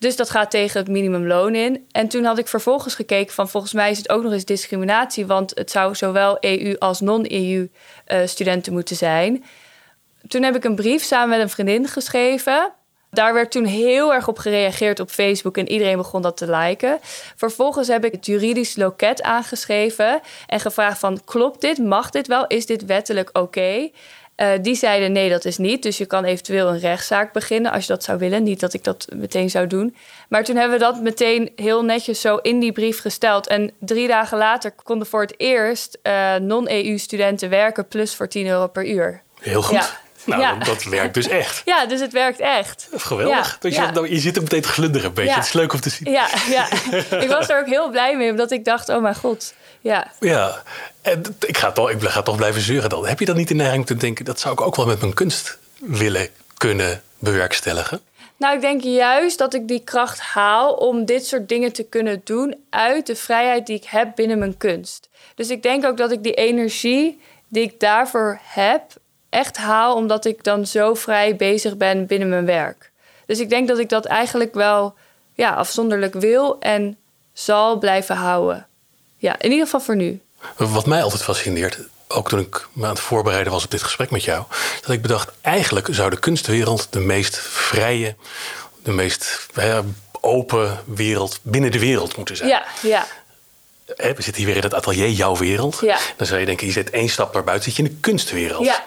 Dus 0.00 0.16
dat 0.16 0.30
gaat 0.30 0.50
tegen 0.50 0.80
het 0.80 0.88
minimumloon 0.88 1.54
in. 1.54 1.86
En 1.90 2.08
toen 2.08 2.24
had 2.24 2.38
ik 2.38 2.48
vervolgens 2.48 2.94
gekeken 2.94 3.34
van 3.34 3.48
volgens 3.48 3.72
mij 3.72 3.90
is 3.90 3.98
het 3.98 4.10
ook 4.10 4.22
nog 4.22 4.32
eens 4.32 4.44
discriminatie, 4.44 5.26
want 5.26 5.52
het 5.54 5.70
zou 5.70 5.94
zowel 5.94 6.36
EU 6.40 6.76
als 6.78 7.00
non-EU 7.00 7.68
uh, 8.08 8.26
studenten 8.26 8.72
moeten 8.72 8.96
zijn. 8.96 9.44
Toen 10.28 10.42
heb 10.42 10.56
ik 10.56 10.64
een 10.64 10.74
brief 10.74 11.02
samen 11.02 11.28
met 11.28 11.40
een 11.40 11.50
vriendin 11.50 11.88
geschreven. 11.88 12.72
Daar 13.10 13.34
werd 13.34 13.50
toen 13.50 13.64
heel 13.64 14.14
erg 14.14 14.28
op 14.28 14.38
gereageerd 14.38 15.00
op 15.00 15.10
Facebook 15.10 15.56
en 15.56 15.68
iedereen 15.68 15.96
begon 15.96 16.22
dat 16.22 16.36
te 16.36 16.50
liken. 16.50 16.98
Vervolgens 17.36 17.88
heb 17.88 18.04
ik 18.04 18.12
het 18.12 18.26
juridisch 18.26 18.76
loket 18.76 19.22
aangeschreven 19.22 20.20
en 20.46 20.60
gevraagd 20.60 20.98
van 20.98 21.20
klopt 21.24 21.60
dit, 21.60 21.78
mag 21.78 22.10
dit 22.10 22.26
wel, 22.26 22.46
is 22.46 22.66
dit 22.66 22.84
wettelijk 22.84 23.30
oké? 23.32 23.90
Uh, 24.40 24.48
die 24.62 24.74
zeiden 24.74 25.12
nee, 25.12 25.28
dat 25.30 25.44
is 25.44 25.58
niet. 25.58 25.82
Dus 25.82 25.98
je 25.98 26.06
kan 26.06 26.24
eventueel 26.24 26.68
een 26.68 26.78
rechtszaak 26.78 27.32
beginnen 27.32 27.72
als 27.72 27.86
je 27.86 27.92
dat 27.92 28.04
zou 28.04 28.18
willen. 28.18 28.42
Niet 28.42 28.60
dat 28.60 28.72
ik 28.72 28.84
dat 28.84 29.06
meteen 29.14 29.50
zou 29.50 29.66
doen. 29.66 29.96
Maar 30.28 30.44
toen 30.44 30.56
hebben 30.56 30.78
we 30.78 30.84
dat 30.84 31.00
meteen 31.00 31.52
heel 31.56 31.84
netjes 31.84 32.20
zo 32.20 32.36
in 32.36 32.60
die 32.60 32.72
brief 32.72 33.00
gesteld. 33.00 33.46
En 33.46 33.72
drie 33.78 34.08
dagen 34.08 34.38
later 34.38 34.72
konden 34.82 35.06
voor 35.06 35.20
het 35.20 35.34
eerst 35.36 35.98
uh, 36.02 36.34
non-EU-studenten 36.34 37.50
werken 37.50 37.88
plus 37.88 38.14
voor 38.14 38.28
10 38.28 38.46
euro 38.46 38.66
per 38.66 38.88
uur. 38.88 39.22
Heel 39.40 39.62
goed. 39.62 39.76
Ja. 39.76 40.00
Nou, 40.24 40.40
ja. 40.40 40.54
dat, 40.54 40.84
werkt 40.84 41.14
dus 41.14 41.28
echt. 41.28 41.62
Ja, 41.70 41.86
dus 41.86 42.00
het 42.00 42.12
werkt 42.12 42.40
echt. 42.40 42.88
Geweldig. 42.92 43.58
Dus 43.60 43.74
je, 43.74 43.80
nou, 43.80 44.08
je, 44.08 44.18
zit 44.18 44.36
er 44.36 44.42
meteen 44.42 44.60
te 44.62 44.68
glunderen 44.68 45.06
een 45.06 45.14
beetje. 45.14 45.34
Het 45.34 45.44
is 45.44 45.52
leuk 45.52 45.72
om 45.72 45.80
te 45.80 45.90
zien. 45.90 46.12
Ja, 46.12 46.28
ja. 46.48 46.68
ik 47.24 47.28
was 47.28 47.48
er 47.48 47.58
ook 47.60 47.66
heel 47.66 47.90
blij 47.90 48.16
mee, 48.16 48.30
omdat 48.30 48.50
ik 48.50 48.64
dacht, 48.64 48.88
oh 48.88 49.02
mijn 49.02 49.14
god. 49.14 49.54
Ja. 49.80 50.12
Ja, 50.20 50.62
en 51.02 51.22
ik 51.46 51.58
ga, 51.58 51.72
toch, 51.72 51.90
ik 51.90 52.02
ga 52.02 52.22
toch 52.22 52.36
blijven 52.36 52.60
zeuren 52.60 52.90
dan. 52.90 53.06
Heb 53.06 53.18
je 53.18 53.24
dan 53.24 53.36
niet 53.36 53.48
de 53.48 53.54
neiging 53.54 53.86
te 53.86 53.94
denken... 53.94 54.24
dat 54.24 54.40
zou 54.40 54.54
ik 54.54 54.60
ook 54.60 54.76
wel 54.76 54.86
met 54.86 55.00
mijn 55.00 55.14
kunst 55.14 55.58
willen 55.78 56.28
kunnen 56.56 57.02
bewerkstelligen? 57.18 58.00
Nou, 58.36 58.54
ik 58.54 58.60
denk 58.60 58.82
juist 58.82 59.38
dat 59.38 59.54
ik 59.54 59.68
die 59.68 59.84
kracht 59.84 60.20
haal 60.20 60.74
om 60.74 61.04
dit 61.04 61.26
soort 61.26 61.48
dingen 61.48 61.72
te 61.72 61.82
kunnen 61.82 62.20
doen 62.24 62.64
uit 62.70 63.06
de 63.06 63.16
vrijheid 63.16 63.66
die 63.66 63.76
ik 63.76 63.84
heb 63.84 64.12
binnen 64.14 64.38
mijn 64.38 64.56
kunst. 64.56 65.08
Dus 65.34 65.50
ik 65.50 65.62
denk 65.62 65.84
ook 65.84 65.96
dat 65.96 66.12
ik 66.12 66.22
die 66.22 66.34
energie 66.34 67.20
die 67.48 67.62
ik 67.62 67.80
daarvoor 67.80 68.38
heb, 68.42 68.82
echt 69.28 69.56
haal 69.56 69.94
omdat 69.94 70.24
ik 70.24 70.44
dan 70.44 70.66
zo 70.66 70.94
vrij 70.94 71.36
bezig 71.36 71.76
ben 71.76 72.06
binnen 72.06 72.28
mijn 72.28 72.46
werk. 72.46 72.90
Dus 73.26 73.38
ik 73.38 73.50
denk 73.50 73.68
dat 73.68 73.78
ik 73.78 73.88
dat 73.88 74.04
eigenlijk 74.04 74.54
wel 74.54 74.94
ja, 75.34 75.50
afzonderlijk 75.50 76.14
wil 76.14 76.58
en 76.60 76.98
zal 77.32 77.78
blijven 77.78 78.16
houden. 78.16 78.66
Ja, 79.20 79.38
in 79.38 79.50
ieder 79.50 79.64
geval 79.64 79.80
voor 79.80 79.96
nu. 79.96 80.20
Wat 80.56 80.86
mij 80.86 81.02
altijd 81.02 81.22
fascineert, 81.22 81.78
ook 82.08 82.28
toen 82.28 82.40
ik 82.40 82.66
me 82.72 82.84
aan 82.84 82.90
het 82.90 83.00
voorbereiden 83.00 83.52
was 83.52 83.64
op 83.64 83.70
dit 83.70 83.82
gesprek 83.82 84.10
met 84.10 84.24
jou, 84.24 84.44
dat 84.80 84.90
ik 84.90 85.02
bedacht, 85.02 85.30
eigenlijk 85.40 85.88
zou 85.90 86.10
de 86.10 86.18
kunstwereld 86.18 86.86
de 86.90 87.00
meest 87.00 87.38
vrije, 87.38 88.16
de 88.82 88.92
meest 88.92 89.46
open 90.20 90.80
wereld 90.84 91.38
binnen 91.42 91.70
de 91.70 91.78
wereld 91.78 92.16
moeten 92.16 92.36
zijn. 92.36 92.48
Ja, 92.48 92.64
ja. 92.82 93.06
we 93.96 94.14
zitten 94.16 94.34
hier 94.34 94.46
weer 94.46 94.56
in 94.56 94.62
het 94.62 94.74
atelier, 94.74 95.08
jouw 95.08 95.36
wereld. 95.36 95.78
Ja. 95.80 95.98
Dan 96.16 96.26
zou 96.26 96.40
je 96.40 96.46
denken, 96.46 96.66
je 96.66 96.72
zit 96.72 96.90
één 96.90 97.08
stap 97.08 97.34
naar 97.34 97.44
buiten, 97.44 97.72
zit 97.72 97.76
je 97.76 97.82
in 97.82 97.94
de 97.94 98.00
kunstwereld. 98.00 98.64
Ja. 98.64 98.84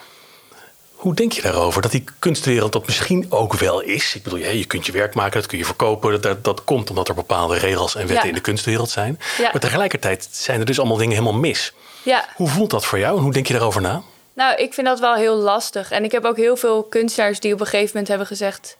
Hoe 1.03 1.13
denk 1.13 1.31
je 1.31 1.41
daarover? 1.41 1.81
Dat 1.81 1.91
die 1.91 2.03
kunstwereld 2.19 2.71
dat 2.71 2.85
misschien 2.85 3.25
ook 3.29 3.53
wel 3.53 3.81
is. 3.81 4.15
Ik 4.15 4.23
bedoel, 4.23 4.39
je 4.39 4.65
kunt 4.65 4.85
je 4.85 4.91
werk 4.91 5.15
maken, 5.15 5.39
dat 5.39 5.49
kun 5.49 5.57
je 5.57 5.65
verkopen. 5.65 6.21
Dat, 6.21 6.43
dat 6.43 6.63
komt 6.63 6.89
omdat 6.89 7.07
er 7.07 7.15
bepaalde 7.15 7.57
regels 7.57 7.95
en 7.95 8.07
wetten 8.07 8.27
in 8.27 8.33
de 8.33 8.41
kunstwereld 8.41 8.89
zijn. 8.89 9.19
Maar 9.39 9.59
tegelijkertijd 9.59 10.27
zijn 10.31 10.59
er 10.59 10.65
dus 10.65 10.79
allemaal 10.79 10.97
dingen 10.97 11.17
helemaal 11.17 11.39
mis. 11.39 11.73
Ja. 12.03 12.25
Hoe 12.35 12.47
voelt 12.47 12.69
dat 12.69 12.85
voor 12.85 12.99
jou 12.99 13.17
en 13.17 13.23
hoe 13.23 13.31
denk 13.31 13.47
je 13.47 13.53
daarover 13.53 13.81
na? 13.81 14.01
Nou, 14.33 14.55
ik 14.55 14.73
vind 14.73 14.87
dat 14.87 14.99
wel 14.99 15.15
heel 15.15 15.35
lastig. 15.35 15.91
En 15.91 16.03
ik 16.03 16.11
heb 16.11 16.25
ook 16.25 16.37
heel 16.37 16.57
veel 16.57 16.83
kunstenaars 16.83 17.39
die 17.39 17.53
op 17.53 17.59
een 17.59 17.65
gegeven 17.65 17.87
moment 17.87 18.07
hebben 18.07 18.27
gezegd: 18.27 18.77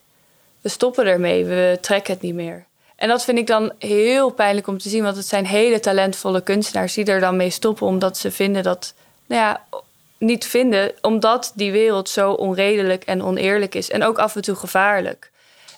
we 0.60 0.68
stoppen 0.68 1.06
ermee, 1.06 1.44
we 1.44 1.78
trekken 1.80 2.12
het 2.12 2.22
niet 2.22 2.34
meer. 2.34 2.64
En 2.96 3.08
dat 3.08 3.24
vind 3.24 3.38
ik 3.38 3.46
dan 3.46 3.72
heel 3.78 4.30
pijnlijk 4.30 4.66
om 4.66 4.78
te 4.78 4.88
zien, 4.88 5.02
want 5.02 5.16
het 5.16 5.26
zijn 5.26 5.46
hele 5.46 5.80
talentvolle 5.80 6.40
kunstenaars 6.40 6.94
die 6.94 7.04
er 7.04 7.20
dan 7.20 7.36
mee 7.36 7.50
stoppen 7.50 7.86
omdat 7.86 8.18
ze 8.18 8.30
vinden 8.30 8.62
dat, 8.62 8.94
nou 9.26 9.40
ja, 9.40 9.82
niet 10.18 10.46
vinden, 10.46 10.92
omdat 11.00 11.52
die 11.54 11.72
wereld 11.72 12.08
zo 12.08 12.32
onredelijk 12.32 13.04
en 13.04 13.22
oneerlijk 13.22 13.74
is. 13.74 13.90
En 13.90 14.04
ook 14.04 14.18
af 14.18 14.36
en 14.36 14.42
toe 14.42 14.54
gevaarlijk. 14.54 15.30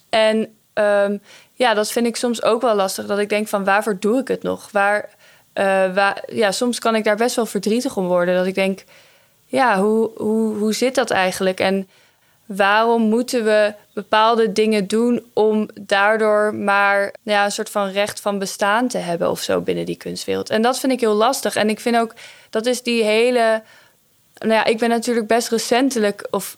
En 0.08 0.56
um, 0.74 1.20
ja, 1.52 1.74
dat 1.74 1.90
vind 1.90 2.06
ik 2.06 2.16
soms 2.16 2.42
ook 2.42 2.62
wel 2.62 2.74
lastig. 2.74 3.06
Dat 3.06 3.18
ik 3.18 3.28
denk 3.28 3.48
van 3.48 3.64
waarvoor 3.64 3.96
doe 4.00 4.20
ik 4.20 4.28
het 4.28 4.42
nog? 4.42 4.70
Waar, 4.72 5.08
uh, 5.54 5.94
waar, 5.94 6.22
ja, 6.26 6.52
soms 6.52 6.78
kan 6.78 6.94
ik 6.94 7.04
daar 7.04 7.16
best 7.16 7.36
wel 7.36 7.46
verdrietig 7.46 7.96
om 7.96 8.06
worden. 8.06 8.36
Dat 8.36 8.46
ik 8.46 8.54
denk, 8.54 8.84
ja, 9.46 9.80
hoe, 9.80 10.10
hoe, 10.16 10.56
hoe 10.56 10.72
zit 10.72 10.94
dat 10.94 11.10
eigenlijk? 11.10 11.60
En 11.60 11.88
waarom 12.46 13.02
moeten 13.02 13.44
we 13.44 13.74
bepaalde 13.94 14.52
dingen 14.52 14.86
doen 14.86 15.24
om 15.32 15.68
daardoor 15.80 16.54
maar 16.54 17.14
ja, 17.22 17.44
een 17.44 17.52
soort 17.52 17.70
van 17.70 17.88
recht 17.88 18.20
van 18.20 18.38
bestaan 18.38 18.88
te 18.88 18.98
hebben 18.98 19.30
of 19.30 19.40
zo 19.40 19.60
binnen 19.60 19.86
die 19.86 19.96
kunstwereld? 19.96 20.50
En 20.50 20.62
dat 20.62 20.78
vind 20.78 20.92
ik 20.92 21.00
heel 21.00 21.14
lastig. 21.14 21.56
En 21.56 21.68
ik 21.68 21.80
vind 21.80 21.96
ook 21.96 22.14
dat 22.50 22.66
is 22.66 22.82
die 22.82 23.04
hele 23.04 23.62
nou 24.38 24.52
ja, 24.52 24.64
ik 24.64 24.78
ben 24.78 24.88
natuurlijk 24.88 25.26
best 25.26 25.48
recentelijk, 25.48 26.26
of 26.30 26.54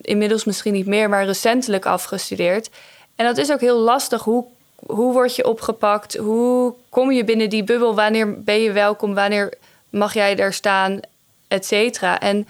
inmiddels 0.00 0.44
misschien 0.44 0.72
niet 0.72 0.86
meer, 0.86 1.08
maar 1.08 1.24
recentelijk 1.24 1.86
afgestudeerd. 1.86 2.70
En 3.16 3.26
dat 3.26 3.38
is 3.38 3.52
ook 3.52 3.60
heel 3.60 3.78
lastig. 3.78 4.22
Hoe, 4.22 4.44
hoe 4.86 5.12
word 5.12 5.36
je 5.36 5.48
opgepakt? 5.48 6.16
Hoe 6.16 6.74
kom 6.88 7.12
je 7.12 7.24
binnen 7.24 7.50
die 7.50 7.64
bubbel? 7.64 7.94
Wanneer 7.94 8.42
ben 8.42 8.60
je 8.60 8.72
welkom? 8.72 9.14
Wanneer 9.14 9.52
mag 9.90 10.14
jij 10.14 10.34
daar 10.34 10.52
staan? 10.52 11.00
Et 11.48 11.66
cetera. 11.66 12.20
En 12.20 12.48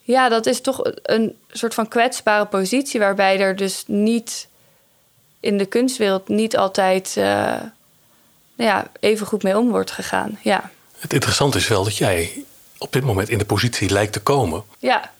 ja, 0.00 0.28
dat 0.28 0.46
is 0.46 0.60
toch 0.60 0.80
een 1.02 1.36
soort 1.50 1.74
van 1.74 1.88
kwetsbare 1.88 2.44
positie, 2.44 3.00
waarbij 3.00 3.40
er 3.40 3.56
dus 3.56 3.84
niet 3.86 4.48
in 5.40 5.58
de 5.58 5.66
kunstwereld 5.66 6.28
niet 6.28 6.56
altijd 6.56 7.14
uh, 7.18 7.24
nou 8.54 8.70
ja, 8.70 8.86
even 9.00 9.26
goed 9.26 9.42
mee 9.42 9.58
om 9.58 9.70
wordt 9.70 9.90
gegaan. 9.90 10.38
Ja. 10.42 10.70
Het 10.98 11.12
interessante 11.12 11.58
is 11.58 11.68
wel 11.68 11.84
dat 11.84 11.96
jij 11.96 12.44
op 12.78 12.92
dit 12.92 13.04
moment 13.04 13.28
in 13.28 13.38
de 13.38 13.44
positie 13.44 13.90
lijkt 13.90 14.12
te 14.12 14.22
komen. 14.22 14.62
Ja, 14.78 15.10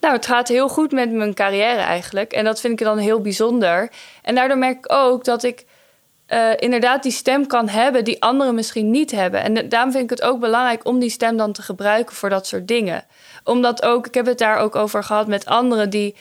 nou, 0.00 0.14
het 0.14 0.26
gaat 0.26 0.48
heel 0.48 0.68
goed 0.68 0.92
met 0.92 1.12
mijn 1.12 1.34
carrière 1.34 1.80
eigenlijk. 1.80 2.32
En 2.32 2.44
dat 2.44 2.60
vind 2.60 2.80
ik 2.80 2.86
dan 2.86 2.98
heel 2.98 3.20
bijzonder. 3.20 3.90
En 4.22 4.34
daardoor 4.34 4.58
merk 4.58 4.78
ik 4.78 4.92
ook 4.92 5.24
dat 5.24 5.42
ik 5.42 5.64
uh, 6.28 6.50
inderdaad 6.56 7.02
die 7.02 7.12
stem 7.12 7.46
kan 7.46 7.68
hebben 7.68 8.04
die 8.04 8.22
anderen 8.22 8.54
misschien 8.54 8.90
niet 8.90 9.10
hebben. 9.10 9.42
En 9.42 9.68
daarom 9.68 9.92
vind 9.92 10.04
ik 10.04 10.10
het 10.10 10.22
ook 10.22 10.40
belangrijk 10.40 10.86
om 10.86 10.98
die 10.98 11.10
stem 11.10 11.36
dan 11.36 11.52
te 11.52 11.62
gebruiken 11.62 12.16
voor 12.16 12.28
dat 12.28 12.46
soort 12.46 12.68
dingen. 12.68 13.04
Omdat 13.44 13.82
ook, 13.82 14.06
ik 14.06 14.14
heb 14.14 14.26
het 14.26 14.38
daar 14.38 14.58
ook 14.58 14.76
over 14.76 15.04
gehad 15.04 15.26
met 15.26 15.46
anderen 15.46 15.90
die 15.90 16.14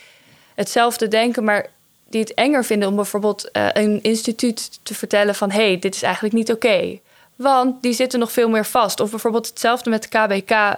hetzelfde 0.55 1.07
denken, 1.07 1.43
maar 1.43 1.67
die 2.09 2.21
het 2.21 2.33
enger 2.33 2.65
vinden 2.65 2.87
om 2.87 2.95
bijvoorbeeld 2.95 3.49
uh, 3.53 3.67
een 3.73 4.03
instituut 4.03 4.79
te 4.83 4.93
vertellen 4.93 5.35
van 5.35 5.51
hé, 5.51 5.67
hey, 5.67 5.79
dit 5.79 5.95
is 5.95 6.01
eigenlijk 6.01 6.33
niet 6.33 6.51
oké. 6.51 6.99
Want 7.41 7.81
die 7.81 7.93
zitten 7.93 8.19
nog 8.19 8.31
veel 8.31 8.49
meer 8.49 8.65
vast. 8.65 8.99
Of 8.99 9.09
bijvoorbeeld 9.09 9.47
hetzelfde 9.47 9.89
met 9.89 10.01
de 10.01 10.07
KBK, 10.07 10.51
eh, 10.51 10.75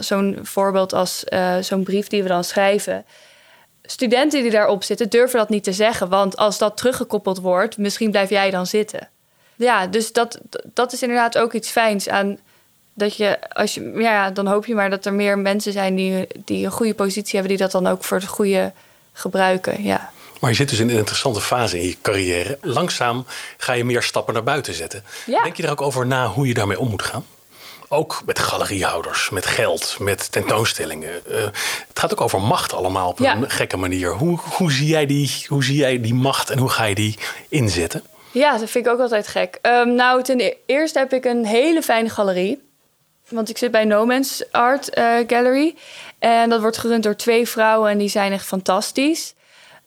zo'n 0.00 0.38
voorbeeld 0.42 0.92
als 0.92 1.24
uh, 1.28 1.56
zo'n 1.60 1.82
brief 1.82 2.06
die 2.06 2.22
we 2.22 2.28
dan 2.28 2.44
schrijven. 2.44 3.04
Studenten 3.82 4.42
die 4.42 4.50
daarop 4.50 4.82
zitten 4.82 5.08
durven 5.08 5.38
dat 5.38 5.48
niet 5.48 5.64
te 5.64 5.72
zeggen, 5.72 6.08
want 6.08 6.36
als 6.36 6.58
dat 6.58 6.76
teruggekoppeld 6.76 7.38
wordt, 7.40 7.78
misschien 7.78 8.10
blijf 8.10 8.30
jij 8.30 8.50
dan 8.50 8.66
zitten. 8.66 9.08
Ja, 9.56 9.86
dus 9.86 10.12
dat, 10.12 10.40
dat 10.74 10.92
is 10.92 11.02
inderdaad 11.02 11.38
ook 11.38 11.52
iets 11.52 11.70
fijns 11.70 12.08
aan 12.08 12.38
dat 12.94 13.16
je, 13.16 13.50
als 13.52 13.74
je, 13.74 13.92
ja, 13.96 14.30
dan 14.30 14.46
hoop 14.46 14.66
je 14.66 14.74
maar 14.74 14.90
dat 14.90 15.06
er 15.06 15.14
meer 15.14 15.38
mensen 15.38 15.72
zijn 15.72 15.94
die, 15.94 16.26
die 16.44 16.64
een 16.64 16.70
goede 16.70 16.94
positie 16.94 17.38
hebben, 17.38 17.56
die 17.56 17.66
dat 17.66 17.82
dan 17.82 17.86
ook 17.86 18.04
voor 18.04 18.16
het 18.16 18.26
goede 18.26 18.72
gebruiken. 19.12 19.82
Ja. 19.82 19.99
Maar 20.40 20.50
je 20.50 20.56
zit 20.56 20.68
dus 20.68 20.78
in 20.78 20.88
een 20.90 20.96
interessante 20.96 21.40
fase 21.40 21.78
in 21.80 21.86
je 21.86 21.96
carrière. 22.02 22.58
Langzaam 22.60 23.26
ga 23.56 23.72
je 23.72 23.84
meer 23.84 24.02
stappen 24.02 24.34
naar 24.34 24.42
buiten 24.42 24.74
zetten. 24.74 25.04
Denk 25.26 25.56
je 25.56 25.62
er 25.62 25.70
ook 25.70 25.82
over 25.82 26.06
na 26.06 26.26
hoe 26.26 26.46
je 26.46 26.54
daarmee 26.54 26.78
om 26.78 26.88
moet 26.88 27.02
gaan? 27.02 27.26
Ook 27.88 28.22
met 28.26 28.38
galeriehouders, 28.38 29.30
met 29.30 29.46
geld, 29.46 29.96
met 29.98 30.32
tentoonstellingen. 30.32 31.22
Uh, 31.28 31.42
het 31.88 31.98
gaat 31.98 32.12
ook 32.12 32.20
over 32.20 32.40
macht 32.40 32.72
allemaal 32.72 33.08
op 33.08 33.20
een 33.20 33.50
gekke 33.50 33.76
manier. 33.76 34.12
Hoe, 34.12 34.38
hoe, 34.56 34.72
zie 34.72 34.86
jij 34.86 35.06
die, 35.06 35.44
hoe 35.48 35.64
zie 35.64 35.76
jij 35.76 36.00
die 36.00 36.14
macht 36.14 36.50
en 36.50 36.58
hoe 36.58 36.68
ga 36.68 36.84
je 36.84 36.94
die 36.94 37.18
inzetten? 37.48 38.02
Ja, 38.30 38.58
dat 38.58 38.70
vind 38.70 38.86
ik 38.86 38.92
ook 38.92 39.00
altijd 39.00 39.28
gek. 39.28 39.58
Um, 39.62 39.94
nou, 39.94 40.22
ten 40.22 40.40
e-, 40.40 40.54
eerste 40.66 40.98
heb 40.98 41.12
ik 41.12 41.24
een 41.24 41.46
hele 41.46 41.82
fijne 41.82 42.08
galerie. 42.08 42.68
Want 43.28 43.48
ik 43.48 43.58
zit 43.58 43.70
bij 43.70 43.84
No 43.84 44.06
Man's 44.06 44.44
Art 44.50 44.98
uh, 44.98 45.14
Gallery. 45.26 45.74
En 46.18 46.48
dat 46.48 46.60
wordt 46.60 46.78
gerund 46.78 47.02
door 47.02 47.16
twee 47.16 47.48
vrouwen 47.48 47.90
en 47.90 47.98
die 47.98 48.08
zijn 48.08 48.32
echt 48.32 48.46
fantastisch. 48.46 49.34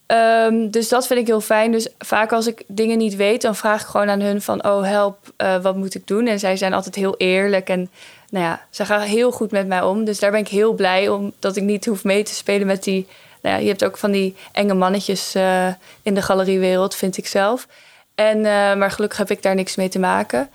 Um, 0.06 0.70
dus 0.70 0.88
dat 0.88 1.06
vind 1.06 1.20
ik 1.20 1.26
heel 1.26 1.40
fijn. 1.40 1.72
Dus 1.72 1.88
vaak 1.98 2.32
als 2.32 2.46
ik 2.46 2.62
dingen 2.66 2.98
niet 2.98 3.16
weet, 3.16 3.42
dan 3.42 3.56
vraag 3.56 3.80
ik 3.80 3.86
gewoon 3.86 4.08
aan 4.08 4.20
hun 4.20 4.42
van... 4.42 4.66
oh, 4.66 4.82
help, 4.82 5.18
uh, 5.38 5.62
wat 5.62 5.76
moet 5.76 5.94
ik 5.94 6.06
doen? 6.06 6.26
En 6.26 6.38
zij 6.38 6.56
zijn 6.56 6.74
altijd 6.74 6.94
heel 6.94 7.16
eerlijk 7.16 7.68
en 7.68 7.90
nou 8.30 8.44
ja, 8.44 8.66
ze 8.70 8.84
gaan 8.84 9.00
heel 9.00 9.30
goed 9.30 9.50
met 9.50 9.66
mij 9.66 9.82
om. 9.82 10.04
Dus 10.04 10.18
daar 10.18 10.30
ben 10.30 10.40
ik 10.40 10.48
heel 10.48 10.72
blij 10.72 11.08
om 11.08 11.32
dat 11.38 11.56
ik 11.56 11.62
niet 11.62 11.86
hoef 11.86 12.04
mee 12.04 12.22
te 12.22 12.34
spelen 12.34 12.66
met 12.66 12.84
die 12.84 13.06
nou 13.44 13.56
ja, 13.56 13.62
je 13.62 13.68
hebt 13.68 13.84
ook 13.84 13.96
van 13.96 14.10
die 14.10 14.36
enge 14.52 14.74
mannetjes 14.74 15.36
uh, 15.36 15.66
in 16.02 16.14
de 16.14 16.22
galeriewereld, 16.22 16.94
vind 16.94 17.16
ik 17.16 17.26
zelf. 17.26 17.66
En, 18.14 18.38
uh, 18.38 18.44
maar 18.74 18.90
gelukkig 18.90 19.18
heb 19.18 19.30
ik 19.30 19.42
daar 19.42 19.54
niks 19.54 19.76
mee 19.76 19.88
te 19.88 19.98
maken. 19.98 20.50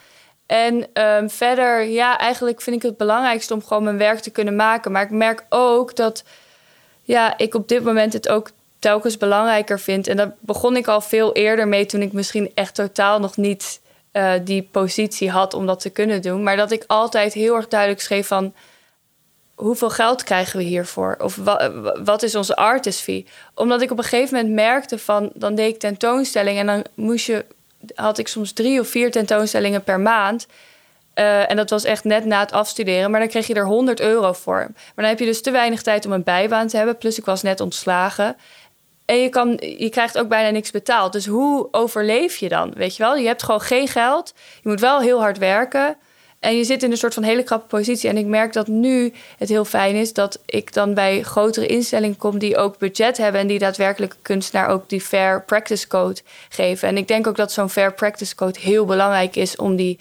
En 0.46 0.88
um, 0.94 1.30
verder, 1.30 1.84
ja, 1.84 2.18
eigenlijk 2.18 2.62
vind 2.62 2.76
ik 2.76 2.82
het 2.82 2.98
belangrijkste 2.98 3.54
om 3.54 3.64
gewoon 3.64 3.84
mijn 3.84 3.98
werk 3.98 4.20
te 4.20 4.30
kunnen 4.30 4.56
maken. 4.56 4.92
Maar 4.92 5.04
ik 5.04 5.10
merk 5.10 5.46
ook 5.50 5.96
dat 5.96 6.24
ja, 7.02 7.38
ik 7.38 7.56
op 7.56 7.68
dit 7.68 7.84
moment 7.84 8.14
het 8.14 8.30
ook 8.30 8.52
telkens 8.80 9.18
belangrijker 9.18 9.80
vind. 9.80 10.08
En 10.08 10.18
daar 10.18 10.36
begon 10.40 10.76
ik 10.76 10.88
al 10.88 11.02
veel 11.02 11.34
eerder 11.34 11.68
mee 11.68 11.86
toen 11.86 12.02
ik 12.02 12.14
misschien 12.14 12.52
echt 12.54 12.76
totaal 12.76 13.20
nog 13.20 13.38
niet 13.38 13.82
uh, 14.14 14.34
die 14.44 14.68
positie 14.72 15.30
had 15.30 15.54
om 15.54 15.66
dat 15.66 15.80
te 15.80 15.90
kunnen 15.90 16.22
doen. 16.22 16.44
Maar 16.44 16.58
dat 16.58 16.72
ik 16.72 16.84
altijd 16.88 17.34
heel 17.34 17.56
erg 17.56 17.68
duidelijk 17.68 18.02
schreef 18.02 18.28
van 18.28 18.54
hoeveel 19.56 19.90
geld 19.90 20.24
krijgen 20.24 20.58
we 20.58 20.64
hiervoor? 20.64 21.16
Of 21.20 21.40
wat, 22.04 22.24
is 22.24 22.36
onze 22.36 22.56
artist 22.56 23.02
fee? 23.02 23.26
Omdat 23.56 23.82
ik 23.82 23.92
op 23.92 23.98
een 23.98 24.04
gegeven 24.04 24.36
moment 24.36 24.54
merkte 24.54 25.00
van 25.00 25.32
dan 25.34 25.56
deed 25.56 25.74
ik 25.74 25.80
tentoonstellingen 25.80 26.60
en 26.60 26.66
dan 26.68 27.06
moest 27.06 27.26
je 27.26 27.46
had 27.96 28.18
ik 28.18 28.28
soms 28.28 28.52
drie 28.52 28.80
of 28.80 28.88
vier 28.88 29.12
tentoonstellingen 29.12 29.84
per 29.84 30.00
maand. 30.00 30.48
Uh, 31.16 31.50
en 31.50 31.56
dat 31.56 31.70
was 31.70 31.84
echt 31.84 32.04
net 32.04 32.26
na 32.26 32.40
het 32.40 32.52
afstuderen. 32.52 33.12
Maar 33.12 33.20
dan 33.20 33.30
kreeg 33.30 33.48
je 33.48 33.54
er 33.54 33.66
100 33.66 34.00
euro 34.00 34.34
voor. 34.34 34.56
Maar 34.56 34.94
dan 34.96 35.06
heb 35.06 35.20
je 35.20 35.26
dus 35.26 35.42
te 35.42 35.52
weinig 35.52 35.82
tijd 35.82 36.06
om 36.06 36.12
een 36.12 36.24
bijbaan 36.24 36.68
te 36.68 36.78
hebben. 36.78 36.98
Plus 36.98 37.18
ik 37.18 37.26
was 37.26 37.42
net 37.42 37.60
ontslagen. 37.60 38.36
En 39.10 39.18
je, 39.18 39.30
kan, 39.30 39.60
je 39.78 39.90
krijgt 39.90 40.18
ook 40.18 40.28
bijna 40.28 40.50
niks 40.50 40.72
betaald. 40.72 41.14
Dus 41.14 41.26
hoe 41.26 41.68
overleef 41.72 42.38
je 42.38 42.50
dan? 42.50 42.74
Weet 42.76 42.96
je 42.96 43.04
wel? 43.04 43.16
Je 43.16 43.28
hebt 43.28 43.44
gewoon 43.44 43.62
geen 43.62 43.88
geld. 43.88 44.34
Je 44.62 44.70
moet 44.70 44.80
wel 44.80 45.00
heel 45.00 45.20
hard 45.20 45.38
werken. 45.38 45.98
En 46.40 46.58
je 46.58 46.64
zit 46.64 46.84
in 46.84 46.92
een 46.92 46.98
soort 46.98 47.14
van 47.14 47.24
hele 47.24 47.44
krappe 47.44 47.68
positie. 47.68 48.10
En 48.10 48.18
ik 48.18 48.26
merk 48.26 48.54
dat 48.54 48.68
nu 48.68 49.14
het 49.38 49.50
heel 49.50 49.66
fijn 49.66 49.96
is 49.96 50.14
dat 50.14 50.40
ik 50.46 50.74
dan 50.74 50.94
bij 50.94 51.22
grotere 51.22 51.66
instellingen 51.66 52.18
kom 52.18 52.40
die 52.40 52.58
ook 52.58 52.78
budget 52.78 53.18
hebben 53.18 53.42
en 53.42 53.48
die 53.48 53.60
daadwerkelijk 53.60 54.16
kunstenaar 54.22 54.68
ook 54.68 54.90
die 54.90 55.02
Fair 55.02 55.44
Practice 55.44 55.88
Code 55.88 56.22
geven. 56.50 56.88
En 56.88 56.98
ik 56.98 57.08
denk 57.08 57.28
ook 57.28 57.36
dat 57.36 57.52
zo'n 57.52 57.70
Fair 57.70 57.94
Practice 57.94 58.36
Code 58.36 58.60
heel 58.60 58.86
belangrijk 58.86 59.36
is 59.36 59.56
om 59.56 59.76
die 59.76 60.00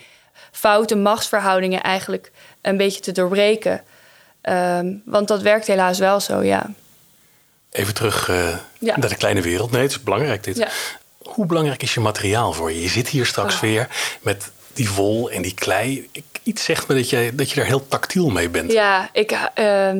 foute 0.53 0.97
machtsverhoudingen 0.97 1.83
eigenlijk 1.83 2.31
een 2.62 2.77
beetje 2.77 3.01
te 3.01 3.12
doorbreken. 3.12 3.83
Um, 4.42 5.03
want 5.05 5.29
dat 5.29 5.42
werkt 5.42 5.66
helaas 5.66 5.99
wel 5.99 6.21
zo, 6.21 6.42
ja. 6.42 6.71
Even 7.79 7.95
terug 7.95 8.29
uh, 8.29 8.57
ja. 8.79 8.99
naar 8.99 9.09
de 9.09 9.17
kleine 9.17 9.41
wereld. 9.41 9.71
Nee, 9.71 9.83
het 9.83 9.91
is 9.91 10.03
belangrijk 10.03 10.45
dit. 10.45 10.57
Ja. 10.57 10.69
Hoe 11.19 11.47
belangrijk 11.47 11.83
is 11.83 11.95
je 11.95 12.01
materiaal 12.01 12.53
voor 12.53 12.73
je? 12.73 12.83
Je 12.83 12.88
zit 12.88 13.09
hier 13.09 13.27
straks 13.27 13.55
oh. 13.55 13.61
weer 13.61 13.88
met 14.21 14.51
die 14.73 14.91
wol 14.91 15.31
en 15.31 15.43
die 15.43 15.55
klei. 15.55 16.11
Iets 16.43 16.64
zegt 16.64 16.88
me 16.88 16.95
dat 16.95 17.11
je, 17.11 17.31
dat 17.35 17.51
je 17.51 17.57
daar 17.57 17.64
heel 17.64 17.88
tactiel 17.88 18.31
mee 18.31 18.49
bent. 18.49 18.73
Ja, 18.73 19.09
ik, 19.12 19.33
uh, 19.33 19.91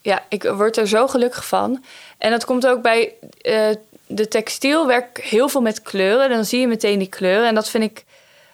ja, 0.00 0.24
ik 0.28 0.42
word 0.42 0.76
er 0.76 0.88
zo 0.88 1.08
gelukkig 1.08 1.46
van. 1.46 1.84
En 2.18 2.30
dat 2.30 2.44
komt 2.44 2.66
ook 2.66 2.82
bij 2.82 3.12
uh, 3.42 3.68
de 4.06 4.28
textiel. 4.28 4.86
Werk 4.86 5.20
heel 5.22 5.48
veel 5.48 5.60
met 5.60 5.82
kleuren. 5.82 6.30
Dan 6.30 6.44
zie 6.44 6.60
je 6.60 6.66
meteen 6.66 6.98
die 6.98 7.08
kleuren. 7.08 7.48
En 7.48 7.54
dat 7.54 7.68
vind 7.68 7.84
ik... 7.84 8.04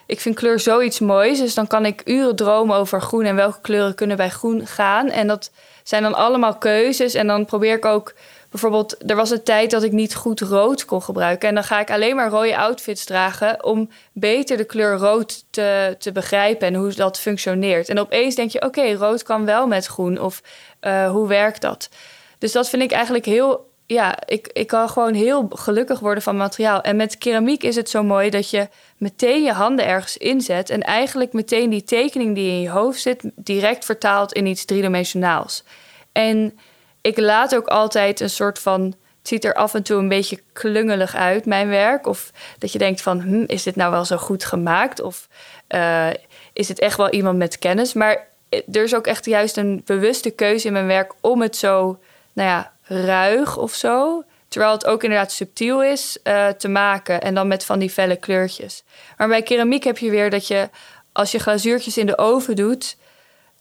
Ik 0.05 0.19
vind 0.19 0.35
kleur 0.35 0.59
zoiets 0.59 0.99
moois. 0.99 1.39
Dus 1.39 1.53
dan 1.53 1.67
kan 1.67 1.85
ik 1.85 2.01
uren 2.05 2.35
dromen 2.35 2.75
over 2.75 3.01
groen 3.01 3.25
en 3.25 3.35
welke 3.35 3.61
kleuren 3.61 3.95
kunnen 3.95 4.17
bij 4.17 4.29
groen 4.29 4.67
gaan. 4.67 5.09
En 5.09 5.27
dat 5.27 5.51
zijn 5.83 6.03
dan 6.03 6.13
allemaal 6.13 6.55
keuzes. 6.55 7.13
En 7.13 7.27
dan 7.27 7.45
probeer 7.45 7.75
ik 7.75 7.85
ook 7.85 8.13
bijvoorbeeld, 8.49 9.09
er 9.09 9.15
was 9.15 9.29
een 9.29 9.43
tijd 9.43 9.71
dat 9.71 9.83
ik 9.83 9.91
niet 9.91 10.15
goed 10.15 10.41
rood 10.41 10.85
kon 10.85 11.01
gebruiken. 11.01 11.49
En 11.49 11.55
dan 11.55 11.63
ga 11.63 11.79
ik 11.79 11.91
alleen 11.91 12.15
maar 12.15 12.29
rode 12.29 12.57
outfits 12.57 13.05
dragen 13.05 13.63
om 13.63 13.89
beter 14.13 14.57
de 14.57 14.63
kleur 14.63 14.97
rood 14.97 15.45
te, 15.49 15.95
te 15.99 16.11
begrijpen 16.11 16.67
en 16.67 16.75
hoe 16.75 16.93
dat 16.93 17.19
functioneert. 17.19 17.89
En 17.89 17.99
opeens 17.99 18.35
denk 18.35 18.51
je, 18.51 18.61
oké, 18.61 18.93
rood 18.93 19.23
kan 19.23 19.45
wel 19.45 19.67
met 19.67 19.85
groen. 19.85 20.19
Of 20.19 20.41
uh, 20.81 21.11
hoe 21.11 21.27
werkt 21.27 21.61
dat? 21.61 21.89
Dus 22.37 22.51
dat 22.51 22.69
vind 22.69 22.81
ik 22.81 22.91
eigenlijk 22.91 23.25
heel. 23.25 23.67
Ja, 23.85 24.17
ik, 24.25 24.49
ik 24.53 24.67
kan 24.67 24.89
gewoon 24.89 25.13
heel 25.13 25.47
gelukkig 25.49 25.99
worden 25.99 26.23
van 26.23 26.37
materiaal. 26.37 26.81
En 26.81 26.95
met 26.95 27.17
keramiek 27.17 27.63
is 27.63 27.75
het 27.75 27.89
zo 27.89 28.03
mooi 28.03 28.29
dat 28.29 28.49
je 28.49 28.67
meteen 28.97 29.43
je 29.43 29.51
handen 29.51 29.85
ergens 29.85 30.17
inzet. 30.17 30.69
En 30.69 30.81
eigenlijk 30.81 31.33
meteen 31.33 31.69
die 31.69 31.83
tekening 31.83 32.35
die 32.35 32.51
in 32.51 32.61
je 32.61 32.69
hoofd 32.69 33.01
zit, 33.01 33.23
direct 33.35 33.85
vertaalt 33.85 34.33
in 34.33 34.45
iets 34.45 34.65
driedimensionaals. 34.65 35.63
En 36.11 36.59
ik 37.01 37.17
laat 37.17 37.55
ook 37.55 37.67
altijd 37.67 38.19
een 38.19 38.29
soort 38.29 38.59
van. 38.59 38.81
Het 39.19 39.27
ziet 39.27 39.45
er 39.45 39.53
af 39.53 39.73
en 39.73 39.83
toe 39.83 39.97
een 39.97 40.07
beetje 40.07 40.41
klungelig 40.53 41.15
uit, 41.15 41.45
mijn 41.45 41.67
werk. 41.67 42.07
Of 42.07 42.31
dat 42.57 42.71
je 42.71 42.77
denkt 42.77 43.01
van, 43.01 43.21
hm, 43.21 43.43
is 43.47 43.63
dit 43.63 43.75
nou 43.75 43.91
wel 43.91 44.05
zo 44.05 44.17
goed 44.17 44.45
gemaakt? 44.45 45.01
Of 45.01 45.27
uh, 45.69 46.07
is 46.53 46.67
het 46.67 46.79
echt 46.79 46.97
wel 46.97 47.09
iemand 47.09 47.37
met 47.37 47.59
kennis? 47.59 47.93
Maar 47.93 48.27
er 48.49 48.83
is 48.83 48.95
ook 48.95 49.07
echt 49.07 49.25
juist 49.25 49.57
een 49.57 49.81
bewuste 49.85 50.29
keuze 50.29 50.67
in 50.67 50.73
mijn 50.73 50.87
werk 50.87 51.13
om 51.21 51.41
het 51.41 51.55
zo, 51.55 51.99
nou 52.33 52.49
ja, 52.49 52.71
ruig 52.83 53.57
of 53.57 53.73
zo. 53.73 54.23
Terwijl 54.47 54.71
het 54.71 54.85
ook 54.85 55.03
inderdaad 55.03 55.31
subtiel 55.31 55.83
is 55.83 56.17
uh, 56.23 56.47
te 56.47 56.67
maken. 56.67 57.21
En 57.21 57.33
dan 57.33 57.47
met 57.47 57.65
van 57.65 57.79
die 57.79 57.89
felle 57.89 58.15
kleurtjes. 58.15 58.83
Maar 59.17 59.27
bij 59.27 59.43
keramiek 59.43 59.83
heb 59.83 59.97
je 59.97 60.09
weer 60.09 60.29
dat 60.29 60.47
je, 60.47 60.69
als 61.11 61.31
je 61.31 61.39
glazuurtjes 61.39 61.97
in 61.97 62.05
de 62.05 62.17
oven 62.17 62.55
doet, 62.55 62.97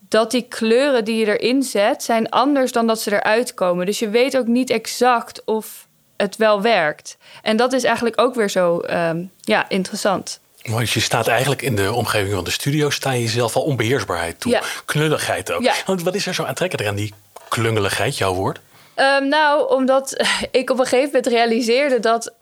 dat 0.08 0.30
die 0.30 0.46
kleuren 0.48 1.04
die 1.04 1.16
je 1.16 1.38
erin 1.38 1.62
zet, 1.62 2.02
zijn 2.02 2.28
anders 2.28 2.72
dan 2.72 2.86
dat 2.86 3.00
ze 3.00 3.12
eruit 3.12 3.54
komen. 3.54 3.86
Dus 3.86 3.98
je 3.98 4.08
weet 4.08 4.36
ook 4.36 4.46
niet 4.46 4.70
exact 4.70 5.44
of 5.44 5.86
het 6.16 6.36
wel 6.36 6.62
werkt. 6.62 7.16
En 7.42 7.56
dat 7.56 7.72
is 7.72 7.84
eigenlijk 7.84 8.20
ook 8.20 8.34
weer 8.34 8.50
zo 8.50 8.82
um, 8.90 9.30
ja, 9.40 9.68
interessant. 9.68 10.40
Mooi, 10.62 10.84
dus 10.84 10.94
je 10.94 11.00
staat 11.00 11.28
eigenlijk 11.28 11.62
in 11.62 11.76
de 11.76 11.92
omgeving 11.92 12.34
van 12.34 12.44
de 12.44 12.50
studio, 12.50 12.90
sta 12.90 13.10
je 13.12 13.22
jezelf 13.22 13.56
al 13.56 13.62
onbeheersbaarheid 13.62 14.40
toe. 14.40 14.52
Ja. 14.52 14.62
Klungeligheid 14.84 15.52
ook. 15.52 15.62
Ja. 15.62 15.74
Want 15.86 16.02
wat 16.02 16.14
is 16.14 16.26
er 16.26 16.34
zo 16.34 16.44
aantrekkelijk 16.44 16.88
aan 16.88 16.96
die 16.96 17.14
klungeligheid, 17.48 18.18
jouw 18.18 18.34
woord? 18.34 18.60
Um, 18.96 19.28
nou, 19.28 19.74
omdat 19.74 20.24
ik 20.50 20.70
op 20.70 20.78
een 20.78 20.86
gegeven 20.86 21.06
moment 21.06 21.26
realiseerde 21.26 22.00
dat 22.00 22.32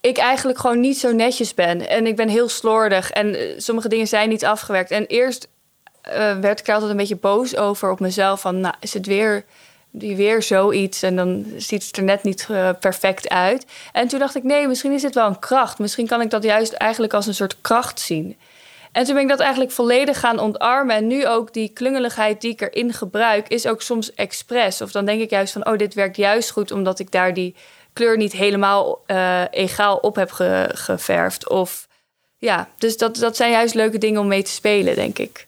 ik 0.00 0.18
eigenlijk 0.18 0.58
gewoon 0.58 0.80
niet 0.80 0.98
zo 0.98 1.12
netjes 1.12 1.54
ben. 1.54 1.88
En 1.88 2.06
ik 2.06 2.16
ben 2.16 2.28
heel 2.28 2.48
slordig 2.48 3.10
en 3.10 3.34
eh, 3.34 3.54
sommige 3.56 3.88
dingen 3.88 4.06
zijn 4.06 4.28
niet 4.28 4.44
afgewerkt. 4.44 4.90
En 4.90 5.06
eerst 5.06 5.48
werd 6.40 6.60
ik 6.60 6.68
altijd 6.68 6.90
een 6.90 6.96
beetje 6.96 7.16
boos 7.16 7.56
over 7.56 7.90
op 7.90 8.00
mezelf. 8.00 8.40
Van, 8.40 8.60
nou, 8.60 8.74
is 8.80 8.94
het 8.94 9.06
weer, 9.06 9.44
weer 9.90 10.42
zoiets 10.42 11.02
en 11.02 11.16
dan 11.16 11.46
ziet 11.56 11.86
het 11.86 11.96
er 11.96 12.02
net 12.02 12.22
niet 12.22 12.46
uh, 12.50 12.70
perfect 12.80 13.28
uit. 13.28 13.66
En 13.92 14.08
toen 14.08 14.18
dacht 14.18 14.34
ik, 14.34 14.42
nee, 14.42 14.68
misschien 14.68 14.92
is 14.92 15.02
dit 15.02 15.14
wel 15.14 15.26
een 15.26 15.38
kracht. 15.38 15.78
Misschien 15.78 16.06
kan 16.06 16.20
ik 16.20 16.30
dat 16.30 16.42
juist 16.42 16.72
eigenlijk 16.72 17.14
als 17.14 17.26
een 17.26 17.34
soort 17.34 17.60
kracht 17.60 18.00
zien. 18.00 18.36
En 18.92 19.04
toen 19.04 19.14
ben 19.14 19.22
ik 19.22 19.28
dat 19.28 19.40
eigenlijk 19.40 19.72
volledig 19.72 20.20
gaan 20.20 20.38
ontarmen. 20.38 20.96
En 20.96 21.06
nu 21.06 21.26
ook 21.26 21.52
die 21.52 21.68
klungeligheid 21.68 22.40
die 22.40 22.52
ik 22.52 22.60
erin 22.60 22.92
gebruik, 22.92 23.48
is 23.48 23.66
ook 23.66 23.82
soms 23.82 24.14
expres. 24.14 24.80
Of 24.80 24.90
dan 24.90 25.04
denk 25.04 25.20
ik 25.20 25.30
juist 25.30 25.52
van, 25.52 25.66
oh, 25.66 25.78
dit 25.78 25.94
werkt 25.94 26.16
juist 26.16 26.50
goed 26.50 26.70
omdat 26.70 26.98
ik 26.98 27.10
daar 27.10 27.34
die 27.34 27.54
kleur 27.92 28.16
niet 28.16 28.32
helemaal 28.32 29.02
uh, 29.06 29.42
egaal 29.50 29.96
op 29.96 30.16
heb 30.16 30.30
ge 30.30 30.70
geverfd. 30.72 31.48
Of 31.48 31.88
ja, 32.38 32.68
dus 32.78 32.96
dat, 32.96 33.16
dat 33.16 33.36
zijn 33.36 33.50
juist 33.50 33.74
leuke 33.74 33.98
dingen 33.98 34.20
om 34.20 34.26
mee 34.26 34.42
te 34.42 34.50
spelen, 34.50 34.94
denk 34.94 35.18
ik 35.18 35.45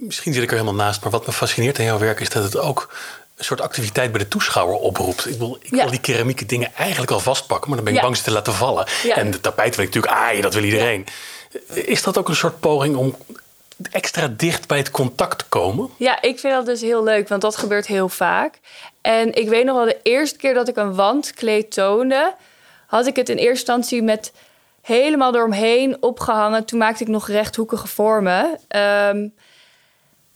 misschien 0.00 0.32
zit 0.32 0.42
ik 0.42 0.50
er 0.50 0.58
helemaal 0.58 0.84
naast, 0.84 1.02
maar 1.02 1.10
wat 1.10 1.26
me 1.26 1.32
fascineert 1.32 1.78
aan 1.78 1.84
jouw 1.84 1.98
werk 1.98 2.20
is 2.20 2.28
dat 2.28 2.42
het 2.42 2.56
ook 2.56 2.94
een 3.36 3.44
soort 3.44 3.60
activiteit 3.60 4.12
bij 4.12 4.20
de 4.20 4.28
toeschouwer 4.28 4.76
oproept. 4.76 5.26
Ik 5.26 5.38
wil, 5.38 5.58
ik 5.60 5.70
wil 5.70 5.90
die 5.90 6.00
keramieke 6.00 6.46
dingen 6.46 6.74
eigenlijk 6.74 7.10
al 7.10 7.20
vastpakken, 7.20 7.68
maar 7.68 7.76
dan 7.76 7.86
ben 7.86 7.94
ik 7.94 8.00
bang 8.00 8.16
ze 8.16 8.22
te 8.22 8.30
laten 8.30 8.52
vallen. 8.52 8.86
En 9.14 9.30
de 9.30 9.40
tapijt 9.40 9.76
wil 9.76 9.84
ik 9.84 9.94
natuurlijk, 9.94 10.22
ah, 10.22 10.42
dat 10.42 10.54
wil 10.54 10.64
iedereen. 10.64 11.06
Is 11.72 12.02
dat 12.02 12.18
ook 12.18 12.28
een 12.28 12.36
soort 12.36 12.60
poging 12.60 12.96
om 12.96 13.16
extra 13.90 14.28
dicht 14.36 14.66
bij 14.66 14.78
het 14.78 14.90
contact 14.90 15.38
te 15.38 15.44
komen? 15.48 15.90
Ja, 15.96 16.22
ik 16.22 16.38
vind 16.38 16.54
dat 16.54 16.66
dus 16.66 16.80
heel 16.80 17.04
leuk, 17.04 17.28
want 17.28 17.42
dat 17.42 17.56
gebeurt 17.56 17.86
heel 17.86 18.08
vaak. 18.08 18.58
En 19.00 19.34
ik 19.34 19.48
weet 19.48 19.64
nog 19.64 19.76
wel, 19.76 19.84
de 19.84 19.98
eerste 20.02 20.38
keer 20.38 20.54
dat 20.54 20.68
ik 20.68 20.76
een 20.76 20.94
wandkleed 20.94 21.72
toonde, 21.72 22.34
had 22.86 23.06
ik 23.06 23.16
het 23.16 23.28
in 23.28 23.36
eerste 23.36 23.50
instantie 23.50 24.02
met 24.02 24.32
helemaal 24.82 25.34
eromheen 25.34 25.96
opgehangen. 26.00 26.64
Toen 26.64 26.78
maakte 26.78 27.02
ik 27.02 27.08
nog 27.08 27.28
rechthoekige 27.28 27.86
vormen. 27.86 28.58
Um, 28.76 29.32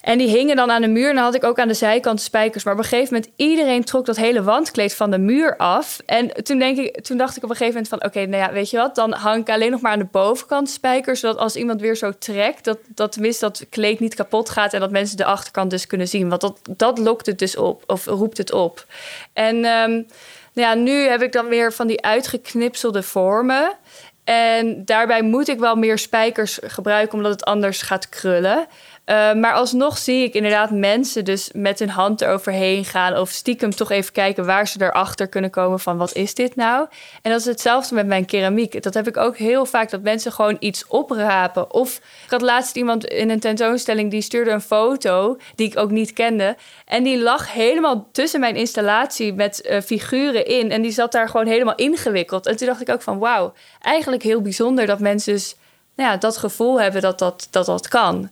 en 0.04 0.18
die 0.18 0.28
hingen 0.28 0.56
dan 0.56 0.70
aan 0.70 0.82
de 0.82 0.88
muur. 0.88 1.08
En 1.08 1.14
dan 1.14 1.24
had 1.24 1.34
ik 1.34 1.44
ook 1.44 1.58
aan 1.58 1.68
de 1.68 1.74
zijkant 1.74 2.20
spijkers. 2.20 2.64
Maar 2.64 2.72
op 2.72 2.78
een 2.78 2.84
gegeven 2.84 3.14
moment, 3.14 3.32
iedereen 3.36 3.84
trok 3.84 4.06
dat 4.06 4.16
hele 4.16 4.42
wandkleed 4.42 4.94
van 4.94 5.10
de 5.10 5.18
muur 5.18 5.56
af. 5.56 5.98
En 6.06 6.44
toen, 6.44 6.58
denk 6.58 6.78
ik, 6.78 7.00
toen 7.00 7.16
dacht 7.16 7.36
ik 7.36 7.42
op 7.42 7.50
een 7.50 7.56
gegeven 7.56 7.80
moment 7.82 8.02
van... 8.02 8.10
oké, 8.10 8.26
nou 8.26 8.42
ja, 8.42 8.52
weet 8.52 8.70
je 8.70 8.76
wat, 8.76 8.94
dan 8.94 9.12
hang 9.12 9.40
ik 9.40 9.48
alleen 9.48 9.70
nog 9.70 9.80
maar 9.80 9.92
aan 9.92 9.98
de 9.98 10.08
bovenkant 10.10 10.70
spijkers. 10.70 11.20
Zodat 11.20 11.36
als 11.36 11.56
iemand 11.56 11.80
weer 11.80 11.96
zo 11.96 12.12
trekt, 12.18 12.64
dat, 12.64 12.78
dat 12.88 13.12
tenminste 13.12 13.44
dat 13.44 13.66
kleed 13.70 14.00
niet 14.00 14.14
kapot 14.14 14.50
gaat... 14.50 14.72
en 14.72 14.80
dat 14.80 14.90
mensen 14.90 15.16
de 15.16 15.24
achterkant 15.24 15.70
dus 15.70 15.86
kunnen 15.86 16.08
zien. 16.08 16.28
Want 16.28 16.40
dat, 16.40 16.58
dat 16.70 16.98
lokt 16.98 17.26
het 17.26 17.38
dus 17.38 17.56
op, 17.56 17.82
of 17.86 18.04
roept 18.04 18.38
het 18.38 18.52
op. 18.52 18.86
En 19.32 19.56
um, 19.56 20.06
nou 20.52 20.68
ja, 20.68 20.74
nu 20.74 21.08
heb 21.08 21.22
ik 21.22 21.32
dan 21.32 21.46
weer 21.46 21.72
van 21.72 21.86
die 21.86 22.02
uitgeknipselde 22.02 23.02
vormen... 23.02 23.76
En 24.24 24.84
daarbij 24.84 25.22
moet 25.22 25.48
ik 25.48 25.58
wel 25.58 25.76
meer 25.76 25.98
spijkers 25.98 26.58
gebruiken, 26.62 27.16
omdat 27.16 27.32
het 27.32 27.44
anders 27.44 27.82
gaat 27.82 28.08
krullen. 28.08 28.66
Uh, 29.06 29.34
maar 29.34 29.52
alsnog 29.52 29.98
zie 29.98 30.24
ik 30.24 30.34
inderdaad 30.34 30.70
mensen 30.70 31.24
dus 31.24 31.50
met 31.52 31.78
hun 31.78 31.88
hand 31.88 32.20
eroverheen 32.20 32.84
gaan... 32.84 33.16
of 33.16 33.30
stiekem 33.30 33.70
toch 33.70 33.90
even 33.90 34.12
kijken 34.12 34.46
waar 34.46 34.68
ze 34.68 34.82
erachter 34.82 35.28
kunnen 35.28 35.50
komen 35.50 35.80
van 35.80 35.96
wat 35.96 36.14
is 36.14 36.34
dit 36.34 36.56
nou? 36.56 36.86
En 37.22 37.30
dat 37.30 37.40
is 37.40 37.46
hetzelfde 37.46 37.94
met 37.94 38.06
mijn 38.06 38.24
keramiek. 38.24 38.82
Dat 38.82 38.94
heb 38.94 39.08
ik 39.08 39.16
ook 39.16 39.36
heel 39.36 39.66
vaak, 39.66 39.90
dat 39.90 40.02
mensen 40.02 40.32
gewoon 40.32 40.56
iets 40.58 40.86
oprapen. 40.86 41.72
Of 41.72 41.96
ik 42.24 42.30
had 42.30 42.42
laatst 42.42 42.76
iemand 42.76 43.04
in 43.04 43.30
een 43.30 43.40
tentoonstelling 43.40 44.10
die 44.10 44.20
stuurde 44.20 44.50
een 44.50 44.60
foto... 44.60 45.38
die 45.54 45.66
ik 45.66 45.78
ook 45.78 45.90
niet 45.90 46.12
kende. 46.12 46.56
En 46.84 47.02
die 47.02 47.22
lag 47.22 47.52
helemaal 47.52 48.08
tussen 48.12 48.40
mijn 48.40 48.56
installatie 48.56 49.32
met 49.32 49.66
uh, 49.70 49.80
figuren 49.80 50.46
in. 50.46 50.70
En 50.70 50.82
die 50.82 50.92
zat 50.92 51.12
daar 51.12 51.28
gewoon 51.28 51.46
helemaal 51.46 51.74
ingewikkeld. 51.74 52.46
En 52.46 52.56
toen 52.56 52.66
dacht 52.66 52.80
ik 52.80 52.90
ook 52.90 53.02
van 53.02 53.18
wauw, 53.18 53.52
eigenlijk 53.80 54.22
heel 54.22 54.40
bijzonder 54.40 54.86
dat 54.86 54.98
mensen 54.98 55.32
dus... 55.32 55.56
Nou 55.96 56.10
ja, 56.10 56.16
dat 56.16 56.36
gevoel 56.36 56.80
hebben 56.80 57.02
dat 57.02 57.18
dat, 57.18 57.48
dat, 57.50 57.66
dat 57.66 57.88
kan 57.88 58.30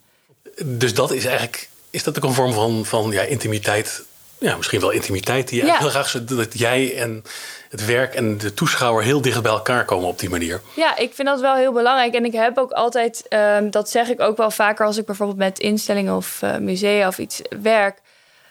dus 0.64 0.94
dat 0.94 1.12
is 1.12 1.24
eigenlijk, 1.24 1.68
is 1.90 2.02
dat 2.02 2.16
ook 2.16 2.24
een 2.24 2.34
vorm 2.34 2.52
van, 2.52 2.84
van 2.84 3.10
ja, 3.10 3.22
intimiteit? 3.22 4.02
Ja, 4.38 4.56
misschien 4.56 4.80
wel 4.80 4.90
intimiteit 4.90 5.48
die 5.48 5.64
je 5.64 5.76
heel 5.78 5.88
graag 5.88 6.24
dat 6.24 6.58
jij 6.58 6.96
en 6.96 7.24
het 7.68 7.84
werk 7.84 8.14
en 8.14 8.38
de 8.38 8.54
toeschouwer 8.54 9.04
heel 9.04 9.20
dicht 9.20 9.42
bij 9.42 9.52
elkaar 9.52 9.84
komen 9.84 10.08
op 10.08 10.18
die 10.18 10.30
manier. 10.30 10.60
Ja, 10.74 10.96
ik 10.96 11.14
vind 11.14 11.28
dat 11.28 11.40
wel 11.40 11.54
heel 11.54 11.72
belangrijk. 11.72 12.14
En 12.14 12.24
ik 12.24 12.32
heb 12.32 12.58
ook 12.58 12.70
altijd, 12.70 13.24
um, 13.28 13.70
dat 13.70 13.90
zeg 13.90 14.08
ik 14.08 14.20
ook 14.20 14.36
wel 14.36 14.50
vaker 14.50 14.86
als 14.86 14.96
ik 14.96 15.06
bijvoorbeeld 15.06 15.38
met 15.38 15.58
instellingen 15.58 16.16
of 16.16 16.40
uh, 16.44 16.56
musea 16.56 17.08
of 17.08 17.18
iets 17.18 17.40
werk. 17.62 17.98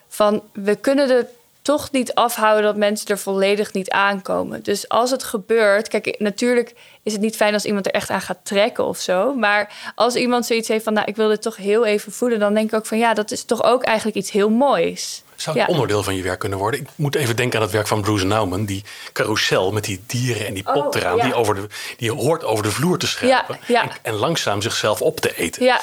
Van 0.08 0.44
we 0.54 0.76
kunnen 0.76 1.10
er 1.10 1.28
toch 1.72 1.92
niet 1.92 2.14
afhouden 2.14 2.64
dat 2.64 2.76
mensen 2.76 3.08
er 3.08 3.18
volledig 3.18 3.74
niet 3.74 3.90
aankomen. 3.90 4.64
Dus 4.64 4.90
als 4.90 5.12
het 5.12 5.24
gebeurt, 5.24 5.88
kijk, 5.88 6.16
natuurlijk 6.20 6.74
is 7.04 7.12
het 7.12 7.22
niet 7.22 7.36
fijn 7.36 7.54
als 7.54 7.66
iemand 7.66 7.86
er 7.86 7.92
echt 7.92 8.10
aan 8.10 8.22
gaat 8.22 8.40
trekken 8.44 8.86
of 8.86 8.98
zo. 8.98 9.34
Maar 9.34 9.92
als 9.96 10.16
iemand 10.16 10.46
zoiets 10.46 10.68
heeft 10.68 10.84
van, 10.84 10.94
nou, 10.94 11.08
ik 11.08 11.16
wil 11.16 11.28
dit 11.28 11.42
toch 11.42 11.56
heel 11.56 11.86
even 11.86 12.12
voelen, 12.12 12.40
dan 12.40 12.54
denk 12.54 12.68
ik 12.68 12.76
ook 12.76 12.86
van, 12.86 12.98
ja, 12.98 13.14
dat 13.14 13.32
is 13.32 13.44
toch 13.44 13.64
ook 13.64 13.84
eigenlijk 13.84 14.18
iets 14.18 14.32
heel 14.32 14.50
moois. 14.50 15.24
Zou 15.36 15.60
het 15.60 15.70
onderdeel 15.70 16.04
van 16.04 16.16
je 16.16 16.24
werk 16.24 16.40
kunnen 16.40 16.60
worden? 16.60 16.80
Ik 16.80 16.88
moet 16.96 17.16
even 17.16 17.36
denken 17.36 17.58
aan 17.58 17.64
het 17.64 17.74
werk 17.74 17.88
van 17.88 18.02
Bruce 18.02 18.26
Nauman. 18.26 18.66
Die 18.66 18.84
carousel 19.14 19.72
met 19.72 19.84
die 19.84 20.04
dieren 20.08 20.48
en 20.48 20.54
die 20.54 20.64
pop 20.64 20.96
oh, 20.96 21.02
eraan. 21.02 21.20
Die, 21.20 21.34
over 21.34 21.56
de, 21.56 21.68
die 21.98 22.12
hoort 22.12 22.44
over 22.44 22.64
de 22.64 22.72
vloer 22.72 22.98
te 22.98 23.08
schrijven. 23.08 23.60
En, 23.68 23.90
en, 24.02 24.14
langzaam 24.14 24.62
zichzelf 24.62 25.02
op 25.02 25.20
te 25.20 25.36
eten. 25.38 25.80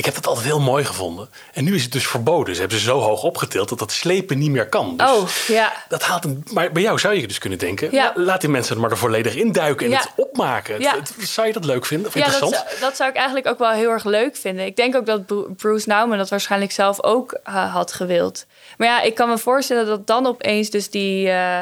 Ja. 0.00 0.06
Ik 0.08 0.14
heb 0.14 0.14
dat 0.14 0.26
altijd 0.26 0.46
heel 0.46 0.60
mooi 0.60 0.84
gevonden. 0.84 1.30
En 1.52 1.64
nu 1.64 1.74
is 1.74 1.82
het 1.82 1.92
dus 1.92 2.06
verboden. 2.06 2.54
Ze 2.54 2.60
hebben 2.60 2.78
ze 2.78 2.84
zo 2.84 2.98
hoog 2.98 3.22
opgetild 3.22 3.68
dat 3.68 3.78
dat 3.78 3.92
slepen 3.92 4.38
niet 4.38 4.50
meer 4.50 4.68
kan. 4.68 4.96
Dus 4.96 5.10
oh, 5.10 5.28
ja. 5.46 5.72
Dat 5.88 6.02
haalt 6.02 6.24
een, 6.24 6.44
maar 6.52 6.72
bij 6.72 6.82
jou 6.82 6.98
zou 6.98 7.14
je 7.14 7.26
dus 7.26 7.38
kunnen 7.38 7.58
denken... 7.58 7.88
Ja. 7.92 8.12
laat 8.14 8.40
die 8.40 8.50
mensen 8.50 8.74
er 8.74 8.80
maar 8.80 8.90
er 8.90 8.98
volledig 8.98 9.34
induiken 9.34 9.86
en 9.86 9.92
het 9.92 10.10
opmaken. 10.16 10.80
Ja. 10.80 10.94
zou 11.18 11.46
je 11.46 11.52
dat 11.52 11.64
leuk 11.64 11.86
vinden 11.86 12.06
of 12.06 12.14
interessant? 12.14 12.52
Dat, 12.52 12.76
dat, 12.80 12.96
zou 12.96 13.10
ik 13.10 13.16
eigenlijk 13.16 13.46
ook 13.46 13.58
wel 13.58 13.70
heel 13.70 13.90
erg 13.90 14.04
leuk 14.04 14.36
vinden. 14.36 14.66
Ik 14.66 14.76
denk 14.76 14.96
ook 14.96 15.06
dat 15.06 15.56
Bruce 15.56 15.88
Nauman 15.88 16.18
dat 16.18 16.28
waarschijnlijk 16.28 16.72
zelf 16.72 17.02
ook 17.02 17.40
uh, 17.48 17.74
had 17.74 17.92
gewild. 17.92 18.46
Maar 18.76 18.88
ja, 18.88 19.00
ik 19.00 19.14
kan 19.14 19.28
me 19.28 19.38
voorstellen 19.38 19.86
dat 19.86 20.06
dan 20.06 20.26
opeens 20.26 20.70
dus 20.70 20.90
die... 20.90 21.26
Uh, 21.26 21.58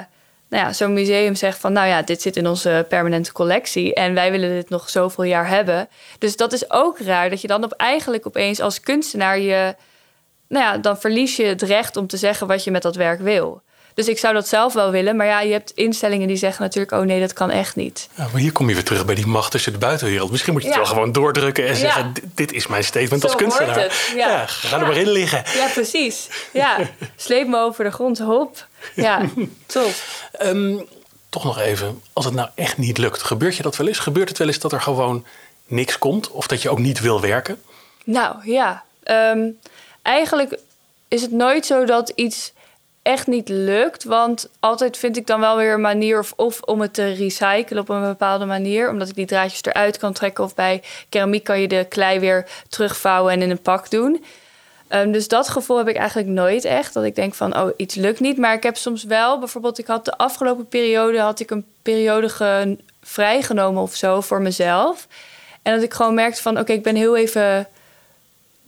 nou 0.49 0.65
ja, 0.65 0.73
zo'n 0.73 0.93
museum 0.93 1.35
zegt 1.35 1.59
van, 1.59 1.73
nou 1.73 1.89
ja, 1.89 2.03
dit 2.03 2.23
zit 2.23 2.37
in 2.37 2.47
onze 2.47 2.87
permanente 2.89 3.33
collectie 3.33 3.95
en 3.95 4.15
wij 4.15 4.31
willen 4.31 4.51
dit 4.51 4.69
nog 4.69 4.91
zoveel 4.91 5.25
jaar 5.25 5.49
hebben. 5.49 5.89
Dus 6.19 6.37
dat 6.37 6.53
is 6.53 6.71
ook 6.71 6.99
raar 6.99 7.31
dat 7.31 7.41
je 7.41 7.49
dan 7.49 7.65
op 7.65 7.73
eigenlijk 7.73 8.27
opeens 8.27 8.61
als 8.61 8.81
kunstenaar 8.81 9.39
je, 9.39 9.75
nou 10.49 10.65
ja, 10.65 10.79
dan 10.79 10.99
verlies 10.99 11.37
je 11.37 11.45
het 11.45 11.63
recht 11.63 11.97
om 11.97 12.07
te 12.07 12.17
zeggen 12.17 12.47
wat 12.47 12.65
je 12.65 12.71
met 12.71 12.83
dat 12.83 12.97
werk 12.97 13.21
wil. 13.21 13.63
Dus 13.99 14.09
ik 14.09 14.19
zou 14.19 14.35
dat 14.35 14.49
zelf 14.49 14.73
wel 14.73 14.91
willen. 14.91 15.17
Maar 15.17 15.27
ja, 15.27 15.41
je 15.41 15.53
hebt 15.53 15.73
instellingen 15.75 16.29
die 16.29 16.37
zeggen 16.37 16.63
natuurlijk: 16.63 16.93
oh 16.93 17.01
nee, 17.01 17.21
dat 17.21 17.33
kan 17.33 17.51
echt 17.51 17.77
niet. 17.77 18.09
Ja, 18.15 18.29
maar 18.33 18.41
hier 18.41 18.53
kom 18.53 18.69
je 18.69 18.75
weer 18.75 18.85
terug 18.85 19.05
bij 19.05 19.15
die 19.15 19.27
macht 19.27 19.51
tussen 19.51 19.73
de 19.73 19.79
buitenwereld. 19.79 20.31
Misschien 20.31 20.53
moet 20.53 20.63
je 20.63 20.69
het 20.69 20.77
wel 20.77 20.87
gewoon 20.87 21.13
doordrukken 21.13 21.67
en 21.67 21.77
zeggen: 21.77 22.13
dit 22.35 22.53
is 22.53 22.67
mijn 22.67 22.85
statement 22.85 23.25
als 23.25 23.35
kunstenaar. 23.35 24.13
Ja. 24.17 24.47
ga 24.47 24.81
er 24.81 24.87
maar 24.87 24.97
in 24.97 25.09
liggen. 25.09 25.43
Ja, 25.55 25.67
precies. 25.67 26.29
Ja, 26.53 26.79
sleep 27.17 27.47
me 27.47 27.59
over 27.59 27.85
de 27.85 27.91
grond, 27.91 28.19
hop. 28.19 28.67
Ja, 28.95 29.21
top. 29.67 29.93
Um, 30.43 30.87
toch 31.29 31.45
nog 31.45 31.59
even, 31.59 32.03
als 32.13 32.25
het 32.25 32.35
nou 32.35 32.49
echt 32.55 32.79
niet 32.79 32.99
lukt, 32.99 33.23
gebeurt 33.23 33.57
je 33.57 33.63
dat 33.63 33.77
wel 33.77 33.87
eens? 33.87 33.99
Gebeurt 33.99 34.29
het 34.29 34.39
wel 34.39 34.47
eens 34.47 34.59
dat 34.59 34.73
er 34.73 34.81
gewoon 34.81 35.27
niks 35.67 35.99
komt 35.99 36.31
of 36.31 36.47
dat 36.47 36.63
je 36.63 36.71
ook 36.71 36.79
niet 36.79 37.01
wil 37.01 37.21
werken? 37.21 37.63
Nou 38.05 38.37
ja, 38.45 38.85
um, 39.05 39.59
eigenlijk 40.03 40.59
is 41.09 41.23
het 41.23 41.33
nooit 41.33 41.67
zo 41.67 41.85
dat 41.85 42.13
iets 42.15 42.53
echt 43.09 43.27
niet 43.27 43.49
lukt. 43.49 44.05
Want 44.05 44.49
altijd 44.61 44.97
vind 44.97 45.17
ik 45.17 45.27
dan 45.27 45.41
wel 45.41 45.57
weer 45.57 45.73
een 45.73 45.81
manier 45.81 46.27
of, 46.37 46.61
om 46.61 46.81
het 46.81 46.95
te 46.95 47.13
recyclen 47.13 47.81
op 47.81 47.89
een 47.89 48.01
bepaalde 48.01 48.45
manier. 48.45 48.91
Omdat 48.91 49.09
ik 49.09 49.15
die 49.15 49.27
draadjes 49.27 49.65
eruit 49.65 49.99
kan 49.99 50.13
trekken. 50.13 50.45
Of 50.45 50.55
bij 50.55 50.83
keramiek 51.09 51.45
kan 51.45 51.61
je 51.61 51.69
de 51.69 51.87
klei 51.89 52.21
weer 52.21 52.47
terugvouwen 52.69 53.33
en 53.33 53.43
in 53.43 53.51
een 53.51 53.63
pak 53.63 53.91
doen. 53.91 54.25
Um, 54.91 55.13
dus 55.13 55.29
dat 55.29 55.49
gevoel 55.49 55.77
heb 55.77 55.89
ik 55.89 55.97
eigenlijk 55.97 56.29
nooit 56.29 56.65
echt. 56.65 56.95
Dat 56.95 57.05
ik 57.05 57.15
denk 57.15 57.35
van, 57.35 57.57
oh, 57.57 57.71
iets 57.77 57.95
lukt 57.95 58.21
niet. 58.21 58.39
Maar 58.39 58.55
ik 58.55 58.63
heb 58.63 58.77
soms 58.77 59.05
wel, 59.05 59.39
bijvoorbeeld, 59.39 59.79
ik 59.79 59.87
had 59.87 60.05
de 60.05 60.17
afgelopen 60.17 60.67
periode... 60.67 61.21
had 61.21 61.41
ik 61.41 61.51
een 61.51 61.67
periode 61.83 62.77
vrijgenomen 63.03 63.83
of 63.83 63.95
zo 63.95 64.21
voor 64.21 64.43
mezelf. 64.43 65.07
En 65.63 65.75
dat 65.75 65.83
ik 65.83 65.95
gewoon 65.95 66.15
merkte 66.15 66.43
van, 66.43 66.59
oké, 66.59 66.73
ik 66.73 66.83
ben 66.83 66.97
heel 66.97 67.17
even 67.17 67.69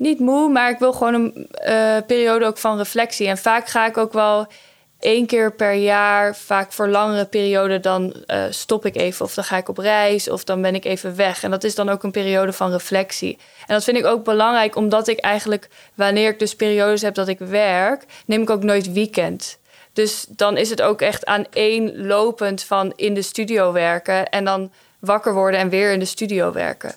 niet 0.00 0.18
moe, 0.18 0.48
maar 0.48 0.70
ik 0.70 0.78
wil 0.78 0.92
gewoon 0.92 1.14
een 1.14 1.48
uh, 1.68 1.96
periode 2.06 2.44
ook 2.44 2.58
van 2.58 2.76
reflectie. 2.76 3.28
En 3.28 3.38
vaak 3.38 3.68
ga 3.68 3.86
ik 3.86 3.96
ook 3.96 4.12
wel 4.12 4.46
één 5.00 5.26
keer 5.26 5.52
per 5.52 5.72
jaar, 5.72 6.36
vaak 6.36 6.72
voor 6.72 6.88
langere 6.88 7.24
perioden, 7.24 7.82
dan 7.82 8.14
uh, 8.26 8.44
stop 8.50 8.86
ik 8.86 8.96
even. 8.96 9.24
Of 9.24 9.34
dan 9.34 9.44
ga 9.44 9.56
ik 9.56 9.68
op 9.68 9.78
reis, 9.78 10.30
of 10.30 10.44
dan 10.44 10.62
ben 10.62 10.74
ik 10.74 10.84
even 10.84 11.16
weg. 11.16 11.42
En 11.42 11.50
dat 11.50 11.64
is 11.64 11.74
dan 11.74 11.88
ook 11.88 12.02
een 12.02 12.10
periode 12.10 12.52
van 12.52 12.70
reflectie. 12.70 13.38
En 13.66 13.74
dat 13.74 13.84
vind 13.84 13.96
ik 13.96 14.04
ook 14.04 14.24
belangrijk, 14.24 14.76
omdat 14.76 15.08
ik 15.08 15.18
eigenlijk, 15.18 15.68
wanneer 15.94 16.28
ik 16.28 16.38
dus 16.38 16.54
periodes 16.54 17.02
heb 17.02 17.14
dat 17.14 17.28
ik 17.28 17.38
werk, 17.38 18.04
neem 18.26 18.42
ik 18.42 18.50
ook 18.50 18.62
nooit 18.62 18.92
weekend. 18.92 19.58
Dus 19.92 20.26
dan 20.28 20.56
is 20.56 20.70
het 20.70 20.82
ook 20.82 21.00
echt 21.00 21.26
aan 21.26 21.44
één 21.52 22.06
lopend 22.06 22.62
van 22.62 22.92
in 22.96 23.14
de 23.14 23.22
studio 23.22 23.72
werken 23.72 24.28
en 24.28 24.44
dan 24.44 24.72
wakker 24.98 25.34
worden 25.34 25.60
en 25.60 25.68
weer 25.68 25.92
in 25.92 25.98
de 25.98 26.04
studio 26.04 26.52
werken. 26.52 26.94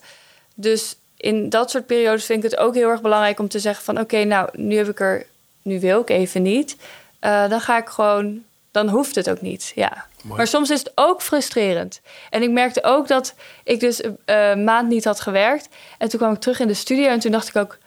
Dus 0.56 0.96
in 1.24 1.50
dat 1.50 1.72
soort 1.72 1.86
periodes 1.86 2.26
vind 2.26 2.44
ik 2.44 2.52
het 2.52 2.60
ook 2.60 2.74
heel 2.74 2.90
erg 2.90 3.02
belangrijk 3.02 3.40
om 3.40 3.48
te 3.48 3.60
zeggen 3.60 3.84
van 3.84 4.00
oké, 4.00 4.24
nou 4.24 4.50
nu 4.54 4.76
heb 4.76 4.90
ik 4.90 5.00
er, 5.00 5.26
nu 5.62 5.80
wil 5.80 6.02
ik 6.02 6.10
even 6.10 6.42
niet. 6.42 6.76
Uh, 7.22 7.50
dan 7.50 7.62
ga 7.62 7.78
ik 7.78 7.88
gewoon, 7.88 8.44
dan 8.72 8.90
hoeft 8.90 9.16
het 9.16 9.30
ook 9.30 9.42
niet. 9.42 9.72
Ja. 9.76 10.06
Maar 10.22 10.48
soms 10.48 10.70
is 10.70 10.80
het 10.80 10.92
ook 10.96 11.22
frustrerend. 11.22 12.02
En 12.30 12.42
ik 12.42 12.50
merkte 12.50 12.84
ook 12.84 13.08
dat 13.08 13.34
ik 13.64 13.80
dus 13.80 14.04
een 14.04 14.18
uh, 14.26 14.56
maand 14.66 14.90
niet 14.90 15.04
had 15.04 15.20
gewerkt. 15.20 15.68
En 15.98 16.10
toen 16.10 16.20
kwam 16.20 16.34
ik 16.34 16.40
terug 16.40 16.60
in 16.60 16.68
de 16.68 16.74
studio 16.74 17.08
en 17.08 17.20
toen 17.20 17.32
dacht 17.32 17.48
ik 17.48 17.56
ook, 17.56 17.78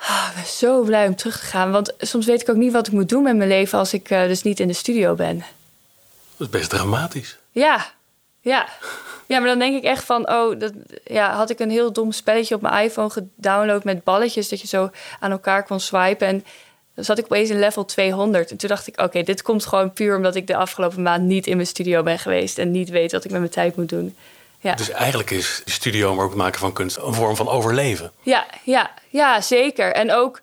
oh, 0.00 0.26
ik 0.28 0.34
ben 0.34 0.46
zo 0.46 0.82
blij 0.82 1.06
om 1.06 1.16
terug 1.16 1.40
te 1.40 1.46
gaan. 1.46 1.70
Want 1.70 1.92
soms 1.98 2.26
weet 2.26 2.40
ik 2.40 2.48
ook 2.48 2.56
niet 2.56 2.72
wat 2.72 2.86
ik 2.86 2.92
moet 2.92 3.08
doen 3.08 3.22
met 3.22 3.36
mijn 3.36 3.48
leven 3.48 3.78
als 3.78 3.92
ik 3.92 4.10
uh, 4.10 4.22
dus 4.22 4.42
niet 4.42 4.60
in 4.60 4.68
de 4.68 4.74
studio 4.74 5.14
ben. 5.14 5.38
Dat 6.36 6.46
is 6.46 6.48
best 6.48 6.70
dramatisch. 6.70 7.38
Ja, 7.50 7.86
ja. 8.46 8.68
Ja, 9.26 9.38
maar 9.38 9.48
dan 9.48 9.58
denk 9.58 9.76
ik 9.76 9.82
echt 9.82 10.04
van, 10.04 10.30
oh, 10.30 10.58
dat, 10.58 10.72
ja, 11.04 11.34
had 11.34 11.50
ik 11.50 11.58
een 11.58 11.70
heel 11.70 11.92
dom 11.92 12.12
spelletje 12.12 12.54
op 12.54 12.60
mijn 12.60 12.84
iPhone 12.84 13.10
gedownload 13.10 13.84
met 13.84 14.04
balletjes, 14.04 14.48
dat 14.48 14.60
je 14.60 14.66
zo 14.66 14.90
aan 15.20 15.30
elkaar 15.30 15.64
kon 15.64 15.80
swipen. 15.80 16.26
En 16.26 16.44
dan 16.94 17.04
zat 17.04 17.18
ik 17.18 17.24
opeens 17.24 17.50
in 17.50 17.58
level 17.58 17.84
200. 17.84 18.50
En 18.50 18.56
toen 18.56 18.68
dacht 18.68 18.86
ik, 18.86 19.00
oké, 19.00 19.22
dit 19.22 19.42
komt 19.42 19.66
gewoon 19.66 19.92
puur 19.92 20.16
omdat 20.16 20.34
ik 20.34 20.46
de 20.46 20.56
afgelopen 20.56 21.02
maand 21.02 21.22
niet 21.22 21.46
in 21.46 21.56
mijn 21.56 21.68
studio 21.68 22.02
ben 22.02 22.18
geweest 22.18 22.58
en 22.58 22.70
niet 22.70 22.88
weet 22.88 23.12
wat 23.12 23.24
ik 23.24 23.30
met 23.30 23.40
mijn 23.40 23.52
tijd 23.52 23.76
moet 23.76 23.88
doen. 23.88 24.16
Ja. 24.60 24.74
Dus 24.74 24.90
eigenlijk 24.90 25.30
is 25.30 25.62
studio, 25.64 26.14
maar 26.14 26.24
ook 26.24 26.30
het 26.30 26.40
maken 26.40 26.60
van 26.60 26.72
kunst, 26.72 26.96
een 26.96 27.14
vorm 27.14 27.36
van 27.36 27.48
overleven. 27.48 28.12
Ja, 28.22 28.46
ja, 28.64 28.90
ja 29.08 29.40
zeker. 29.40 29.92
En 29.92 30.12
ook, 30.12 30.40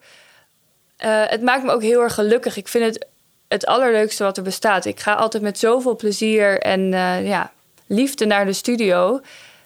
uh, 1.06 1.24
het 1.26 1.42
maakt 1.42 1.64
me 1.64 1.72
ook 1.72 1.82
heel 1.82 2.02
erg 2.02 2.14
gelukkig. 2.14 2.58
Ik 2.58 2.68
vind 2.68 2.86
het 2.86 3.08
het 3.48 3.66
allerleukste 3.66 4.24
wat 4.24 4.38
er 4.38 4.44
bestaat. 4.44 4.86
Ik 4.86 5.00
ga 5.00 5.14
altijd 5.14 5.44
met 5.44 5.60
zoveel 5.60 5.96
plezier 5.96 6.60
en 6.60 6.80
uh, 6.80 7.28
ja, 7.28 7.52
liefde 7.94 8.26
naar 8.26 8.46
de 8.46 8.54
studio. 8.54 9.22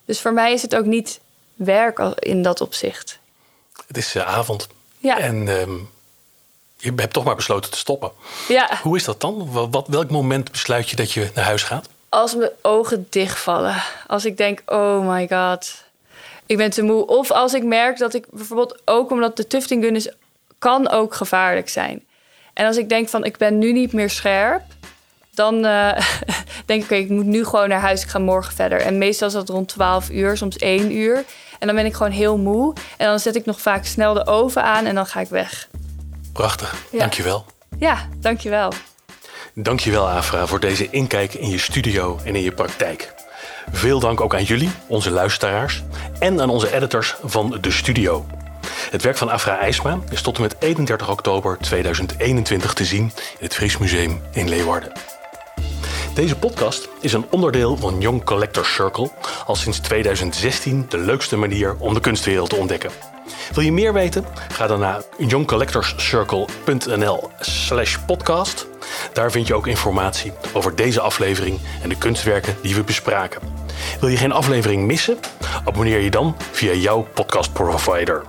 Dus 0.05 0.21
voor 0.21 0.34
mij 0.34 0.53
is 0.53 0.61
het 0.61 0.75
ook 0.75 0.86
niet 0.86 1.19
werk 1.55 1.99
in 2.19 2.41
dat 2.41 2.61
opzicht. 2.61 3.19
Het 3.88 3.97
is 3.97 4.15
uh, 4.15 4.28
avond. 4.28 4.67
Ja. 4.97 5.17
En 5.17 5.47
um, 5.47 5.89
je 6.78 6.93
hebt 6.95 7.13
toch 7.13 7.23
maar 7.23 7.36
besloten 7.36 7.71
te 7.71 7.78
stoppen. 7.78 8.11
Ja. 8.47 8.80
Hoe 8.82 8.95
is 8.95 9.03
dat 9.03 9.21
dan? 9.21 9.51
Wat, 9.71 9.88
welk 9.88 10.09
moment 10.09 10.51
besluit 10.51 10.89
je 10.89 10.95
dat 10.95 11.11
je 11.11 11.30
naar 11.34 11.45
huis 11.45 11.63
gaat? 11.63 11.89
Als 12.09 12.36
mijn 12.36 12.51
ogen 12.61 13.07
dichtvallen. 13.09 13.84
Als 14.07 14.25
ik 14.25 14.38
denk, 14.38 14.61
oh 14.65 15.09
my 15.09 15.28
god, 15.28 15.84
ik 16.45 16.57
ben 16.57 16.69
te 16.69 16.82
moe. 16.82 17.07
Of 17.07 17.32
als 17.32 17.53
ik 17.53 17.63
merk 17.63 17.97
dat 17.97 18.13
ik 18.13 18.25
bijvoorbeeld 18.32 18.82
ook 18.86 19.11
omdat 19.11 19.38
de 19.38 19.47
tufting 19.47 19.84
gun 19.84 19.95
is, 19.95 20.09
kan 20.59 20.89
ook 20.89 21.13
gevaarlijk 21.13 21.69
zijn. 21.69 22.05
En 22.53 22.65
als 22.65 22.78
ik 22.78 22.89
denk 22.89 23.09
van, 23.09 23.23
ik 23.23 23.38
ben 23.38 23.57
nu 23.57 23.71
niet 23.71 23.93
meer 23.93 24.09
scherp 24.09 24.61
dan 25.38 25.65
uh, 25.65 25.91
denk 26.65 26.83
ik, 26.83 26.83
oké, 26.83 26.95
ik 26.95 27.09
moet 27.09 27.25
nu 27.25 27.45
gewoon 27.45 27.69
naar 27.69 27.79
huis. 27.79 28.03
Ik 28.03 28.09
ga 28.09 28.19
morgen 28.19 28.53
verder. 28.53 28.81
En 28.81 28.97
meestal 28.97 29.27
is 29.27 29.33
dat 29.33 29.49
rond 29.49 29.67
12 29.67 30.09
uur, 30.09 30.38
soms 30.38 30.57
1 30.57 30.95
uur. 30.95 31.23
En 31.59 31.67
dan 31.67 31.75
ben 31.75 31.85
ik 31.85 31.93
gewoon 31.93 32.11
heel 32.11 32.38
moe. 32.38 32.73
En 32.97 33.07
dan 33.07 33.19
zet 33.19 33.35
ik 33.35 33.45
nog 33.45 33.61
vaak 33.61 33.85
snel 33.85 34.13
de 34.13 34.25
oven 34.25 34.63
aan 34.63 34.85
en 34.85 34.95
dan 34.95 35.05
ga 35.05 35.19
ik 35.19 35.29
weg. 35.29 35.67
Prachtig, 36.33 36.75
ja. 36.91 36.99
dankjewel. 36.99 37.45
Ja, 37.77 38.07
dankjewel. 38.17 38.71
Dankjewel 39.53 40.09
Afra 40.09 40.47
voor 40.47 40.59
deze 40.59 40.89
inkijk 40.89 41.33
in 41.33 41.49
je 41.49 41.57
studio 41.57 42.19
en 42.23 42.35
in 42.35 42.41
je 42.41 42.51
praktijk. 42.51 43.13
Veel 43.71 43.99
dank 43.99 44.21
ook 44.21 44.35
aan 44.35 44.43
jullie, 44.43 44.69
onze 44.88 45.11
luisteraars, 45.11 45.83
en 46.19 46.41
aan 46.41 46.49
onze 46.49 46.75
editors 46.75 47.15
van 47.23 47.57
de 47.61 47.71
studio. 47.71 48.25
Het 48.91 49.01
werk 49.01 49.17
van 49.17 49.29
Afra 49.29 49.59
IJsma 49.59 49.99
is 50.09 50.21
tot 50.21 50.35
en 50.35 50.41
met 50.41 50.55
31 50.59 51.09
oktober 51.09 51.57
2021 51.57 52.73
te 52.73 52.85
zien 52.85 53.03
in 53.38 53.45
het 53.45 53.55
Fries 53.55 53.77
Museum 53.77 54.21
in 54.31 54.49
Leeuwarden. 54.49 55.16
Deze 56.18 56.38
podcast 56.38 56.89
is 56.99 57.13
een 57.13 57.26
onderdeel 57.30 57.78
van 57.78 58.01
Young 58.01 58.24
Collectors 58.24 58.74
Circle, 58.74 59.09
al 59.45 59.55
sinds 59.55 59.80
2016 59.80 60.86
de 60.89 60.97
leukste 60.97 61.38
manier 61.38 61.76
om 61.80 61.93
de 61.93 61.99
kunstwereld 61.99 62.49
te 62.49 62.55
ontdekken. 62.55 62.91
Wil 63.53 63.63
je 63.63 63.72
meer 63.72 63.93
weten? 63.93 64.26
Ga 64.51 64.68
dan 64.68 64.80
naar 64.80 65.01
youngcollectorscircle.nl/slash 65.18 67.97
podcast. 68.05 68.68
Daar 69.13 69.32
vind 69.32 69.47
je 69.47 69.53
ook 69.53 69.68
informatie 69.68 70.32
over 70.53 70.76
deze 70.76 71.01
aflevering 71.01 71.59
en 71.82 71.89
de 71.89 71.97
kunstwerken 71.97 72.55
die 72.61 72.76
we 72.76 72.84
bespraken. 72.84 73.41
Wil 73.99 74.09
je 74.09 74.18
geen 74.18 74.32
aflevering 74.32 74.86
missen? 74.86 75.18
Abonneer 75.65 75.99
je 75.99 76.11
dan 76.11 76.36
via 76.51 76.74
jouw 76.74 77.07
podcast 77.13 77.53
provider. 77.53 78.24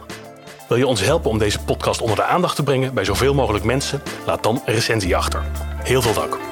Wil 0.68 0.78
je 0.78 0.86
ons 0.86 1.00
helpen 1.00 1.30
om 1.30 1.38
deze 1.38 1.58
podcast 1.58 2.00
onder 2.00 2.16
de 2.16 2.24
aandacht 2.24 2.56
te 2.56 2.62
brengen 2.62 2.94
bij 2.94 3.04
zoveel 3.04 3.34
mogelijk 3.34 3.64
mensen? 3.64 4.02
Laat 4.26 4.42
dan 4.42 4.62
een 4.64 4.74
recensie 4.74 5.16
achter. 5.16 5.42
Heel 5.82 6.02
veel 6.02 6.14
dank. 6.14 6.47